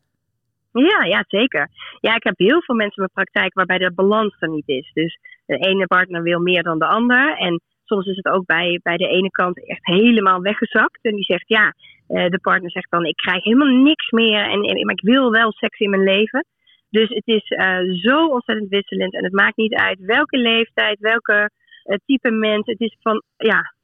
Ja, 0.73 1.05
ja, 1.05 1.25
zeker. 1.29 1.69
Ja, 2.01 2.15
ik 2.15 2.23
heb 2.23 2.39
heel 2.39 2.63
veel 2.63 2.75
mensen 2.75 3.03
in 3.03 3.11
mijn 3.15 3.27
praktijk 3.27 3.55
waarbij 3.55 3.79
de 3.79 3.93
balans 3.95 4.37
er 4.39 4.49
niet 4.49 4.69
is. 4.69 4.91
Dus 4.93 5.19
de 5.47 5.57
ene 5.57 5.87
partner 5.87 6.23
wil 6.23 6.41
meer 6.41 6.63
dan 6.63 6.79
de 6.79 6.87
ander. 6.87 7.37
En 7.37 7.61
soms 7.87 8.07
is 8.07 8.17
het 8.17 8.27
ook 8.27 8.47
bij, 8.47 8.81
bij 8.83 8.97
de 8.97 9.09
ene 9.09 9.31
kant 9.31 9.67
echt 9.67 9.87
helemaal 9.87 10.41
weggezakt. 10.41 10.99
En 11.03 11.15
die 11.15 11.25
zegt 11.25 11.49
ja, 11.49 11.75
eh, 12.07 12.29
de 12.29 12.39
partner 12.39 12.71
zegt 12.71 12.91
dan 12.91 13.05
ik 13.05 13.17
krijg 13.17 13.45
helemaal 13.45 13.83
niks 13.83 14.11
meer. 14.11 14.43
En, 14.51 14.63
en, 14.63 14.85
maar 14.85 14.95
ik 14.95 15.09
wil 15.09 15.31
wel 15.31 15.53
seks 15.53 15.79
in 15.79 15.91
mijn 15.91 16.03
leven. 16.03 16.47
Dus 16.91 17.09
het 17.09 17.27
is 17.27 17.49
eh, 17.49 17.79
zo 18.03 18.27
ontzettend 18.27 18.69
wisselend. 18.69 19.15
En 19.15 19.25
het 19.25 19.33
maakt 19.33 19.57
niet 19.57 19.75
uit 19.75 19.99
welke 20.01 20.37
leeftijd, 20.37 20.99
welke 20.99 21.51
eh, 21.83 21.99
type 22.07 22.31
mens. 22.31 22.67
Het 22.67 22.81
is 22.81 22.97
van, 23.01 23.23
ja, 23.37 23.75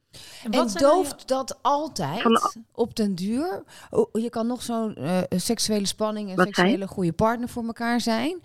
En 0.43 0.51
wat 0.51 0.77
dooft 0.79 1.27
dat 1.27 1.59
altijd 1.61 2.21
Van- 2.21 2.65
op 2.73 2.95
den 2.95 3.15
duur? 3.15 3.63
Oh, 3.89 4.21
je 4.21 4.29
kan 4.29 4.47
nog 4.47 4.61
zo'n 4.61 4.95
eh, 4.95 5.21
seksuele 5.29 5.87
spanning 5.87 6.29
en 6.29 6.45
seksuele 6.45 6.87
goede 6.87 7.13
partner 7.13 7.49
voor 7.49 7.63
elkaar 7.63 7.99
zijn. 8.01 8.41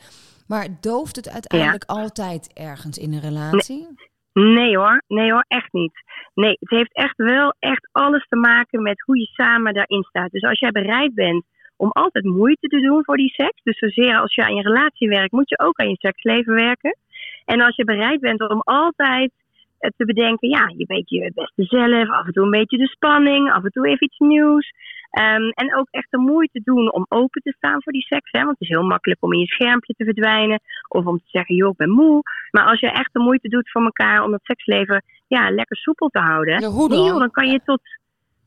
Maar 0.47 0.69
dooft 0.81 1.17
het 1.17 1.29
uiteindelijk 1.29 1.85
altijd 1.85 2.51
ergens 2.55 2.99
in 2.99 3.13
een 3.13 3.21
relatie? 3.21 3.77
Nee 3.77 4.07
hoor, 4.33 5.03
nee 5.07 5.33
hoor, 5.33 5.45
echt 5.49 5.73
niet. 5.73 5.93
Nee, 6.35 6.57
het 6.61 6.71
heeft 6.71 6.93
echt 6.93 7.17
wel 7.17 7.55
echt 7.59 7.89
alles 7.93 8.27
te 8.29 8.37
maken 8.37 8.83
met 8.83 9.03
hoe 9.03 9.19
je 9.19 9.27
samen 9.27 9.75
daarin 9.75 10.03
staat. 10.03 10.31
Dus 10.31 10.43
als 10.43 10.59
jij 10.59 10.71
bereid 10.71 11.15
bent 11.15 11.45
om 11.77 11.91
altijd 11.91 12.25
moeite 12.25 12.69
te 12.69 12.81
doen 12.81 13.05
voor 13.05 13.17
die 13.17 13.33
seks, 13.33 13.63
dus 13.63 13.79
zozeer 13.79 14.19
als 14.19 14.35
je 14.35 14.45
aan 14.45 14.55
je 14.55 14.63
relatie 14.63 15.09
werkt, 15.09 15.33
moet 15.33 15.49
je 15.49 15.59
ook 15.59 15.79
aan 15.79 15.89
je 15.89 15.97
seksleven 15.99 16.55
werken. 16.55 16.97
En 17.45 17.61
als 17.61 17.77
je 17.77 17.85
bereid 17.85 18.21
bent 18.21 18.49
om 18.49 18.61
altijd 18.65 19.33
eh, 19.79 19.91
te 19.97 20.05
bedenken, 20.05 20.49
ja, 20.49 20.73
je 20.77 20.85
weet 20.87 21.11
je 21.11 21.33
beste 21.35 21.63
zelf, 21.63 22.11
af 22.11 22.27
en 22.27 22.33
toe 22.33 22.45
een 22.45 22.51
beetje 22.51 22.79
de 22.79 22.89
spanning, 22.89 23.53
af 23.53 23.65
en 23.65 23.71
toe 23.71 23.87
even 23.87 24.07
iets 24.07 24.19
nieuws. 24.19 24.73
Ehm, 25.11 25.49
en 25.49 25.77
ook 25.77 25.87
echt 25.91 26.11
de 26.11 26.19
moeite 26.19 26.61
doen 26.65 26.93
om 26.93 27.07
open 27.09 27.43
te 27.43 27.55
staan 27.57 27.83
voor 27.83 27.93
die 27.93 28.07
seks. 28.07 28.31
Hè? 28.31 28.39
Want 28.39 28.59
het 28.59 28.69
is 28.69 28.77
heel 28.77 28.87
makkelijk 28.87 29.23
om 29.25 29.33
in 29.33 29.39
je 29.39 29.47
schermpje 29.47 29.95
te 29.97 30.05
verdwijnen. 30.05 30.61
Of 30.89 31.07
om 31.07 31.19
te 31.19 31.29
zeggen, 31.29 31.55
joh, 31.55 31.71
ik 31.71 31.77
ben 31.77 31.91
moe. 31.91 32.23
Maar 32.51 32.65
als 32.65 32.81
je 32.81 32.91
echt 32.91 33.13
de 33.13 33.21
moeite 33.21 33.49
doet 33.49 33.71
voor 33.71 33.83
elkaar 33.83 34.23
om 34.25 34.31
dat 34.31 34.45
seksleven 34.45 35.05
ja, 35.27 35.51
lekker 35.51 35.77
soepel 35.77 36.09
te 36.09 36.19
houden. 36.19 36.61
Ja, 36.61 36.69
hoe 36.69 36.89
nee, 36.89 36.99
dan? 36.99 37.07
joh, 37.07 37.19
dan 37.19 37.31
kan 37.31 37.51
je 37.51 37.61
tot... 37.65 37.81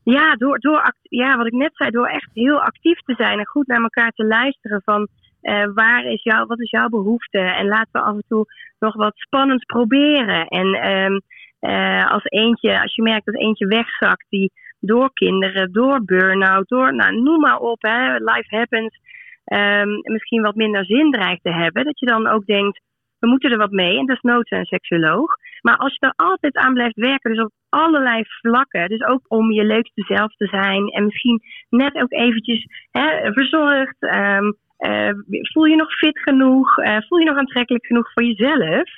Ja, 0.04 0.34
door, 0.34 0.58
door, 0.58 0.94
ja, 1.02 1.36
wat 1.36 1.46
ik 1.46 1.52
net 1.52 1.70
zei, 1.74 1.90
door 1.90 2.06
echt 2.06 2.30
heel 2.34 2.60
actief 2.60 2.98
te 2.98 3.14
zijn 3.14 3.38
en 3.38 3.46
goed 3.46 3.66
naar 3.66 3.82
elkaar 3.82 4.10
te 4.10 4.24
luisteren 4.24 4.82
van 4.84 5.08
eh, 5.40 5.68
waar 5.74 6.04
is 6.04 6.22
jouw, 6.22 6.46
wat 6.46 6.60
is 6.60 6.70
jouw 6.70 6.88
behoefte? 6.88 7.38
En 7.38 7.66
laten 7.66 7.92
we 7.92 8.00
af 8.00 8.14
en 8.14 8.24
toe 8.28 8.46
nog 8.78 8.94
wat 8.94 9.12
spannends 9.16 9.64
proberen. 9.64 10.46
En 10.46 10.74
ehm, 10.74 11.18
eh, 11.58 12.10
als 12.12 12.24
eentje, 12.24 12.82
als 12.82 12.94
je 12.94 13.02
merkt 13.02 13.26
dat 13.26 13.34
eentje 13.34 13.66
wegzakt, 13.66 14.26
die 14.28 14.52
door 14.84 15.12
kinderen, 15.12 15.72
door 15.72 16.04
burn-out, 16.04 16.68
door, 16.68 16.94
nou, 16.94 17.20
noem 17.20 17.40
maar 17.40 17.58
op, 17.58 17.82
hè, 17.82 18.14
life 18.14 18.56
happens, 18.56 18.98
ehm, 19.44 19.88
misschien 20.02 20.42
wat 20.42 20.54
minder 20.54 20.84
zin 20.84 21.10
dreigt 21.10 21.42
te 21.42 21.52
hebben, 21.52 21.84
dat 21.84 21.98
je 21.98 22.06
dan 22.06 22.26
ook 22.26 22.46
denkt, 22.46 22.80
we 23.18 23.28
moeten 23.28 23.50
er 23.50 23.58
wat 23.58 23.70
mee 23.70 23.98
en 23.98 24.06
desnoods 24.06 24.50
een 24.50 24.64
seksuoloog. 24.64 25.36
Maar 25.60 25.76
als 25.76 25.92
je 25.92 26.06
er 26.06 26.12
altijd 26.16 26.56
aan 26.56 26.74
blijft 26.74 26.96
werken, 26.96 27.30
dus 27.30 27.44
op 27.44 27.52
allerlei 27.68 28.22
vlakken, 28.26 28.88
dus 28.88 29.04
ook 29.04 29.24
om 29.28 29.52
je 29.52 29.64
leukste 29.64 30.02
zelf 30.02 30.34
te 30.34 30.46
zijn 30.46 30.88
en 30.88 31.04
misschien 31.04 31.40
net 31.68 31.94
ook 31.94 32.12
eventjes 32.12 32.66
hè, 32.90 33.32
verzorgd, 33.32 33.96
ehm, 33.98 34.52
eh, 34.76 35.10
voel 35.52 35.64
je 35.64 35.76
nog 35.76 35.92
fit 35.92 36.18
genoeg, 36.18 36.78
eh, 36.78 36.96
voel 37.08 37.18
je 37.18 37.24
nog 37.24 37.36
aantrekkelijk 37.36 37.86
genoeg 37.86 38.12
voor 38.12 38.22
jezelf, 38.22 38.88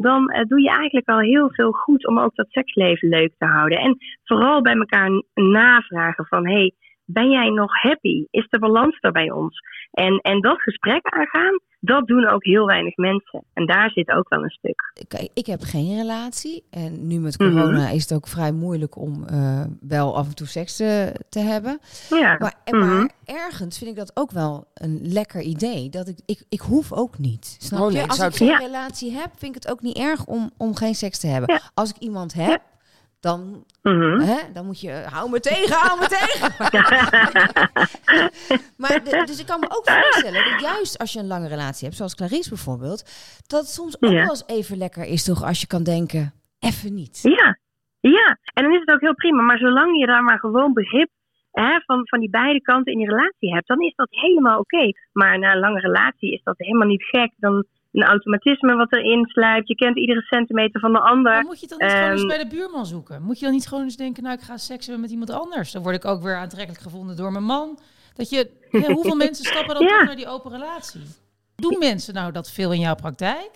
dan 0.00 0.28
eh, 0.28 0.44
doe 0.44 0.60
je 0.60 0.70
eigenlijk 0.70 1.08
al 1.08 1.18
heel 1.18 1.50
veel 1.52 1.70
goed 1.70 2.06
om 2.06 2.18
ook 2.18 2.34
dat 2.34 2.50
seksleven 2.50 3.08
leuk 3.08 3.34
te 3.38 3.46
houden. 3.46 3.78
En 3.78 3.96
vooral 4.24 4.62
bij 4.62 4.74
elkaar 4.74 5.22
navragen 5.34 6.26
van, 6.26 6.46
hey, 6.46 6.72
ben 7.10 7.30
jij 7.30 7.48
nog 7.48 7.82
happy? 7.82 8.24
Is 8.30 8.46
de 8.48 8.58
balans 8.58 8.98
er 9.00 9.12
bij 9.12 9.30
ons? 9.30 9.60
En, 9.90 10.18
en 10.18 10.40
dat 10.40 10.60
gesprek 10.60 11.06
aangaan, 11.06 11.60
dat 11.80 12.06
doen 12.06 12.28
ook 12.28 12.44
heel 12.44 12.66
weinig 12.66 12.96
mensen. 12.96 13.44
En 13.52 13.66
daar 13.66 13.90
zit 13.90 14.10
ook 14.10 14.28
wel 14.28 14.42
een 14.42 14.50
stuk. 14.50 14.92
Kijk, 15.08 15.28
ik 15.34 15.46
heb 15.46 15.60
geen 15.62 15.96
relatie. 15.96 16.64
En 16.70 17.06
nu 17.06 17.18
met 17.18 17.38
Mhm. 17.38 17.50
corona 17.50 17.88
is 17.88 18.02
het 18.02 18.12
ook 18.14 18.28
vrij 18.28 18.52
moeilijk 18.52 18.96
om 18.96 19.24
eh, 19.26 19.64
wel 19.80 20.16
af 20.16 20.26
en 20.28 20.34
toe 20.34 20.46
seks 20.46 20.76
te, 20.76 21.12
te 21.28 21.38
hebben. 21.40 21.78
Ja. 22.10 22.36
Maar, 22.38 22.54
Mhm. 22.70 22.78
maar 22.88 23.10
ergens 23.24 23.78
vind 23.78 23.90
ik 23.90 23.96
dat 23.96 24.10
ook 24.14 24.30
wel 24.30 24.64
een 24.74 24.98
lekker 25.02 25.40
idee. 25.40 25.88
Dat 25.90 26.08
ik, 26.08 26.18
ik, 26.26 26.44
ik 26.48 26.60
hoef 26.60 26.92
ook 26.92 27.18
niet. 27.18 27.56
Snap 27.60 27.80
Oh, 27.80 27.86
je? 27.90 27.92
nee, 27.94 28.04
ik 28.04 28.10
Als 28.10 28.18
ik 28.26 28.34
geen 28.34 28.48
Ja. 28.48 28.58
relatie 28.58 29.12
heb, 29.12 29.30
vind 29.36 29.56
ik 29.56 29.62
het 29.62 29.72
ook 29.72 29.80
niet 29.80 29.98
erg 29.98 30.26
om, 30.26 30.50
om 30.56 30.74
geen 30.74 30.94
seks 30.94 31.18
te 31.18 31.26
hebben. 31.26 31.54
Ja. 31.54 31.60
Als 31.74 31.90
ik 31.90 31.96
iemand 31.96 32.32
heb, 32.34 32.62
dan, 33.20 33.64
Mhm. 33.82 34.20
hè, 34.20 34.52
dan 34.52 34.66
moet 34.66 34.80
je... 34.80 34.90
Hou 34.90 35.30
me 35.30 35.40
tegen, 35.40 35.76
hou 35.76 35.98
me 36.00 36.06
tegen! 36.06 36.52
maar 38.82 39.04
de- 39.04 39.22
dus 39.26 39.40
ik 39.40 39.46
kan 39.46 39.60
me 39.60 39.66
ook 39.70 39.90
voorstellen 39.90 40.50
dat 40.50 40.60
juist 40.60 40.98
als 40.98 41.12
je 41.12 41.18
een 41.18 41.26
lange 41.26 41.48
relatie 41.48 41.84
hebt, 41.84 41.96
zoals 41.96 42.14
Clarice 42.14 42.48
bijvoorbeeld, 42.48 43.04
dat 43.46 43.60
het 43.60 43.68
soms 43.70 43.96
ook 44.02 44.10
Ja. 44.10 44.16
wel 44.20 44.28
eens 44.30 44.46
even 44.46 44.76
lekker 44.76 45.04
is 45.04 45.24
toch 45.24 45.44
als 45.44 45.60
je 45.60 45.66
kan 45.66 45.82
denken, 45.82 46.32
even 46.58 46.94
niet. 46.94 47.18
Ja, 47.22 47.58
ja. 48.00 48.38
En 48.54 48.62
dan 48.64 48.72
is 48.72 48.80
het 48.80 48.90
ook 48.90 49.00
heel 49.00 49.14
prima. 49.14 49.42
Maar 49.42 49.58
zolang 49.58 49.98
je 49.98 50.06
daar 50.06 50.22
maar 50.24 50.38
gewoon 50.38 50.72
begrip 50.72 51.10
hè, 51.50 51.80
van, 51.86 52.08
van 52.08 52.20
die 52.20 52.30
beide 52.30 52.60
kanten 52.62 52.92
in 52.92 52.98
je 52.98 53.06
relatie 53.08 53.54
hebt, 53.54 53.66
dan 53.68 53.80
is 53.80 53.94
dat 53.94 54.08
helemaal 54.10 54.58
oké. 54.58 54.90
Maar 55.12 55.38
na 55.38 55.52
een 55.52 55.58
lange 55.58 55.80
relatie 55.80 56.32
is 56.32 56.42
dat 56.42 56.54
helemaal 56.58 56.88
niet 56.88 57.04
gek. 57.04 57.32
Dan 57.36 57.64
een 58.00 58.08
automatisme 58.08 58.74
wat 58.76 58.92
erin 58.92 59.26
sluipt. 59.26 59.68
Je 59.68 59.74
kent 59.74 59.96
iedere 59.96 60.20
centimeter 60.22 60.80
van 60.80 60.92
de 60.92 61.00
ander. 61.00 61.32
Maar 61.32 61.44
moet 61.44 61.60
je 61.60 61.66
het 61.68 61.78
dan 61.78 61.88
niet 61.88 61.96
gewoon 61.96 62.10
eens 62.10 62.20
Ehm, 62.20 62.28
bij 62.28 62.38
de 62.38 62.56
buurman 62.56 62.86
zoeken? 62.86 63.22
Moet 63.22 63.38
je 63.38 63.44
dan 63.44 63.54
niet 63.54 63.68
gewoon 63.68 63.84
eens 63.84 63.96
denken, 63.96 64.22
nou 64.22 64.34
ik 64.34 64.42
ga 64.44 64.56
seks 64.56 64.84
hebben 64.84 65.02
met 65.02 65.10
iemand 65.10 65.30
anders? 65.30 65.72
Dan 65.72 65.82
word 65.82 65.94
ik 65.96 66.04
ook 66.04 66.22
weer 66.22 66.36
aantrekkelijk 66.36 66.82
gevonden 66.82 67.16
door 67.16 67.32
mijn 67.32 67.44
man. 67.44 67.78
Dat 68.14 68.30
je, 68.30 68.50
hoeveel 68.96 69.16
mensen 69.16 69.44
stappen 69.44 69.74
dan 69.74 69.82
Ja. 69.84 69.96
toch 69.98 70.06
naar 70.06 70.16
die 70.16 70.28
open 70.28 70.50
relatie? 70.50 71.00
Doen 71.56 71.78
mensen 71.78 72.14
nou 72.14 72.32
dat 72.32 72.52
veel 72.52 72.72
in 72.72 72.80
jouw 72.80 72.94
praktijk? 72.94 73.50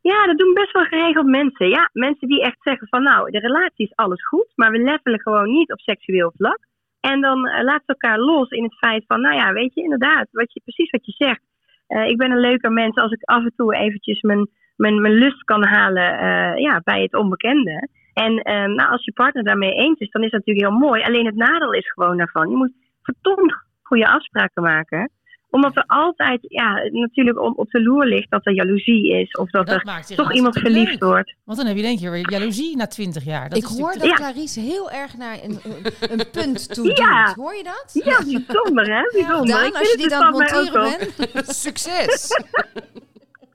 Ja, 0.00 0.26
dat 0.26 0.38
doen 0.38 0.54
best 0.54 0.72
wel 0.72 0.84
geregeld 0.84 1.26
mensen. 1.26 1.68
Ja, 1.68 1.90
mensen 1.92 2.28
die 2.28 2.42
echt 2.42 2.56
zeggen 2.60 2.88
van 2.88 3.02
nou, 3.02 3.30
de 3.30 3.38
relatie 3.38 3.86
is 3.86 3.94
alles 3.96 4.26
goed, 4.26 4.52
maar 4.54 4.70
we 4.70 4.78
levelen 4.78 5.20
gewoon 5.20 5.48
niet 5.52 5.72
op 5.72 5.80
seksueel 5.80 6.32
vlak. 6.36 6.58
En 7.00 7.20
dan 7.20 7.46
eh, 7.46 7.64
laten 7.64 7.86
we 7.86 7.92
elkaar 7.92 8.18
los 8.18 8.50
in 8.50 8.62
het 8.62 8.74
feit 8.78 9.04
van, 9.06 9.20
nou 9.20 9.34
ja, 9.34 9.52
weet 9.52 9.74
je, 9.74 9.82
inderdaad, 9.82 10.28
wat 10.30 10.52
je, 10.52 10.60
precies 10.64 10.90
wat 10.90 11.06
je 11.06 11.12
zegt. 11.12 11.40
Eh, 11.88 12.08
ik 12.08 12.16
ben 12.16 12.30
een 12.30 12.40
leuker 12.40 12.72
mens 12.72 12.96
als 12.96 13.12
ik 13.12 13.22
af 13.22 13.44
en 13.44 13.52
toe 13.56 13.74
eventjes 13.74 14.20
mijn, 14.20 14.48
mijn, 14.76 15.00
mijn 15.00 15.14
lust 15.14 15.44
kan 15.44 15.64
halen 15.64 16.18
eh, 16.18 16.62
ja, 16.62 16.80
bij 16.84 17.02
het 17.02 17.14
onbekende. 17.14 17.88
En 18.14 18.38
eh, 18.42 18.64
nou, 18.64 18.90
als 18.90 19.04
je 19.04 19.12
partner 19.12 19.44
daarmee 19.44 19.72
eens 19.72 19.98
is, 19.98 20.10
dan 20.10 20.22
is 20.22 20.30
dat 20.30 20.40
natuurlijk 20.46 20.66
heel 20.66 20.88
mooi. 20.88 21.02
Alleen 21.02 21.26
het 21.26 21.36
nadeel 21.36 21.72
is 21.72 21.92
gewoon 21.92 22.16
daarvan, 22.16 22.50
je 22.50 22.56
moet 22.56 22.72
verdomd 23.02 23.54
goede 23.82 24.08
afspraken 24.08 24.62
maken 24.62 25.10
omdat 25.50 25.76
er 25.76 25.84
altijd, 25.86 26.38
ja, 26.42 26.74
natuurlijk 26.90 27.38
op, 27.40 27.58
op 27.58 27.70
de 27.70 27.82
loer 27.82 28.06
ligt 28.06 28.30
dat 28.30 28.46
er 28.46 28.52
jaloezie 28.54 29.12
is. 29.20 29.32
Of 29.32 29.50
dat, 29.50 29.66
Dat 29.66 29.82
er 29.86 30.16
toch 30.16 30.32
iemand 30.34 30.58
verliefd 30.58 30.90
leuk. 30.90 31.02
wordt. 31.02 31.34
Want 31.44 31.58
dan 31.58 31.66
heb 31.66 31.76
je 31.76 31.82
denk 31.82 31.98
je 31.98 32.10
weer 32.10 32.30
jaloezie 32.30 32.76
na 32.76 32.86
twintig 32.86 33.24
jaar. 33.24 33.48
Dat 33.48 33.58
ik 33.58 33.64
is 33.64 33.78
hoor 33.78 33.92
dat 33.92 34.00
te- 34.02 34.08
Clarice 34.14 34.60
heel 34.60 34.90
erg 34.90 35.16
naar 35.16 35.38
een, 35.44 35.58
een, 36.00 36.30
punt 36.32 36.74
toe 36.74 36.86
Ja. 36.96 37.26
doet. 37.26 37.34
Hoor 37.34 37.54
je 37.54 37.62
dat? 37.62 37.90
Ja, 38.04 38.18
bijzonder 38.24 38.94
hè? 38.96 39.02
Bijzonder. 39.12 39.46
Daan, 39.56 39.66
Ik 39.66 39.74
als 39.74 39.90
je 39.90 39.96
dit 39.96 40.04
het 40.04 40.12
aan 40.22 40.26
het 40.26 40.52
monteren 40.52 40.98
bent, 41.32 41.48
succes! 41.66 42.28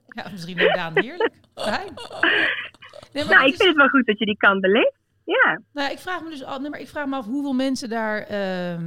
Ja, 0.06 0.24
misschien 0.32 0.60
ook 0.62 0.74
Daan 0.74 0.92
heerlijk. 0.94 1.32
Fijn. 1.54 1.94
Nee, 3.12 3.24
Nou, 3.24 3.44
ik 3.46 3.50
is- 3.52 3.56
vind 3.56 3.68
het 3.68 3.76
wel 3.76 3.88
goed 3.88 4.06
dat 4.06 4.18
je 4.18 4.24
die 4.24 4.36
kant 4.36 4.60
beleeft. 4.60 4.94
Ja. 5.24 5.60
Nou, 5.72 5.90
ik 5.92 5.98
vraag 5.98 6.22
me 6.22 6.30
dus 6.30 6.44
al, 6.44 6.58
nee, 6.60 6.70
maar 6.70 6.80
ik 6.80 6.88
vraag 6.88 7.06
me 7.06 7.16
af 7.16 7.24
hoeveel 7.26 7.52
mensen 7.52 7.88
daar, 7.88 8.18
ehm, 8.22 8.84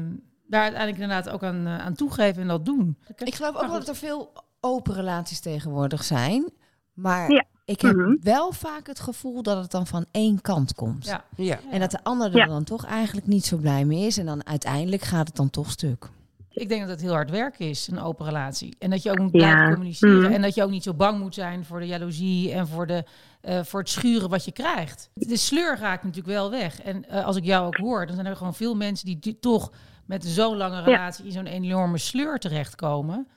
daar 0.47 0.61
uiteindelijk 0.61 1.01
inderdaad 1.01 1.29
ook 1.33 1.43
aan, 1.43 1.65
eh, 1.67 1.77
aan 1.79 1.93
toegeven 1.95 2.41
en 2.41 2.47
dat 2.47 2.65
doen. 2.65 2.97
Ik 3.17 3.35
geloof 3.35 3.55
ook 3.55 3.61
wel 3.61 3.79
dat 3.79 3.87
er 3.87 3.95
veel 3.95 4.33
open 4.59 4.93
relaties 4.93 5.39
tegenwoordig 5.39 6.03
zijn. 6.03 6.49
Maar 6.93 7.31
Ja. 7.31 7.43
ik 7.65 7.81
heb 7.81 7.95
Mhm. 7.95 8.15
wel 8.21 8.51
vaak 8.51 8.87
het 8.87 8.99
gevoel 8.99 9.43
dat 9.43 9.61
het 9.61 9.71
dan 9.71 9.87
van 9.87 10.05
één 10.11 10.41
kant 10.41 10.73
komt. 10.73 11.05
Ja. 11.05 11.23
Ja. 11.35 11.59
En 11.71 11.79
dat 11.79 11.91
de 11.91 12.03
ander 12.03 12.27
er 12.31 12.37
Ja. 12.37 12.45
dan 12.45 12.63
toch 12.63 12.85
eigenlijk 12.85 13.27
niet 13.27 13.45
zo 13.45 13.57
blij 13.57 13.85
mee 13.85 14.05
is. 14.05 14.17
En 14.17 14.25
dan 14.25 14.45
uiteindelijk 14.47 15.01
gaat 15.01 15.27
het 15.27 15.35
dan 15.35 15.49
toch 15.49 15.71
stuk. 15.71 16.09
Ik 16.51 16.69
denk 16.69 16.81
dat 16.81 16.89
het 16.89 17.01
heel 17.01 17.11
hard 17.13 17.29
werk 17.29 17.59
is, 17.59 17.87
een 17.87 17.99
open 17.99 18.25
relatie. 18.25 18.75
En 18.79 18.89
dat 18.89 19.03
je 19.03 19.11
ook 19.11 19.17
moet 19.19 19.31
Ja. 19.31 19.37
blijven 19.39 19.69
communiceren. 19.73 20.21
Mhm. 20.23 20.31
En 20.33 20.41
dat 20.41 20.55
je 20.55 20.63
ook 20.63 20.69
niet 20.69 20.83
zo 20.83 20.93
bang 20.93 21.19
moet 21.19 21.33
zijn 21.35 21.65
voor 21.65 21.79
de 21.79 21.87
jaloezie 21.87 22.51
en 22.53 22.67
voor, 22.67 22.87
de, 22.87 23.03
eh, 23.41 23.63
voor 23.63 23.79
het 23.79 23.89
schuren 23.89 24.29
wat 24.29 24.45
je 24.45 24.51
krijgt. 24.51 25.09
De 25.13 25.37
sleur 25.37 25.77
raakt 25.79 26.03
natuurlijk 26.03 26.33
wel 26.33 26.49
weg. 26.49 26.81
En 26.81 27.09
eh, 27.09 27.25
als 27.25 27.35
ik 27.35 27.43
jou 27.43 27.65
ook 27.67 27.77
hoor, 27.77 28.05
dan 28.05 28.15
zijn 28.15 28.27
er 28.27 28.35
gewoon 28.35 28.55
veel 28.55 28.75
mensen 28.75 29.05
die, 29.05 29.19
die 29.19 29.39
toch 29.39 29.71
met 30.07 30.25
zo'n 30.25 30.57
lange 30.57 30.81
relatie 30.81 31.25
in 31.25 31.31
zo'n 31.31 31.45
enorme 31.45 31.97
sleur 31.97 32.37
terechtkomen. 32.39 33.27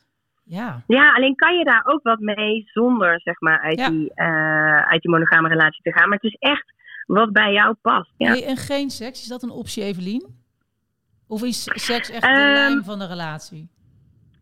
Ja, 0.44 0.82
Ja, 0.86 1.12
alleen 1.14 1.34
kan 1.34 1.58
je 1.58 1.64
daar 1.64 1.82
ook 1.86 2.02
wat 2.02 2.18
mee 2.18 2.62
zonder 2.66 3.20
zeg 3.20 3.40
maar 3.40 3.60
uit, 3.60 3.78
Ja. 3.78 3.88
die, 3.90 4.10
eh, 4.14 4.82
uit 4.90 5.02
die 5.02 5.10
monogame 5.10 5.48
relatie 5.48 5.82
te 5.82 5.92
gaan. 5.92 6.08
Maar 6.08 6.18
het 6.20 6.32
is 6.32 6.36
echt 6.38 6.72
wat 7.06 7.32
bij 7.32 7.52
jou 7.52 7.74
past. 7.82 8.12
Ja. 8.16 8.40
En 8.40 8.56
geen 8.56 8.90
seks, 8.90 9.20
is 9.22 9.26
dat 9.28 9.42
een 9.42 9.50
optie, 9.50 9.82
Evelien? 9.82 10.38
Of 11.28 11.42
is 11.42 11.62
seks 11.62 12.10
echt 12.10 12.22
de 12.22 12.28
Ehm, 12.28 12.52
lijm 12.52 12.84
van 12.84 12.98
de 12.98 13.06
relatie? 13.06 13.68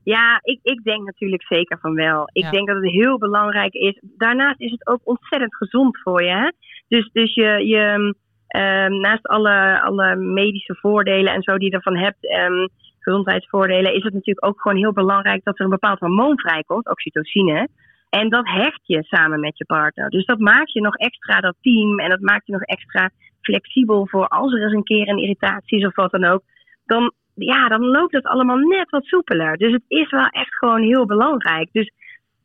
Ja, 0.05 0.39
ik, 0.43 0.59
ik 0.63 0.83
denk 0.85 1.05
natuurlijk 1.07 1.43
zeker 1.43 1.79
van 1.79 1.95
wel. 1.95 2.29
Ik 2.33 2.43
Ja. 2.43 2.51
denk 2.51 2.67
dat 2.67 2.77
het 2.77 2.91
heel 2.91 3.19
belangrijk 3.19 3.73
is. 3.73 3.99
Daarnaast 4.03 4.61
is 4.61 4.71
het 4.71 4.87
ook 4.87 5.01
ontzettend 5.05 5.57
gezond 5.57 5.99
voor 6.03 6.23
je. 6.23 6.31
Hè? 6.31 6.51
Dus, 6.89 7.11
dus 7.13 7.35
je, 7.35 7.67
je 7.67 8.15
ehm, 8.49 9.01
naast 9.01 9.27
alle, 9.27 9.81
alle 9.81 10.17
medische 10.17 10.75
voordelen 10.75 11.33
en 11.33 11.43
zo 11.43 11.59
die 11.59 11.71
je 11.71 11.77
ervan 11.77 11.97
hebt, 11.97 12.29
ehm, 12.29 12.67
gezondheidsvoordelen, 12.99 13.95
is 13.95 14.03
het 14.03 14.15
natuurlijk 14.15 14.47
ook 14.47 14.61
gewoon 14.61 14.79
heel 14.79 14.93
belangrijk 14.93 15.45
dat 15.45 15.59
er 15.59 15.65
een 15.65 15.71
bepaald 15.71 15.99
hormoon 15.99 16.39
vrijkomt, 16.39 16.89
oxytocine. 16.89 17.69
En 18.11 18.29
dat 18.29 18.49
hecht 18.49 18.81
je 18.83 19.03
samen 19.03 19.41
met 19.41 19.59
je 19.59 19.65
partner. 19.65 20.09
Dus 20.11 20.25
dat 20.25 20.39
maakt 20.39 20.73
je 20.73 20.81
nog 20.81 20.97
extra 20.97 21.41
dat 21.41 21.55
team 21.61 21.99
en 21.99 22.11
dat 22.11 22.21
maakt 22.21 22.47
je 22.47 22.53
nog 22.53 22.63
extra 22.63 23.11
flexibel 23.41 24.07
voor 24.07 24.29
als 24.29 24.53
er 24.53 24.63
eens 24.63 24.73
een 24.73 24.83
keer 24.83 25.09
een 25.09 25.19
irritatie 25.19 25.79
is 25.79 25.87
of 25.87 25.95
wat 25.95 26.11
dan 26.11 26.25
ook. 26.25 26.43
Dan, 26.87 27.13
ja, 27.35 27.69
dan 27.69 27.85
loopt 27.85 28.13
het 28.13 28.27
allemaal 28.27 28.57
net 28.57 28.91
wat 28.91 29.05
soepeler. 29.05 29.57
Dus 29.57 29.73
het 29.73 29.85
is 29.89 30.11
wel 30.11 30.27
echt 30.27 30.55
gewoon 30.55 30.83
heel 30.83 31.07
belangrijk. 31.07 31.69
Dus 31.73 31.93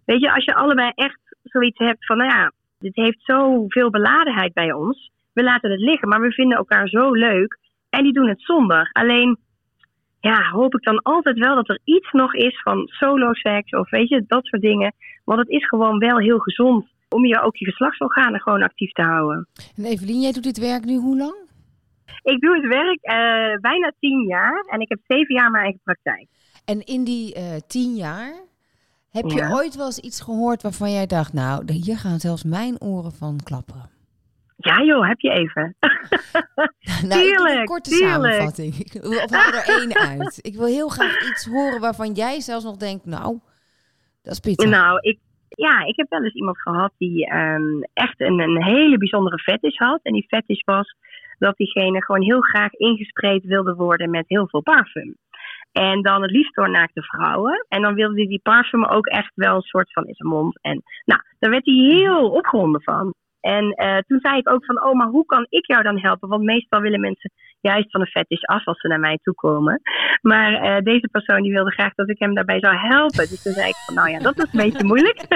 weet 0.06 0.22
je, 0.22 0.34
als 0.34 0.46
je 0.46 0.56
allebei 0.56 0.92
echt 0.96 1.20
zoiets 1.44 1.78
hebt 1.78 2.06
van, 2.06 2.18
nou 2.18 2.30
ja, 2.30 2.52
dit 2.80 2.96
heeft 2.96 3.22
zoveel 3.22 3.90
beladenheid 3.90 4.54
bij 4.54 4.74
ons. 4.74 5.12
We 5.34 5.44
laten 5.44 5.72
het 5.72 5.80
liggen, 5.80 6.10
maar 6.10 6.22
we 6.22 6.32
vinden 6.32 6.58
elkaar 6.58 6.88
zo 6.88 7.12
leuk. 7.12 7.60
En 7.90 8.04
die 8.04 8.14
doen 8.14 8.28
het 8.28 8.42
zonder. 8.42 8.90
Alleen, 8.92 9.38
ja, 10.20 10.50
hoop 10.50 10.76
ik 10.76 10.84
dan 10.84 11.02
altijd 11.02 11.38
wel 11.38 11.56
dat 11.56 11.70
er 11.70 11.80
iets 11.84 12.12
nog 12.12 12.34
is 12.34 12.62
van 12.62 12.88
solo 12.88 13.34
seks 13.34 13.72
of 13.72 13.90
weet 13.90 14.10
je, 14.10 14.24
dat 14.28 14.46
soort 14.46 14.62
dingen. 14.62 14.94
Want 15.24 15.40
het 15.40 15.50
is 15.50 15.68
gewoon 15.68 15.98
wel 16.00 16.18
heel 16.18 16.40
gezond 16.40 16.88
om 17.10 17.26
je 17.26 17.42
ook 17.42 17.56
je 17.56 17.66
geslachtsorganen 17.66 18.42
gewoon 18.42 18.64
actief 18.64 18.92
te 18.92 19.02
houden. 19.02 19.48
En 19.76 19.86
Evelien, 19.86 20.22
jij 20.22 20.32
doet 20.32 20.44
dit 20.44 20.60
werk 20.60 20.86
nu 20.86 20.96
hoe 20.96 21.18
lang? 21.18 21.36
Ik 22.24 22.40
doe 22.40 22.56
het 22.56 22.68
werk 22.68 23.02
eh, 23.02 23.60
bijna 23.62 23.94
tien 24.00 24.28
jaar 24.28 24.66
en 24.68 24.80
ik 24.80 24.90
heb 24.90 25.00
zeven 25.08 25.36
jaar 25.36 25.52
mijn 25.52 25.64
eigen 25.64 25.82
praktijk. 25.84 26.28
En 26.66 26.86
in 26.86 27.04
die 27.04 27.34
eh, 27.34 27.56
tien 27.68 27.96
jaar, 27.96 28.34
heb 29.10 29.26
je 29.26 29.50
ooit 29.54 29.76
wel 29.76 29.86
eens 29.86 30.00
iets 30.00 30.22
gehoord 30.22 30.62
waarvan 30.62 30.92
jij 30.92 31.06
dacht, 31.06 31.34
nou, 31.34 31.72
hier 31.72 31.98
gaan 31.98 32.20
zelfs 32.20 32.44
mijn 32.44 32.82
oren 32.82 33.12
van 33.12 33.40
klapperen? 33.44 33.93
Ja 34.64 34.84
joh, 34.84 35.08
heb 35.08 35.20
je 35.20 35.30
even. 35.30 35.76
Nou, 37.08 37.52
een 37.52 37.66
korte 37.74 37.90
samenvatting. 37.90 38.74
Of 39.04 39.32
haal 39.32 39.54
er 39.54 39.82
één 39.82 39.96
uit. 39.96 40.40
Ik 40.42 40.56
wil 40.56 40.66
heel 40.66 40.88
graag 40.88 41.30
iets 41.30 41.46
horen 41.46 41.80
waarvan 41.80 42.12
jij 42.14 42.40
zelfs 42.40 42.64
nog 42.64 42.78
denkt, 42.78 43.06
nou, 43.06 43.40
dat 44.22 44.34
is 44.34 44.40
pittig. 44.40 44.70
Nou, 44.70 45.00
ik, 45.00 45.20
ja, 45.50 45.86
ik 45.86 45.96
heb 45.96 46.10
wel 46.10 46.24
eens 46.24 46.34
iemand 46.34 46.62
gehad 46.62 46.94
die 46.98 47.28
ehm, 47.28 47.82
echt 47.94 48.22
een, 48.22 48.40
een 48.40 48.64
hele 48.64 48.98
bijzondere 48.98 49.38
fetish 49.40 49.78
had. 49.78 50.00
En 50.04 50.14
die 50.14 50.26
fetish 50.28 50.62
was 50.66 50.96
dat 51.38 51.58
diegene 51.58 52.04
gewoon 52.04 52.22
heel 52.22 52.42
graag 52.42 52.74
ingespreid 52.74 53.44
wilde 53.44 53.76
worden 53.76 54.10
met 54.10 54.26
heel 54.28 54.48
veel 54.48 54.62
parfum. 54.62 55.18
En 55.72 56.02
dan 56.02 56.22
het 56.22 56.32
liefst 56.32 56.56
door 56.56 56.70
naakte 56.70 57.02
vrouwen. 57.02 57.66
En 57.70 57.82
dan 57.82 57.94
wilde 57.94 58.16
hij 58.16 58.28
die 58.28 58.40
parfum 58.44 58.86
ook 58.86 59.06
echt 59.06 59.32
wel 59.36 59.56
een 59.56 59.62
soort 59.62 59.94
van 59.94 60.06
in 60.08 60.14
zijn 60.16 60.30
mond. 60.30 60.62
En 60.62 60.84
nou, 61.06 61.22
daar 61.40 61.50
werd 61.50 61.66
hij 61.66 61.74
heel 61.74 62.30
opgewonden 62.30 62.82
van. 62.82 63.14
En 63.44 63.72
eh, 63.72 63.98
toen 64.08 64.20
zei 64.20 64.38
ik 64.38 64.50
ook 64.50 64.66
van, 64.66 64.84
oh, 64.84 64.94
maar 64.94 65.08
hoe 65.08 65.26
kan 65.26 65.46
ik 65.50 65.68
jou 65.68 65.84
dan 65.84 66.00
helpen? 66.00 66.30
Want 66.30 66.44
meestal 66.44 66.82
willen 66.82 67.00
mensen 67.00 67.32
juist 67.62 67.92
van 67.92 68.02
een 68.02 68.08
fetish 68.08 68.44
af 68.44 68.68
als 68.68 68.80
ze 68.80 68.88
naar 68.88 69.00
mij 69.00 69.20
toe 69.24 69.34
komen. 69.34 69.82
Maar 70.22 70.54
eh, 70.54 70.84
deze 70.84 71.08
persoon 71.08 71.42
die 71.42 71.52
wilde 71.52 71.72
graag 71.72 71.94
dat 71.94 72.10
ik 72.10 72.20
hem 72.20 72.34
daarbij 72.34 72.60
zou 72.60 72.76
helpen. 72.76 73.30
Dus 73.30 73.42
toen 73.44 73.54
zei 73.54 73.68
ik 73.68 73.76
van, 73.76 73.96
nou 73.96 74.10
ja, 74.10 74.20
dat 74.20 74.38
is 74.38 74.44
een 74.52 74.60
beetje 74.60 74.84
moeilijk. 74.86 75.20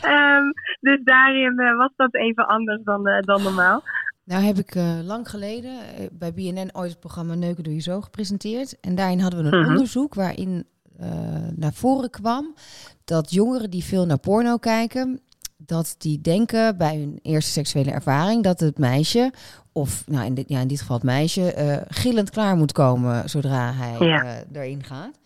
Ehm, 0.00 0.44
dus 0.80 1.00
daarin 1.04 1.58
eh, 1.58 1.76
was 1.76 1.92
dat 1.96 2.14
even 2.14 2.46
anders 2.46 2.82
dan, 2.84 3.02
dan 3.20 3.42
normaal. 3.42 3.82
Nou 4.24 4.42
heb 4.42 4.56
ik 4.56 4.74
lang 5.04 5.28
geleden 5.28 5.72
bij 6.12 6.32
BNN 6.34 6.70
ooit 6.72 6.90
het 6.90 7.00
programma 7.00 7.34
Neuken 7.34 7.62
Doe 7.64 7.74
Je 7.74 7.80
Zo 7.80 8.00
gepresenteerd. 8.00 8.80
En 8.80 8.94
daarin 8.94 9.20
hadden 9.20 9.42
we 9.42 9.46
een 9.52 9.60
Mhm. 9.60 9.70
onderzoek 9.70 10.14
waarin 10.14 10.66
naar 11.56 11.72
voren 11.72 12.10
kwam 12.10 12.54
dat 13.04 13.30
jongeren 13.30 13.70
die 13.70 13.84
veel 13.84 14.06
naar 14.06 14.18
porno 14.18 14.56
kijken, 14.56 15.20
dat 15.56 15.94
die 15.98 16.20
denken 16.20 16.76
bij 16.78 16.96
hun 16.98 17.18
eerste 17.22 17.50
seksuele 17.50 17.90
ervaring 17.90 18.42
dat 18.42 18.60
het 18.60 18.78
meisje, 18.78 19.32
of 19.72 20.04
nou 20.06 20.26
in 20.26 20.34
dit, 20.34 20.48
ja, 20.48 20.60
in 20.60 20.68
dit 20.68 20.80
geval 20.80 20.96
het 20.96 21.04
meisje, 21.04 21.52
eh, 21.52 21.76
gillend 21.88 22.30
klaar 22.30 22.56
moet 22.56 22.72
komen 22.72 23.28
zodra 23.28 23.72
hij 23.72 24.06
Ja. 24.06 24.24
eh, 24.24 24.62
erin 24.62 24.82
gaat. 24.84 25.18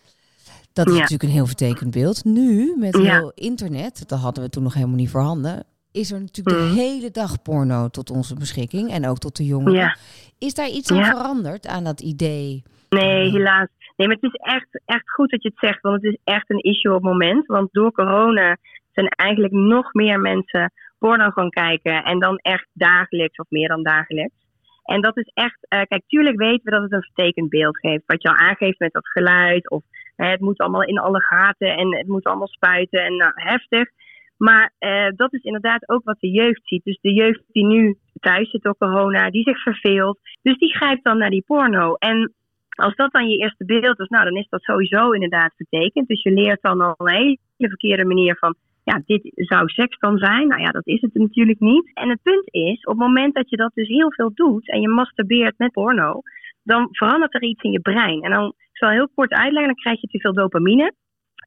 Dat 0.73 0.87
is 0.87 0.93
Ja. 0.93 0.99
natuurlijk 0.99 1.29
een 1.29 1.35
heel 1.35 1.45
vertekend 1.45 1.91
beeld. 1.91 2.23
Nu, 2.25 2.75
met 2.77 2.97
Ja. 2.97 3.17
heel 3.17 3.31
internet, 3.35 4.07
dat 4.09 4.19
hadden 4.19 4.43
we 4.43 4.49
toen 4.49 4.63
nog 4.63 4.73
helemaal 4.73 4.95
niet 4.95 5.09
voorhanden, 5.09 5.63
is 5.91 6.11
er 6.11 6.19
natuurlijk 6.19 6.57
de 6.57 6.63
hele 6.81 7.11
dag 7.11 7.41
porno 7.41 7.87
tot 7.87 8.09
onze 8.09 8.35
beschikking 8.35 8.89
en 8.91 9.07
ook 9.07 9.17
tot 9.17 9.35
de 9.35 9.45
jongeren. 9.45 9.97
Is 10.37 10.53
daar 10.53 10.69
iets 10.69 10.91
aan 10.91 11.05
veranderd 11.05 11.67
aan 11.67 11.83
dat 11.83 12.01
idee? 12.01 12.63
Nee, 12.89 13.29
helaas. 13.31 13.67
Nee, 13.97 14.07
maar 14.07 14.17
het 14.21 14.33
is 14.33 14.39
echt, 14.53 14.81
echt 14.85 15.09
goed 15.11 15.29
dat 15.29 15.43
je 15.43 15.49
het 15.49 15.59
zegt, 15.69 15.81
want 15.81 15.95
het 15.95 16.03
is 16.13 16.17
echt 16.23 16.49
een 16.49 16.59
issue 16.63 16.93
op 16.95 17.01
het 17.03 17.11
moment. 17.11 17.45
Want 17.45 17.67
door 17.71 17.91
corona 17.91 18.57
zijn 18.99 19.29
eigenlijk 19.29 19.53
nog 19.53 19.93
meer 19.93 20.19
mensen 20.19 20.71
porno 20.97 21.29
gaan 21.29 21.49
kijken. 21.49 22.03
En 22.03 22.19
dan 22.19 22.37
echt 22.37 22.67
dagelijks 22.73 23.37
of 23.37 23.45
meer 23.49 23.67
dan 23.67 23.83
dagelijks. 23.83 24.35
En 24.83 25.01
dat 25.01 25.17
is 25.17 25.31
echt, 25.33 25.65
eh, 25.67 25.81
kijk, 25.87 26.03
tuurlijk 26.07 26.37
weten 26.37 26.63
we 26.63 26.71
dat 26.71 26.81
het 26.81 26.91
een 26.91 27.09
vertekend 27.13 27.49
beeld 27.49 27.79
geeft. 27.79 28.03
Wat 28.05 28.21
je 28.21 28.29
al 28.29 28.35
aangeeft 28.35 28.79
met 28.79 28.93
dat 28.93 29.07
geluid. 29.07 29.69
Of 29.69 29.83
hè, 30.15 30.27
het 30.27 30.39
moet 30.39 30.57
allemaal 30.57 30.83
in 30.83 30.99
alle 30.99 31.21
gaten 31.21 31.77
en 31.77 31.97
het 31.97 32.07
moet 32.07 32.23
allemaal 32.23 32.47
spuiten 32.47 33.03
en 33.03 33.15
nou, 33.15 33.31
heftig. 33.35 33.89
Maar 34.37 34.73
eh, 34.77 35.09
dat 35.15 35.33
is 35.33 35.43
inderdaad 35.43 35.89
ook 35.89 36.03
wat 36.03 36.19
de 36.19 36.29
jeugd 36.29 36.61
ziet. 36.63 36.83
Dus 36.83 36.99
de 37.01 37.13
jeugd 37.13 37.41
die 37.51 37.65
nu 37.65 37.97
thuis 38.19 38.49
zit 38.49 38.61
door 38.61 38.77
corona, 38.77 39.29
die 39.29 39.43
zich 39.43 39.61
verveelt. 39.61 40.19
Dus 40.41 40.57
die 40.57 40.75
grijpt 40.75 41.03
dan 41.03 41.17
naar 41.17 41.29
die 41.29 41.43
porno. 41.45 41.93
En 41.93 42.33
als 42.69 42.95
dat 42.95 43.11
dan 43.11 43.29
je 43.29 43.37
eerste 43.37 43.65
beeld 43.65 43.99
is, 43.99 44.07
nou, 44.07 44.23
dan 44.23 44.35
is 44.35 44.47
dat 44.49 44.61
sowieso 44.61 45.11
inderdaad 45.11 45.53
vertekend. 45.55 46.07
Dus 46.07 46.23
je 46.23 46.31
leert 46.31 46.61
dan 46.61 46.81
al 46.81 46.95
een 46.97 47.13
hele 47.13 47.37
verkeerde 47.57 48.05
manier 48.05 48.37
van, 48.37 48.55
ja, 48.83 49.01
dit 49.05 49.31
zou 49.35 49.67
seks 49.67 49.99
dan 49.99 50.17
zijn. 50.17 50.47
Nou 50.47 50.61
ja, 50.61 50.71
dat 50.71 50.87
is 50.87 51.01
het 51.01 51.13
natuurlijk 51.13 51.59
niet. 51.59 51.91
En 51.93 52.09
het 52.09 52.21
punt 52.21 52.53
is, 52.53 52.83
op 52.83 52.97
het 52.97 53.07
moment 53.07 53.35
dat 53.35 53.49
je 53.49 53.57
dat 53.57 53.71
dus 53.73 53.87
heel 53.87 54.13
veel 54.13 54.31
doet 54.33 54.69
en 54.69 54.81
je 54.81 54.89
masturbeert 54.89 55.57
met 55.57 55.71
porno, 55.71 56.21
dan 56.63 56.87
verandert 56.91 57.33
er 57.33 57.43
iets 57.43 57.63
in 57.63 57.71
je 57.71 57.79
brein. 57.79 58.21
En 58.21 58.31
dan, 58.31 58.47
ik 58.47 58.77
zal 58.77 58.89
heel 58.89 59.09
kort 59.15 59.31
uitleggen, 59.31 59.73
dan 59.73 59.83
krijg 59.83 60.01
je 60.01 60.07
te 60.07 60.19
veel 60.19 60.33
dopamine. 60.33 60.93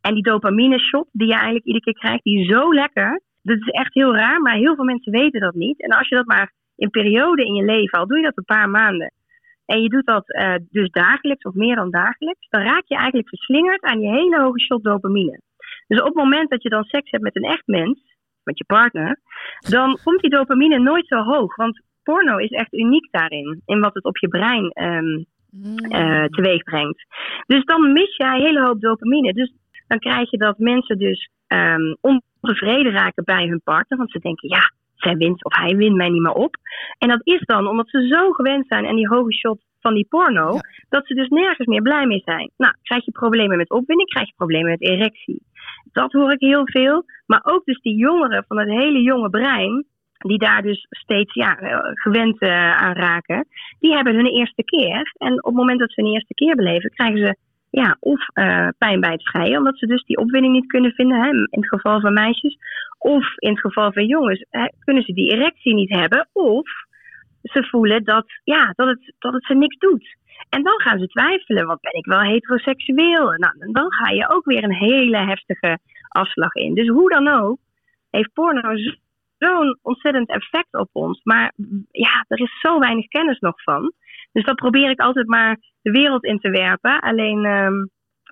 En 0.01 0.14
die 0.14 0.22
dopamine 0.22 0.78
shot 0.78 1.09
die 1.12 1.26
je 1.26 1.35
eigenlijk 1.35 1.64
iedere 1.64 1.85
keer 1.85 1.95
krijgt, 1.95 2.24
die 2.24 2.41
is 2.41 2.47
zo 2.47 2.74
lekker. 2.74 3.20
Dat 3.43 3.57
is 3.57 3.68
echt 3.68 3.95
heel 3.95 4.14
raar, 4.14 4.41
maar 4.41 4.55
heel 4.55 4.74
veel 4.74 4.85
mensen 4.85 5.12
weten 5.12 5.41
dat 5.41 5.55
niet. 5.55 5.83
En 5.83 5.91
als 5.91 6.09
je 6.09 6.14
dat 6.14 6.26
maar 6.26 6.53
in 6.76 6.91
periode 6.91 7.45
in 7.45 7.55
je 7.55 7.64
leven, 7.64 7.99
al 7.99 8.07
doe 8.07 8.16
je 8.16 8.24
dat 8.24 8.37
een 8.37 8.45
paar 8.45 8.70
maanden, 8.70 9.12
en 9.66 9.83
je 9.83 9.89
doet 9.89 10.07
dat 10.07 10.28
eh, 10.28 10.55
dus 10.70 10.91
dagelijks 10.91 11.45
of 11.45 11.55
meer 11.55 11.76
dan 11.76 11.91
dagelijks, 11.91 12.49
dan 12.49 12.62
raak 12.62 12.85
je 12.87 12.95
eigenlijk 12.95 13.28
verslingerd 13.28 13.83
aan 13.83 13.99
die 13.99 14.11
hele 14.11 14.41
hoge 14.41 14.61
shot 14.61 14.83
dopamine. 14.83 15.41
Dus 15.93 16.01
op 16.01 16.07
het 16.07 16.24
moment 16.24 16.51
dat 16.51 16.62
je 16.62 16.68
dan 16.68 16.84
seks 16.84 17.11
hebt 17.11 17.22
met 17.22 17.36
een 17.36 17.51
echt 17.51 17.66
mens, 17.66 18.01
met 18.45 18.59
je 18.59 18.64
partner, 18.64 19.20
dan 19.68 19.99
komt 20.05 20.20
die 20.20 20.30
dopamine 20.30 20.78
nooit 20.78 21.07
zo 21.07 21.16
hoog. 21.16 21.57
Want 21.57 21.82
porno 22.03 22.36
is 22.36 22.51
echt 22.51 22.72
uniek 22.72 23.09
daarin, 23.11 23.62
in 23.66 23.80
wat 23.80 23.95
het 23.95 24.05
op 24.05 24.18
je 24.18 24.28
brein 24.28 24.70
ehm 24.70 25.22
eh, 25.88 26.24
teweeg 26.24 26.62
brengt. 26.62 27.05
Dus 27.47 27.64
dan 27.64 27.93
mis 27.93 28.16
je 28.16 28.24
een 28.24 28.40
hele 28.40 28.61
hoop 28.61 28.80
dopamine. 28.80 29.32
Dus 29.32 29.53
dan 29.86 29.99
krijg 29.99 30.30
je 30.30 30.38
dat 30.38 30.59
mensen 30.59 30.99
dus 30.99 31.30
ehm, 31.47 31.95
ontevreden 32.01 32.93
raken 32.93 33.24
bij 33.24 33.47
hun 33.47 33.61
partner. 33.64 33.99
Want 33.99 34.11
ze 34.11 34.18
denken, 34.18 34.49
ja, 34.49 34.72
zij 34.95 35.16
wint 35.16 35.45
of 35.45 35.57
hij 35.57 35.76
wint 35.76 35.97
mij 35.97 36.09
niet 36.09 36.22
meer 36.22 36.32
op. 36.32 36.57
En 36.99 37.09
dat 37.09 37.20
is 37.22 37.40
dan 37.40 37.66
omdat 37.66 37.88
ze 37.88 38.07
zo 38.07 38.30
gewend 38.30 38.66
zijn 38.66 38.86
aan 38.86 38.97
die 38.97 39.09
hoge 39.09 39.32
shot 39.32 39.61
van 39.80 39.95
die 39.95 40.07
porno, 40.09 40.59
dat 40.88 41.07
ze 41.07 41.14
dus 41.14 41.28
nergens 41.28 41.66
meer 41.66 41.82
blij 41.82 42.07
mee 42.07 42.22
zijn. 42.24 42.51
Nou, 42.57 42.74
krijg 42.82 43.05
je 43.05 43.11
problemen 43.11 43.57
met 43.57 43.70
opwinding, 43.70 44.09
krijg 44.09 44.26
je 44.26 44.34
problemen 44.36 44.70
met 44.70 44.80
erectie. 44.80 45.43
Dat 45.93 46.12
hoor 46.12 46.32
ik 46.32 46.40
heel 46.40 46.66
veel. 46.68 47.05
Maar 47.26 47.40
ook 47.43 47.64
dus 47.64 47.80
die 47.80 47.97
jongeren 47.97 48.45
van 48.49 48.59
het 48.59 48.68
hele 48.68 49.03
jonge 49.03 49.30
brein, 49.30 49.84
die 50.18 50.38
daar 50.38 50.62
dus 50.62 50.86
steeds 50.90 51.34
ja, 51.34 51.59
eh, 51.59 51.78
gewend 51.82 52.40
eh, 52.40 52.76
aan 52.76 52.95
raken, 52.95 53.47
die 53.78 53.95
hebben 53.95 54.14
hun 54.14 54.26
eerste 54.26 54.64
keer. 54.64 55.12
En 55.18 55.32
op 55.32 55.45
het 55.45 55.55
moment 55.55 55.78
dat 55.78 55.93
ze 55.93 56.03
hun 56.03 56.12
eerste 56.12 56.34
keer 56.34 56.55
beleven, 56.55 56.90
krijgen 56.90 57.18
ze 57.18 57.36
ja, 57.70 57.97
of 58.01 58.28
eh, 58.32 58.68
pijn 58.78 59.01
bij 59.01 59.12
het 59.12 59.28
vrijen, 59.28 59.59
omdat 59.59 59.78
ze 59.78 59.86
dus 59.86 60.05
die 60.05 60.16
opwinding 60.16 60.55
niet 60.55 60.66
kunnen 60.66 60.93
vinden, 60.93 61.20
hè, 61.20 61.28
in 61.28 61.47
het 61.51 61.68
geval 61.68 62.01
van 62.01 62.12
meisjes. 62.12 62.59
Of 62.99 63.36
in 63.36 63.51
het 63.51 63.61
geval 63.61 63.93
van 63.93 64.07
jongens, 64.07 64.45
hè, 64.51 64.66
kunnen 64.84 65.03
ze 65.03 65.12
die 65.12 65.32
erectie 65.32 65.74
niet 65.74 65.90
hebben, 65.90 66.28
of 66.32 66.70
ze 67.43 67.64
voelen 67.64 68.05
dat, 68.05 68.26
ja, 68.45 68.72
dat, 68.74 68.88
het, 68.88 69.14
dat 69.18 69.32
het 69.32 69.45
ze 69.45 69.55
niks 69.55 69.76
doet. 69.78 70.16
En 70.49 70.62
dan 70.62 70.80
gaan 70.80 70.99
ze 70.99 71.07
twijfelen, 71.07 71.66
want 71.66 71.80
ben 71.80 71.95
ik 71.95 72.07
wel 72.07 72.20
heteroseksueel? 72.20 73.24
Nou, 73.32 73.72
dan 73.72 73.93
ga 73.93 74.11
je 74.11 74.28
ook 74.30 74.45
weer 74.45 74.64
een 74.64 74.74
hele 74.74 75.16
heftige 75.16 75.78
afslag 76.09 76.55
in. 76.55 76.74
Dus 76.74 76.88
hoe 76.88 77.11
dan 77.11 77.28
ook, 77.28 77.59
heeft 78.11 78.32
porno 78.32 78.76
zo- 78.76 78.95
zo'n 79.38 79.78
ontzettend 79.82 80.28
effect 80.28 80.74
op 80.74 80.88
ons. 80.93 81.20
Maar 81.22 81.53
ja, 81.90 82.24
er 82.28 82.40
is 82.40 82.61
zo 82.61 82.78
weinig 82.78 83.07
kennis 83.09 83.38
nog 83.38 83.62
van. 83.62 83.93
Dus 84.32 84.45
dat 84.45 84.57
probeer 84.57 84.90
ik 84.90 85.01
altijd 85.01 85.26
maar 85.26 85.59
de 85.82 85.90
wereld 85.90 86.24
in 86.24 86.38
te 86.38 86.51
werpen. 86.51 87.01
Alleen, 87.01 87.45
ehm, 87.45 87.84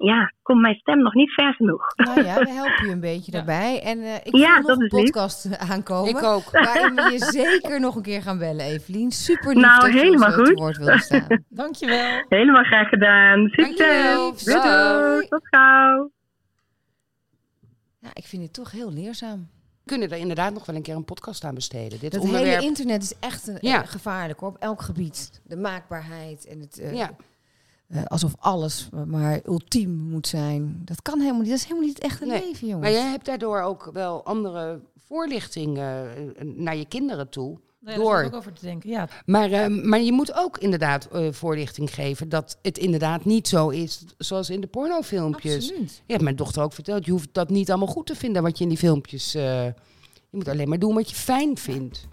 ja, 0.02 0.32
komt 0.42 0.60
mijn 0.60 0.74
stem 0.74 0.98
nog 1.02 1.14
niet 1.14 1.30
ver 1.32 1.54
genoeg. 1.54 1.94
Nou 1.96 2.24
ja, 2.24 2.38
we 2.38 2.50
helpen 2.50 2.86
je 2.86 2.92
een 2.92 3.00
beetje 3.00 3.32
daarbij. 3.36 3.82
En 3.82 4.02
eh, 4.02 4.14
ik 4.14 4.36
Ja, 4.36 4.46
voel 4.46 4.56
nog 4.56 4.66
dat 4.66 4.78
een 4.78 4.84
is 4.86 4.92
lief. 4.92 5.02
podcast 5.04 5.56
aankomen. 5.72 6.10
Ik 6.10 6.22
ook. 6.22 6.50
Waarin 6.64 6.94
we 6.94 7.10
je 7.12 7.18
zeker 7.24 7.80
nog 7.80 7.96
een 7.96 8.02
keer 8.02 8.22
gaan 8.22 8.38
bellen, 8.38 8.64
Evelien. 8.64 9.10
Super 9.10 9.54
lief 9.54 9.62
Nou, 9.64 9.80
dat 9.80 9.92
je 9.92 9.98
helemaal 9.98 10.30
te 10.30 10.34
goed. 10.44 10.58
woord 10.58 10.76
wilde 10.76 10.98
staan. 10.98 11.44
Dankjewel. 11.48 12.24
Helemaal 12.28 12.64
graag 12.64 12.88
gedaan. 12.88 13.48
Succes. 13.48 14.44
Doei, 14.44 14.60
Doei. 14.62 15.28
Tot 15.28 15.48
gauw. 15.48 16.10
Ja, 18.00 18.08
ik 18.12 18.24
vind 18.24 18.42
het 18.42 18.52
toch 18.52 18.70
heel 18.70 18.92
leerzaam. 18.92 19.48
We 19.84 19.96
kunnen 19.96 20.10
er 20.10 20.18
inderdaad 20.18 20.52
nog 20.52 20.66
wel 20.66 20.76
een 20.76 20.82
keer 20.82 20.94
een 20.96 21.04
podcast 21.04 21.44
aan 21.44 21.54
besteden. 21.54 21.98
Dit 22.00 22.12
Dat 22.12 22.20
onderwerp. 22.20 22.46
hele 22.54 22.62
internet 22.66 23.02
is 23.02 23.14
echt 23.20 23.46
een, 23.48 23.58
Ja. 23.60 23.82
eh, 23.82 23.88
gevaarlijk 23.88 24.40
hoor, 24.40 24.48
op 24.48 24.56
elk 24.58 24.82
gebied. 24.82 25.40
De 25.44 25.56
maakbaarheid 25.56 26.46
en 26.46 26.60
het... 26.60 26.78
eh, 26.78 26.94
ja. 26.94 27.10
Eh, 27.90 28.04
alsof 28.04 28.32
alles 28.38 28.88
maar 29.06 29.40
ultiem 29.46 29.90
moet 29.90 30.26
zijn. 30.26 30.82
Dat 30.84 31.02
kan 31.02 31.18
helemaal 31.20 31.40
niet. 31.40 31.50
Dat 31.50 31.58
is 31.58 31.64
helemaal 31.64 31.84
niet 31.86 31.94
het 31.94 32.04
echte 32.04 32.26
Nee, 32.26 32.44
leven, 32.46 32.66
jongens. 32.68 32.80
Maar 32.84 33.00
jij 33.00 33.10
hebt 33.10 33.24
daardoor 33.24 33.60
ook 33.60 33.90
wel 33.92 34.24
andere 34.24 34.80
voorlichting 35.06 35.78
eh, 35.78 36.00
naar 36.44 36.76
je 36.76 36.84
kinderen 36.84 37.28
toe. 37.28 37.58
Nee, 37.82 37.94
daar 37.96 38.04
Door. 38.04 38.20
ik 38.20 38.26
ook 38.26 38.34
over 38.34 38.52
te 38.52 38.64
denken. 38.64 38.90
Ja, 38.90 39.08
Maar, 39.26 39.52
eh, 39.52 39.66
maar 39.84 40.00
je 40.00 40.12
moet 40.12 40.34
ook 40.34 40.58
inderdaad 40.58 41.08
eh, 41.12 41.26
voorlichting 41.30 41.94
geven 41.94 42.28
dat 42.28 42.58
het 42.62 42.78
inderdaad 42.78 43.24
niet 43.24 43.48
zo 43.48 43.68
is 43.68 44.04
zoals 44.18 44.50
in 44.50 44.60
de 44.60 44.66
pornofilmpjes. 44.66 45.54
Absoluut. 45.70 46.02
Je 46.06 46.12
hebt 46.12 46.24
mijn 46.24 46.36
dochter 46.36 46.62
ook 46.62 46.72
verteld, 46.72 47.04
je 47.04 47.10
hoeft 47.10 47.28
dat 47.32 47.48
niet 47.50 47.68
allemaal 47.70 47.88
goed 47.88 48.06
te 48.06 48.14
vinden 48.16 48.42
wat 48.42 48.56
je 48.58 48.62
in 48.64 48.68
die 48.70 48.78
filmpjes... 48.78 49.34
eh, 49.34 49.64
je 50.30 50.36
moet 50.36 50.48
alleen 50.48 50.68
maar 50.68 50.78
doen 50.78 50.94
wat 50.94 51.10
je 51.10 51.16
fijn 51.16 51.56
vindt. 51.58 52.06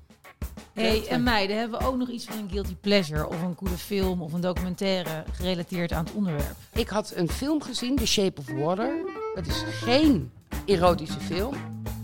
Hey, 0.73 1.07
en 1.07 1.23
meiden, 1.23 1.57
hebben 1.57 1.79
we 1.79 1.85
ook 1.85 1.97
nog 1.97 2.09
iets 2.09 2.25
van 2.25 2.37
een 2.37 2.49
guilty 2.49 2.75
pleasure 2.75 3.27
of 3.27 3.41
een 3.41 3.55
coole 3.55 3.77
film 3.77 4.21
of 4.21 4.33
een 4.33 4.41
documentaire 4.41 5.23
gerelateerd 5.31 5.91
aan 5.91 6.05
het 6.05 6.13
onderwerp? 6.13 6.55
Ik 6.73 6.87
had 6.87 7.11
een 7.15 7.29
film 7.29 7.61
gezien, 7.61 7.95
The 7.95 8.07
Shape 8.07 8.41
of 8.41 8.51
Water. 8.51 8.95
Dat 9.35 9.47
is 9.47 9.63
geen 9.71 10.31
erotische 10.65 11.19
film. 11.19 11.53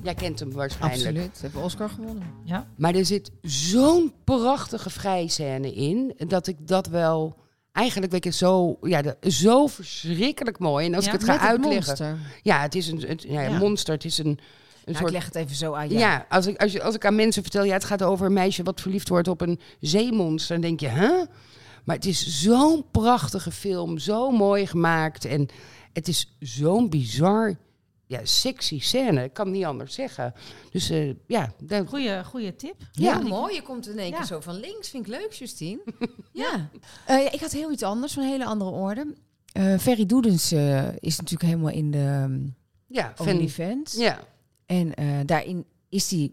Jij 0.04 0.14
kent 0.14 0.40
hem 0.40 0.52
waarschijnlijk. 0.52 1.06
Absoluut. 1.06 1.42
Hebben 1.42 1.62
Oscar 1.64 1.90
gewonnen. 1.90 2.24
Ja. 2.44 2.68
Maar 2.76 2.96
er 2.96 3.06
zit 3.06 3.32
zo'n 3.42 4.14
prachtige 4.24 4.90
vrijscène 4.90 5.74
in, 5.74 6.14
dat 6.28 6.48
ik 6.48 6.68
dat 6.68 6.88
wel... 6.88 7.36
Eigenlijk 7.72 8.12
weet 8.12 8.24
je, 8.24 8.32
zo, 8.32 8.78
ja, 8.82 9.02
de, 9.02 9.18
zo 9.32 9.68
verschrikkelijk 9.68 10.60
mooi. 10.60 10.86
En 10.86 10.96
als 10.96 11.06
Ja, 11.06 11.14
ik 11.14 11.20
het 11.20 11.30
ga 11.30 11.34
het 11.34 11.42
uitleggen... 11.42 11.86
monster. 11.86 12.18
Ja, 12.44 12.62
het 12.62 12.76
is 12.76 12.88
een, 12.88 13.04
het, 13.08 13.24
ja, 13.28 13.58
monster. 13.58 13.94
Het 13.94 14.06
is 14.06 14.18
een, 14.18 14.28
een 14.28 14.40
Nou, 14.86 14.98
soort... 14.98 15.10
ik 15.10 15.16
leg 15.16 15.26
het 15.26 15.36
even 15.36 15.56
zo 15.56 15.74
aan 15.74 15.90
ja, 15.90 16.00
jou. 16.00 16.22
als, 16.30 16.46
ik, 16.48 16.62
als, 16.62 16.72
je, 16.72 16.84
als 16.84 16.96
ik 16.96 17.06
aan 17.06 17.16
mensen 17.16 17.42
vertel, 17.42 17.64
ja, 17.64 17.74
het 17.74 17.84
gaat 17.84 18.04
over 18.04 18.26
een 18.26 18.34
meisje 18.34 18.64
wat 18.64 18.82
verliefd 18.82 19.10
wordt 19.10 19.28
op 19.28 19.42
een 19.42 19.60
zeemonster, 19.80 20.54
dan 20.56 20.62
denk 20.62 20.80
je, 20.80 20.88
hè? 20.88 21.24
Maar 21.84 21.96
het 21.96 22.06
is 22.06 22.42
zo'n 22.42 22.86
prachtige 22.92 23.52
film, 23.52 23.98
zo 23.98 24.32
mooi 24.32 24.68
gemaakt. 24.68 25.26
En 25.26 25.48
het 25.94 26.08
is 26.08 26.36
zo'n 26.40 26.90
bizar, 26.90 27.56
ja, 28.06 28.20
sexy 28.24 28.80
scène. 28.80 29.24
Ik 29.24 29.34
kan 29.34 29.46
het 29.46 29.56
niet 29.56 29.66
anders 29.66 29.94
zeggen. 29.94 30.34
Dus 30.72 30.90
eh, 30.90 31.14
ja, 31.28 31.54
daar- 31.64 31.88
Goeie, 31.88 32.24
goeie 32.24 32.56
tip. 32.56 32.76
Ja, 32.92 33.20
mooi. 33.20 33.54
Je 33.56 33.62
komt 33.62 33.88
in 33.90 33.98
één 34.00 34.10
Ja. 34.10 34.18
keer 34.18 34.26
zo 34.26 34.40
van 34.40 34.60
links. 34.60 34.90
Vind 34.90 35.08
ik 35.08 35.12
leuk, 35.12 35.32
Justine. 35.34 35.84
ja. 36.34 36.70
Eh, 37.06 37.24
ja, 37.24 37.32
ik 37.32 37.40
had 37.40 37.52
heel 37.52 37.72
iets 37.72 37.84
anders, 37.84 38.14
van 38.14 38.24
een 38.24 38.30
hele 38.30 38.46
andere 38.46 38.70
orde. 38.72 39.14
Eh 39.54 39.78
Ferry 39.78 40.06
Doedens 40.06 40.52
eh, 40.52 40.88
is 41.00 41.18
natuurlijk 41.18 41.50
helemaal 41.50 41.72
in 41.74 41.92
de 41.92 42.22
um, 42.24 42.56
ja, 42.88 43.14
vind, 43.16 43.30
OnlyFans. 43.30 43.94
ja, 43.96 44.20
En 44.66 44.94
eh, 44.94 45.06
daarin 45.26 45.66
is 45.90 46.12
hij 46.12 46.32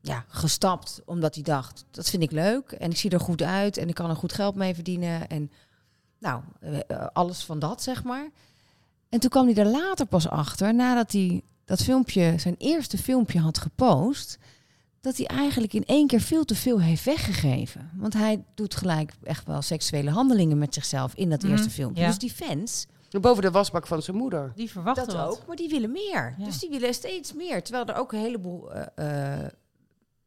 ja, 0.00 0.24
gestapt 0.28 1.02
omdat 1.04 1.34
hij 1.34 1.44
dacht, 1.44 1.84
dat 1.90 2.10
vind 2.10 2.22
ik 2.22 2.30
leuk. 2.30 2.70
En 2.72 2.90
ik 2.90 2.96
zie 2.96 3.10
er 3.10 3.20
goed 3.20 3.42
uit 3.42 3.76
en 3.76 3.88
ik 3.88 3.94
kan 3.94 4.10
er 4.10 4.16
goed 4.16 4.32
geld 4.32 4.54
mee 4.54 4.74
verdienen. 4.74 5.28
En 5.28 5.50
nou, 6.18 6.42
eh, 6.60 6.78
eh, 6.86 7.06
alles 7.12 7.44
van 7.44 7.58
dat, 7.58 7.82
zeg 7.82 8.04
maar. 8.04 8.28
En 9.08 9.20
toen 9.20 9.30
kwam 9.30 9.46
hij 9.46 9.54
er 9.56 9.66
later 9.70 10.06
pas 10.06 10.28
achter, 10.28 10.74
nadat 10.74 11.12
hij 11.12 11.42
dat 11.64 11.82
filmpje, 11.82 12.34
zijn 12.38 12.54
eerste 12.58 12.98
filmpje 12.98 13.38
had 13.40 13.58
gepost, 13.58 14.38
dat 15.00 15.16
hij 15.16 15.26
eigenlijk 15.26 15.72
in 15.72 15.84
één 15.84 16.06
keer 16.06 16.20
veel 16.20 16.44
te 16.44 16.54
veel 16.54 16.80
heeft 16.80 17.04
weggegeven. 17.04 17.90
Want 17.94 18.12
hij 18.12 18.44
doet 18.54 18.74
gelijk 18.74 19.12
echt 19.22 19.46
wel 19.46 19.62
seksuele 19.62 20.10
handelingen 20.10 20.58
met 20.58 20.74
zichzelf 20.74 21.14
in 21.14 21.30
dat 21.30 21.42
Mhm, 21.42 21.50
eerste 21.52 21.70
filmpje. 21.70 22.02
ja. 22.02 22.08
Dus 22.08 22.18
die 22.18 22.32
fans, 22.32 22.86
boven 23.20 23.42
de 23.42 23.50
wasbak 23.50 23.86
van 23.86 24.02
zijn 24.02 24.16
moeder. 24.16 24.52
Die 24.54 24.70
verwachten 24.70 25.06
dat 25.06 25.16
wat. 25.16 25.30
ook, 25.30 25.46
maar 25.46 25.56
die 25.56 25.68
willen 25.68 25.92
meer. 25.92 26.34
Ja. 26.38 26.44
Dus 26.44 26.58
die 26.58 26.70
willen 26.70 26.94
steeds 26.94 27.32
meer. 27.32 27.62
Terwijl 27.62 27.86
er 27.86 27.94
ook 27.94 28.12
een 28.12 28.18
heleboel 28.18 28.72
eh, 28.72 29.42
eh, 29.44 29.50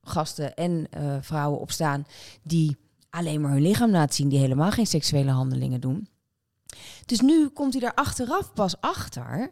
gasten 0.01 0.55
en 0.55 0.87
eh, 0.89 1.17
vrouwen 1.21 1.59
op 1.59 1.71
staan 1.71 2.05
die 2.43 2.77
alleen 3.09 3.41
maar 3.41 3.51
hun 3.51 3.61
lichaam 3.61 3.91
laten 3.91 4.15
zien, 4.15 4.29
die 4.29 4.39
helemaal 4.39 4.71
geen 4.71 4.87
seksuele 4.87 5.31
handelingen 5.31 5.81
doen. 5.81 6.07
Dus 7.05 7.21
nu 7.21 7.47
komt 7.47 7.73
hij 7.73 7.81
daar 7.81 7.93
achteraf 7.93 8.53
pas 8.53 8.81
achter 8.81 9.51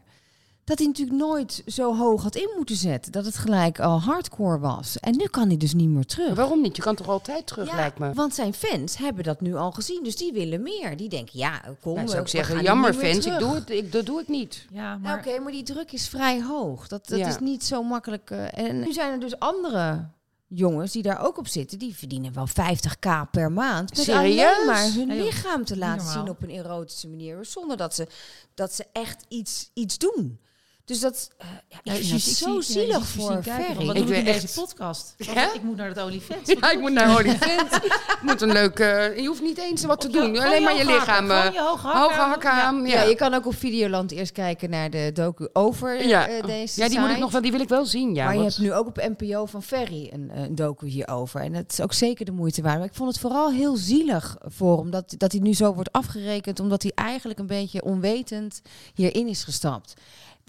dat 0.68 0.78
hij 0.78 0.88
natuurlijk 0.88 1.18
nooit 1.18 1.64
zo 1.68 1.96
hoog 1.96 2.24
had 2.24 2.36
in 2.36 2.50
moeten 2.56 2.76
zetten. 2.76 3.12
Dat 3.12 3.26
het 3.26 3.38
gelijk 3.38 3.80
al 3.80 4.02
hardcore 4.02 4.60
was. 4.60 5.00
En 5.00 5.18
nu 5.18 5.26
kan 5.28 5.48
hij 5.48 5.58
dus 5.58 5.74
niet 5.74 5.90
meer 5.90 6.06
terug. 6.06 6.28
Maar 6.28 6.36
waarom 6.36 6.62
niet? 6.62 6.76
Je 6.76 6.82
kan 6.82 6.96
toch 6.96 7.08
altijd 7.08 7.48
terug, 7.48 7.74
lijkt 7.76 8.00
me. 8.00 8.14
Want 8.14 8.34
zijn 8.36 8.54
fans 8.54 8.98
hebben 8.98 9.24
dat 9.24 9.42
nu 9.42 9.56
al 9.56 9.72
gezien, 9.72 10.04
dus 10.04 10.16
die 10.16 10.34
willen 10.34 10.62
meer. 10.62 10.98
Die 10.98 11.10
denken, 11.10 11.40
ja, 11.40 11.62
kom, 11.82 11.96
we- 11.96 12.08
zou 12.08 12.22
ik 12.22 12.28
zeggen, 12.28 12.62
jammer 12.64 12.94
fans, 12.94 13.26
ik 13.26 13.40
doe 13.40 13.54
het, 13.56 13.70
ik, 13.70 13.92
dat 13.92 14.06
doe 14.06 14.22
ik 14.22 14.28
niet. 14.28 14.66
Ja, 14.72 14.82
Ja, 14.82 14.98
maar 14.98 15.18
Oké, 15.18 15.40
maar 15.40 15.52
die 15.52 15.64
druk 15.64 15.92
is 15.92 16.08
vrij 16.08 16.44
hoog. 16.44 16.88
Dat, 16.88 17.08
dat 17.08 17.20
Ja. 17.20 17.28
is 17.28 17.40
niet 17.40 17.64
zo 17.64 17.84
makkelijk. 17.84 18.30
eh, 18.32 18.58
en 18.68 18.80
nu 18.80 18.94
zijn 18.94 19.12
er 19.12 19.20
dus 19.20 19.40
andere 19.40 20.08
jongens 20.48 20.92
die 20.92 21.02
daar 21.02 21.26
ook 21.26 21.38
op 21.38 21.48
zitten. 21.48 21.80
Die 21.80 21.96
verdienen 21.96 22.34
wel 22.34 22.48
50k 22.48 23.30
per 23.32 23.52
maand. 23.52 23.90
Met 23.90 24.00
Serieus? 24.00 24.18
alleen 24.56 24.66
maar 24.66 24.92
hun 24.94 25.08
lichaam 25.24 25.66
te 25.66 25.78
laten 25.78 26.08
zien 26.08 26.30
op 26.30 26.42
een 26.44 26.50
erotische 26.50 27.08
manier. 27.08 27.46
Zonder 27.46 27.78
dat 27.78 27.96
ze, 27.96 28.08
dat 28.56 28.74
ze 28.74 28.86
echt 28.94 29.26
iets, 29.28 29.70
iets 29.74 29.98
doen. 29.98 30.40
Dus 30.88 31.00
dat 31.00 31.30
eh, 31.38 31.48
ja, 31.84 31.94
ik 31.94 32.04
ziet- 32.04 32.22
zo 32.22 32.62
zielig 32.62 33.08
voor 33.08 33.44
Ferry. 33.44 33.86
Wat 33.86 33.96
Ik 33.96 34.06
doe 34.06 34.12
ik 34.12 34.18
in 34.18 34.24
ben 34.24 34.34
deze 34.34 34.46
echt- 34.46 34.56
podcast? 34.56 35.14
Ja? 35.18 35.54
Ik 35.54 35.64
moet 35.64 35.76
naar 35.76 35.88
het 35.88 35.98
OnlyFans. 36.04 36.48
Ja, 36.60 36.72
ik 36.72 36.80
moet 36.80 36.92
naar 36.92 37.10
OnlyFans. 37.18 37.76
Ik 37.76 38.20
moet 38.22 38.42
een 38.42 38.52
leuke... 38.52 39.14
je 39.18 39.28
hoeft 39.28 39.42
niet 39.42 39.58
eens 39.58 39.84
wat 39.86 40.02
te 40.02 40.08
je- 40.08 40.14
doen. 40.14 40.38
Alleen 40.38 40.64
maar 40.64 40.76
je 40.76 40.86
lichaam... 40.86 41.30
hakken. 41.30 41.48
eh, 41.48 41.54
je 41.54 41.60
hoge 41.62 41.88
hakken 42.14 42.52
aan. 42.52 42.86
Ja. 42.86 42.94
Ja, 42.94 43.02
je 43.02 43.16
kan 43.16 43.34
ook 43.34 43.46
op 43.46 43.56
Videoland 43.56 44.12
eerst 44.12 44.32
kijken 44.32 44.70
naar 44.70 44.90
de 44.90 45.12
docu 45.14 45.48
over 45.54 46.08
Ja. 46.08 46.28
eh, 46.28 46.44
deze 46.46 46.82
ja 46.82 46.90
die 46.90 47.00
moet 47.00 47.10
ik 47.10 47.18
nog 47.18 47.32
wel... 47.32 47.42
Die 47.42 47.52
wil 47.52 47.62
ik 47.62 47.70
wel 47.70 47.86
zien, 47.86 48.16
ja. 48.16 48.26
maar 48.26 48.36
je 48.36 48.42
hebt 48.44 48.58
nu 48.60 48.74
ook 48.74 48.88
op 48.88 48.96
NPO 49.18 49.46
van 49.46 49.64
Ferry 49.64 50.10
een, 50.14 50.32
een 50.34 50.56
docu 50.56 50.88
hierover. 50.88 51.42
En 51.42 51.54
dat 51.54 51.66
is 51.72 51.82
ook 51.82 51.94
zeker 51.94 52.26
de 52.26 52.32
moeite 52.32 52.62
waard. 52.62 52.78
Maar 52.78 52.88
ik 52.88 52.94
vond 52.96 53.10
het 53.10 53.20
vooral 53.20 53.52
heel 53.52 53.76
zielig 53.76 54.36
voor 54.46 54.78
hem 54.78 54.90
dat, 54.90 55.14
dat 55.18 55.32
hij 55.32 55.42
nu 55.42 55.54
zo 55.54 55.74
wordt 55.74 55.92
afgerekend. 55.92 56.60
Omdat 56.60 56.82
hij 56.84 56.92
eigenlijk 56.96 57.40
een 57.40 57.48
beetje 57.48 57.84
onwetend 57.84 58.62
hierin 58.94 59.28
is 59.28 59.44
gestapt. 59.44 59.94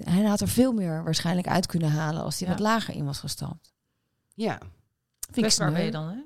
Hij 0.05 0.23
had 0.23 0.41
er 0.41 0.49
veel 0.49 0.73
meer 0.73 1.05
waarschijnlijk 1.05 1.47
uit 1.49 1.67
kunnen 1.67 1.91
halen 1.91 2.23
als 2.23 2.39
hij 2.39 2.49
Ja. 2.49 2.55
wat 2.55 2.63
lager 2.63 2.95
in 2.95 3.05
was 3.05 3.19
gestapt. 3.19 3.73
Ja. 4.35 4.59
Vind 5.21 5.37
ik 5.37 5.43
Kwetsbaar 5.43 5.73
ben 5.73 5.85
je 5.85 5.91
dan, 5.91 6.09
hè? 6.09 6.17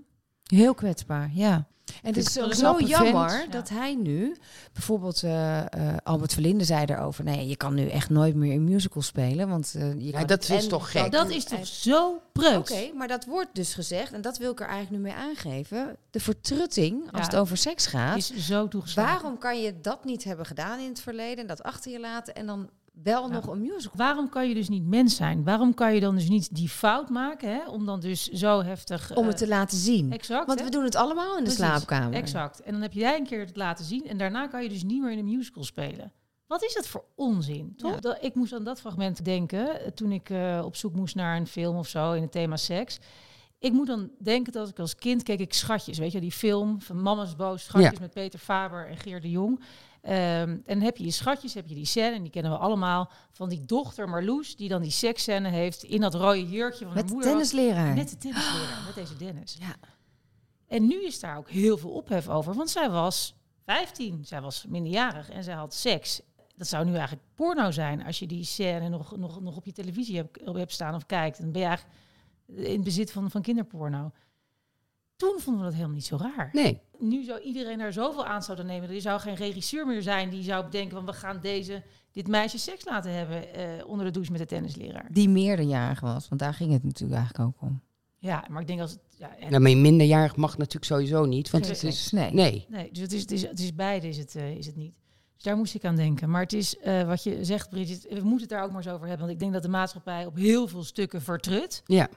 Heel 0.57 0.75
kwetsbaar, 0.75 1.31
ja. 1.35 1.67
En 2.03 2.15
het 2.15 2.17
is 2.17 2.33
zo, 2.33 2.79
jammer 2.81 3.31
vent. 3.31 3.53
dat 3.53 3.69
hij 3.69 3.95
nu, 3.95 4.37
bijvoorbeeld 4.73 5.23
eh, 5.23 5.59
eh, 5.61 5.97
Albert 6.03 6.33
Verlinde 6.33 6.65
zei 6.65 6.85
erover, 6.85 7.25
nee, 7.25 7.49
je 7.49 7.57
kan 7.57 7.75
nu 7.75 7.89
echt 7.89 8.11
nooit 8.11 8.35
meer 8.35 8.53
in 8.53 8.65
musical 8.65 9.03
spelen, 9.03 9.49
want 9.49 9.75
eh, 9.75 9.93
je 9.93 10.05
Ja, 10.05 10.19
kan 10.19 10.27
dat 10.27 10.49
is 10.49 10.67
toch 10.67 10.91
gek? 10.91 11.13
Dat 11.13 11.31
is 11.31 11.45
toch 11.45 11.67
zo 11.67 12.21
preuts? 12.33 12.71
Oké, 12.71 12.93
maar 12.95 13.09
dat 13.09 13.25
wordt 13.25 13.49
dus 13.55 13.75
gezegd, 13.75 14.13
en 14.13 14.21
dat 14.21 14.39
wil 14.39 14.53
ik 14.53 14.61
er 14.61 14.67
eigenlijk 14.67 15.03
nu 15.03 15.09
mee 15.11 15.19
aangeven. 15.19 15.97
De 16.11 16.21
vertrutting, 16.21 17.03
als 17.03 17.21
Ja. 17.21 17.27
het 17.27 17.37
over 17.37 17.57
seks 17.57 17.87
gaat. 17.87 18.17
Is 18.17 18.37
zo 18.37 18.69
toegeslagen. 18.69 19.13
waarom 19.13 19.39
kan 19.39 19.61
je 19.63 19.81
dat 19.81 20.05
niet 20.05 20.25
hebben 20.25 20.47
gedaan 20.47 20.79
in 20.81 20.89
het 20.89 21.01
verleden 21.01 21.39
en 21.39 21.47
dat 21.47 21.63
achter 21.63 21.93
je 21.93 22.01
laten 22.01 22.35
en 22.35 22.47
dan 22.47 22.71
wel 22.93 23.29
Ja. 23.29 23.35
nog 23.35 23.47
een 23.47 23.61
musical? 23.61 23.97
Waarom 23.97 24.29
kan 24.29 24.49
je 24.49 24.55
dus 24.55 24.69
niet 24.69 24.85
mens 24.87 25.17
zijn? 25.17 25.45
Waarom 25.45 25.75
kan 25.75 25.95
je 25.95 26.01
dan 26.01 26.15
dus 26.15 26.29
niet 26.29 26.55
die 26.55 26.69
fout 26.69 27.09
maken, 27.09 27.49
hè? 27.49 27.69
Om 27.69 27.87
dan 27.87 28.01
dus 28.01 28.29
zo 28.29 28.63
heftig... 28.63 29.15
Om 29.15 29.23
eh, 29.23 29.29
het 29.29 29.37
te 29.37 29.49
laten 29.49 29.79
zien. 29.79 30.13
Exact, 30.13 30.47
Want 30.47 30.59
hè? 30.59 30.65
we 30.65 30.71
doen 30.71 30.85
het 30.85 30.95
allemaal 30.97 31.31
in 31.39 31.45
de 31.45 31.51
Precies, 31.55 31.59
slaapkamer. 31.59 32.15
Exact. 32.15 32.63
En 32.63 32.73
dan 32.73 32.83
heb 32.83 32.93
jij 32.93 33.17
een 33.19 33.27
keer 33.27 33.41
het 33.41 33.57
laten 33.57 33.85
zien 33.85 34.07
en 34.07 34.17
daarna 34.17 34.47
kan 34.47 34.63
je 34.63 34.69
dus 34.69 34.83
niet 34.83 35.03
meer 35.03 35.13
in 35.13 35.19
een 35.19 35.25
musical 35.37 35.65
spelen. 35.65 36.13
Wat 36.47 36.63
is 36.63 36.75
dat 36.75 36.87
voor 36.87 37.05
onzin, 37.15 37.75
toch? 37.77 37.99
Ja. 38.03 38.19
Ik 38.21 38.35
moest 38.35 38.53
aan 38.53 38.65
dat 38.65 38.81
fragment 38.81 39.25
denken 39.25 39.81
eh, 39.81 39.91
toen 39.91 40.13
ik 40.13 40.31
eh, 40.31 40.63
op 40.65 40.77
zoek 40.77 40.95
moest 40.95 41.15
naar 41.15 41.37
een 41.37 41.47
film 41.47 41.77
of 41.77 41.89
zo 41.89 42.13
in 42.13 42.23
het 42.23 42.33
thema 42.33 42.57
seks. 42.57 42.99
Ik 43.59 43.73
moet 43.73 43.87
dan 43.87 44.11
denken 44.19 44.53
dat 44.53 44.69
ik 44.69 44.79
als 44.79 44.95
kind 44.95 45.23
keek 45.23 45.41
ik 45.41 45.53
Schatjes, 45.55 45.99
weet 45.99 46.13
je, 46.13 46.21
die 46.21 46.33
film 46.33 46.81
van 46.81 47.03
Mama's 47.03 47.37
Boos, 47.37 47.65
Schatjes 47.65 47.93
Ja. 47.93 48.01
met 48.01 48.13
Peter 48.13 48.39
Faber 48.39 48.87
en 48.89 48.97
Geer 48.97 49.21
de 49.21 49.31
Jong. 49.31 49.61
Ehm, 50.03 50.51
en 50.51 50.63
dan 50.67 50.81
heb 50.81 50.97
je 50.97 51.05
je 51.05 51.11
schatjes, 51.11 51.55
heb 51.55 51.69
je 51.69 51.75
die 51.75 51.85
scène, 51.85 52.15
en 52.15 52.23
die 52.23 52.31
kennen 52.31 52.53
we 52.53 52.59
allemaal, 52.59 53.11
van 53.31 53.49
die 53.49 53.61
dochter 53.61 54.09
Marloes, 54.09 54.57
die 54.57 54.69
dan 54.69 54.83
die 54.83 54.91
seksscène 54.91 55.49
heeft 55.49 55.83
in 55.83 56.01
dat 56.01 56.15
rode 56.15 56.49
jurkje 56.49 56.85
van 56.85 56.95
Met 56.95 56.97
haar 56.97 57.07
de 57.07 57.13
moeder. 57.13 57.31
tennisleraar. 57.31 57.95
Met 57.95 58.09
de 58.11 58.17
tennisleraar, 58.17 58.83
met 58.87 58.95
deze 58.95 59.17
Dennis. 59.17 59.57
Ja. 59.61 59.75
En 60.67 60.87
nu 60.87 61.05
is 61.05 61.21
daar 61.21 61.37
ook 61.37 61.51
heel 61.51 61.77
veel 61.79 61.91
ophef 61.91 62.29
over, 62.29 62.55
want 62.55 62.71
zij 62.71 62.91
was 62.91 63.35
15, 63.65 64.25
zij 64.25 64.41
was 64.41 64.65
minderjarig 64.69 65.31
en 65.31 65.45
zij 65.45 65.55
had 65.55 65.75
seks. 65.75 66.21
Dat 66.57 66.67
zou 66.67 66.85
nu 66.85 66.93
eigenlijk 66.95 67.27
porno 67.35 67.71
zijn 67.71 68.05
als 68.05 68.19
je 68.19 68.27
die 68.27 68.45
scène 68.45 68.89
nog, 68.89 69.17
nog, 69.17 69.41
nog 69.41 69.57
op 69.57 69.65
je 69.65 69.73
televisie 69.73 70.17
hebt, 70.17 70.41
hebt 70.45 70.73
staan 70.73 70.95
of 70.95 71.07
kijkt. 71.07 71.41
Dan 71.41 71.53
ben 71.53 71.61
je 71.61 71.67
eigenlijk 71.67 71.99
in 72.47 72.83
bezit 72.83 73.13
van, 73.13 73.31
van 73.31 73.43
kinderporno. 73.43 74.11
Toen 75.17 75.41
vonden 75.41 75.61
we 75.63 75.67
dat 75.67 75.75
helemaal 75.75 75.97
niet 75.97 76.07
zo 76.07 76.17
raar. 76.17 76.49
Nee. 76.53 76.81
Nu 77.03 77.25
zou 77.25 77.41
iedereen 77.41 77.79
daar 77.79 77.93
zoveel 77.93 78.25
aan 78.25 78.43
zouden 78.43 78.67
nemen. 78.67 78.91
Er 78.91 79.01
zou 79.01 79.21
geen 79.21 79.35
regisseur 79.35 79.87
meer 79.87 80.03
zijn 80.03 80.31
die 80.31 80.43
zou 80.43 80.65
bedenken 80.65 80.97
van 80.97 81.07
we 81.07 81.13
gaan 81.13 81.39
deze, 81.41 81.83
dit 82.13 82.29
meisje 82.29 82.59
seks 82.59 82.85
laten 82.85 83.13
hebben 83.15 83.55
eh, 83.55 83.87
onder 83.87 84.07
de 84.07 84.13
douche 84.13 84.31
met 84.31 84.41
de 84.41 84.47
tennisleraar. 84.47 85.07
Die 85.11 85.29
meerderjarig 85.29 86.01
was, 86.01 86.29
want 86.29 86.41
daar 86.41 86.55
ging 86.55 86.73
het 86.73 86.85
natuurlijk 86.85 87.21
eigenlijk 87.21 87.49
ook 87.49 87.63
om. 87.69 87.81
Ja, 88.19 88.45
maar 88.51 88.61
ik 88.61 88.67
denk 88.67 88.81
als 88.81 88.91
het. 88.91 89.01
Ja, 89.19 89.37
en- 89.39 89.51
Nou, 89.51 89.63
maar 89.63 89.77
minderjarig 89.77 90.37
mag 90.37 90.59
natuurlijk 90.59 90.85
sowieso 90.85 91.25
niet. 91.25 91.51
Want 91.51 91.67
het 91.69 91.83
is. 91.83 92.11
Nee. 92.11 92.33
Nee. 92.33 92.67
Nee, 92.69 92.91
dus 92.93 93.03
het 93.03 93.13
is, 93.13 93.21
het 93.21 93.31
is, 93.31 93.43
het 93.43 93.59
is 93.61 93.75
beide 93.75 94.09
is 94.09 94.17
het, 94.19 94.35
eh, 94.37 94.57
is 94.57 94.67
het 94.67 94.77
niet. 94.77 94.95
Dus 95.35 95.43
daar 95.43 95.57
moest 95.57 95.75
ik 95.75 95.85
aan 95.85 95.97
denken. 95.97 96.31
Maar 96.31 96.43
het 96.43 96.53
is 96.53 96.79
eh, 96.79 97.03
wat 97.03 97.23
je 97.23 97.45
zegt, 97.45 97.69
Bridget, 97.71 98.07
we 98.09 98.15
moeten 98.21 98.41
het 98.41 98.49
daar 98.49 98.63
ook 98.65 98.73
maar 98.73 98.83
eens 98.85 98.93
over 98.93 99.07
hebben. 99.07 99.19
Want 99.27 99.33
ik 99.33 99.39
denk 99.39 99.53
dat 99.53 99.63
de 99.63 99.69
maatschappij 99.69 100.27
op 100.27 100.37
heel 100.37 100.69
veel 100.69 100.83
stukken 100.85 101.23
vertrut. 101.23 101.83
Ja. 101.87 102.09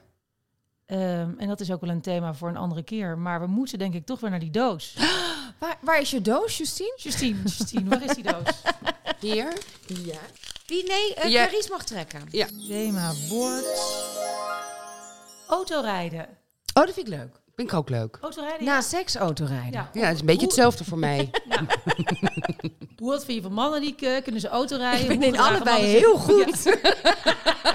Ehm, 0.86 1.30
en 1.38 1.48
dat 1.48 1.60
is 1.60 1.70
ook 1.72 1.80
wel 1.80 1.90
een 1.90 2.00
thema 2.00 2.34
voor 2.34 2.48
een 2.48 2.56
andere 2.56 2.82
keer. 2.82 3.18
Maar 3.18 3.40
we 3.40 3.46
moeten 3.46 3.78
denk 3.78 3.94
ik 3.94 4.06
toch 4.06 4.20
weer 4.20 4.30
naar 4.30 4.38
die 4.38 4.50
doos. 4.50 4.96
Waar, 5.58 5.76
waar 5.80 6.00
is 6.00 6.10
je 6.10 6.20
doos, 6.20 6.56
Justine? 6.56 6.92
Justine, 6.96 7.38
Justine, 7.44 7.88
waar 7.88 8.02
is 8.04 8.14
die 8.14 8.24
doos? 8.24 8.42
Hier? 9.20 9.52
Ja. 9.86 10.18
Wie? 10.66 10.84
Nee, 10.86 11.14
uh, 11.24 11.30
Ja. 11.30 11.46
Carice 11.46 11.68
mag 11.70 11.84
trekken. 11.84 12.20
Thema 12.68 13.12
wordt 13.28 13.94
autorijden. 15.48 16.20
Oh, 16.74 16.84
dat 16.84 16.94
vind 16.94 17.06
ik 17.08 17.14
leuk. 17.14 17.40
Vind 17.54 17.68
ik 17.70 17.74
ook 17.76 17.88
leuk. 17.88 18.18
Autorijden, 18.20 18.64
Na 18.64 18.74
ja. 18.74 18.80
seks 18.80 19.14
autorijden. 19.16 19.72
ja. 19.72 19.90
Ja, 19.92 20.00
het 20.06 20.14
is 20.14 20.20
een 20.20 20.26
beetje 20.26 20.40
Hoe- 20.40 20.48
hetzelfde 20.54 20.84
voor 20.84 20.98
mij. 20.98 21.30
Hoe 22.98 23.10
wat 23.10 23.24
vind 23.24 23.36
je 23.36 23.42
van 23.42 23.52
mannen 23.52 23.80
die 23.80 23.94
eh, 23.96 24.22
kunnen 24.22 24.40
ze 24.40 24.48
autorijden? 24.48 25.10
Ik 25.10 25.18
ben 25.18 25.28
in 25.28 25.38
allebei 25.40 25.84
heel 25.84 26.16
goed. 26.18 26.78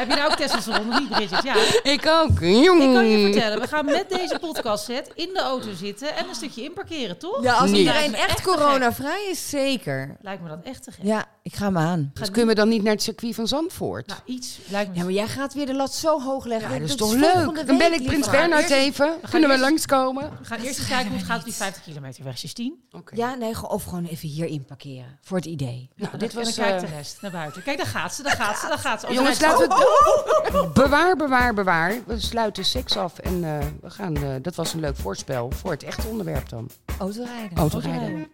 Heb 0.01 0.09
je 0.09 0.15
nou 0.15 0.31
ook 0.31 0.37
testosteron 0.37 0.89
of 0.89 0.99
niet, 0.99 1.09
Bridget? 1.09 1.43
Ja. 1.43 1.55
ik 1.83 2.07
ook. 2.07 2.29
Ik 2.29 2.35
kan 2.35 2.47
je 2.49 2.61
Jong. 2.61 3.33
vertellen, 3.33 3.59
we 3.59 3.67
gaan 3.67 3.85
met 3.85 4.09
deze 4.09 4.37
podcast 4.39 4.85
set 4.85 5.11
in 5.15 5.29
de 5.33 5.39
auto 5.39 5.73
zitten 5.75 6.15
en 6.15 6.27
een 6.29 6.35
stukje 6.35 6.63
inparkeren, 6.63 7.17
toch? 7.17 7.43
Ja, 7.43 7.53
als 7.53 7.69
Niet. 7.69 7.79
iedereen 7.79 8.11
me 8.11 8.17
echt 8.17 8.29
echt 8.29 8.41
coronavrij 8.41 9.27
is, 9.31 9.49
zeker. 9.49 10.17
Lijkt 10.21 10.41
me 10.41 10.49
dat 10.49 10.59
echt 10.63 10.83
te 10.83 10.91
gek. 10.91 11.05
Ja, 11.05 11.25
ik 11.41 11.55
ga 11.55 11.65
hem 11.65 11.77
aan. 11.77 12.11
Dus 12.13 12.29
kunnen 12.31 12.47
we 12.49 12.55
dan 12.55 12.69
niet 12.69 12.83
naar 12.83 12.93
het 12.93 13.01
circuit 13.03 13.35
van 13.35 13.47
Zandvoort? 13.47 14.07
Nou, 14.07 14.19
iets 14.25 14.59
lijkt 14.67 14.89
me... 14.89 14.97
Ja, 14.97 15.03
maar 15.03 15.13
jij 15.13 15.27
gaat 15.27 15.53
weer 15.53 15.65
de 15.65 15.73
lat 15.73 15.93
zo 15.93 16.21
hoog 16.21 16.45
leggen. 16.45 16.73
Ja, 16.73 16.79
dat 16.79 16.89
is 16.89 16.95
toch 16.95 17.13
leuk? 17.13 17.67
Dan 17.67 17.77
bel 17.77 17.91
ik 17.91 18.03
Prins. 18.03 18.29
Bernhard 18.29 18.69
Eerst- 18.69 18.73
even. 18.73 19.13
Kunnen 19.29 19.49
we 19.49 19.59
langskomen? 19.59 20.31
We 20.39 20.45
gaan 20.45 20.59
eerst 20.59 20.79
eens 20.79 20.87
kijken 20.87 21.07
hoe 21.07 21.17
het 21.17 21.25
gaat 21.25 21.39
op 21.39 21.45
die 21.45 21.53
50 21.53 21.83
kilometer 21.83 22.23
weg, 22.23 22.41
Justine. 22.41 22.75
Oké. 22.91 23.15
Ja, 23.15 23.35
nee, 23.35 23.69
of 23.69 23.83
gewoon 23.83 24.05
even 24.05 24.27
hier 24.29 24.45
inparkeren. 24.45 25.19
Voor 25.21 25.37
het 25.37 25.45
idee. 25.45 25.89
Nou, 25.95 26.11
dit 26.11 26.19
dit 26.19 26.33
was, 26.33 26.45
was... 26.45 26.57
en 26.57 26.61
dan 26.61 26.71
kijkt 26.71 26.83
eh, 26.83 26.89
de 26.89 26.95
rest 26.95 27.21
naar 27.21 27.31
buiten. 27.31 27.63
Kijk, 27.63 27.77
daar 27.77 27.87
gaat 27.87 28.13
ze, 28.15 28.23
daar 28.23 28.35
gaat 28.35 28.59
ze, 28.59 28.67
daar 28.67 28.77
gaat 28.77 28.99
ze. 28.99 29.07
Oh, 29.07 29.13
Jongens, 29.13 29.37
gaat 29.37 29.51
laten 29.51 29.67
we 29.67 29.73
het... 29.73 29.83
Bewaar, 30.73 31.15
bewaar, 31.15 31.53
bewaar. 31.53 31.93
We 32.05 32.19
sluiten 32.19 32.65
seks 32.65 32.97
af 32.97 33.17
en 33.17 33.43
eh, 33.43 33.57
we 33.81 33.89
gaan... 33.89 34.15
eh, 34.15 34.29
dat 34.41 34.55
was 34.55 34.73
een 34.73 34.79
leuk 34.79 34.95
voorspel 34.95 35.51
voor 35.55 35.71
het 35.71 35.83
echte 35.83 36.07
onderwerp 36.07 36.49
dan. 36.49 36.69
Autorijden. 36.99 37.57
Autorijden. 37.57 38.27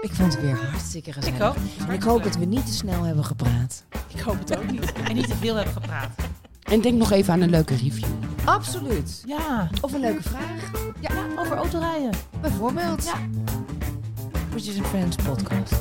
Ik 0.00 0.12
vond 0.12 0.32
het 0.34 0.42
weer 0.42 0.56
hartstikke 0.70 1.12
gezellig. 1.12 1.36
Ik 1.38 1.42
ook. 1.44 1.54
En 1.88 1.94
ik 1.94 2.02
hoop 2.02 2.22
dat 2.22 2.36
we 2.36 2.44
niet 2.44 2.66
te 2.66 2.72
snel 2.72 3.02
hebben 3.02 3.24
gepraat. 3.24 3.84
Ik 4.14 4.20
hoop 4.20 4.38
het 4.38 4.56
ook 4.58 4.70
niet. 4.70 4.92
En 4.92 5.14
niet 5.14 5.28
te 5.28 5.36
veel 5.36 5.54
hebben 5.54 5.72
gepraat. 5.74 6.08
En 6.62 6.80
denk 6.80 6.98
nog 6.98 7.10
even 7.10 7.32
aan 7.32 7.40
een 7.40 7.50
leuke 7.50 7.74
review. 7.74 8.08
Absoluut. 8.44 9.22
Ja, 9.26 9.68
Of 9.80 9.92
een 9.92 10.00
leuke 10.00 10.22
vraag, 10.22 10.70
ja 11.00 11.10
over 11.38 11.56
autorijden. 11.56 12.10
bijvoorbeeld. 12.40 13.04
Ja. 13.04 13.14
Bridget 14.50 14.76
and 14.78 14.86
Friends 14.86 15.16
podcast. 15.16 15.74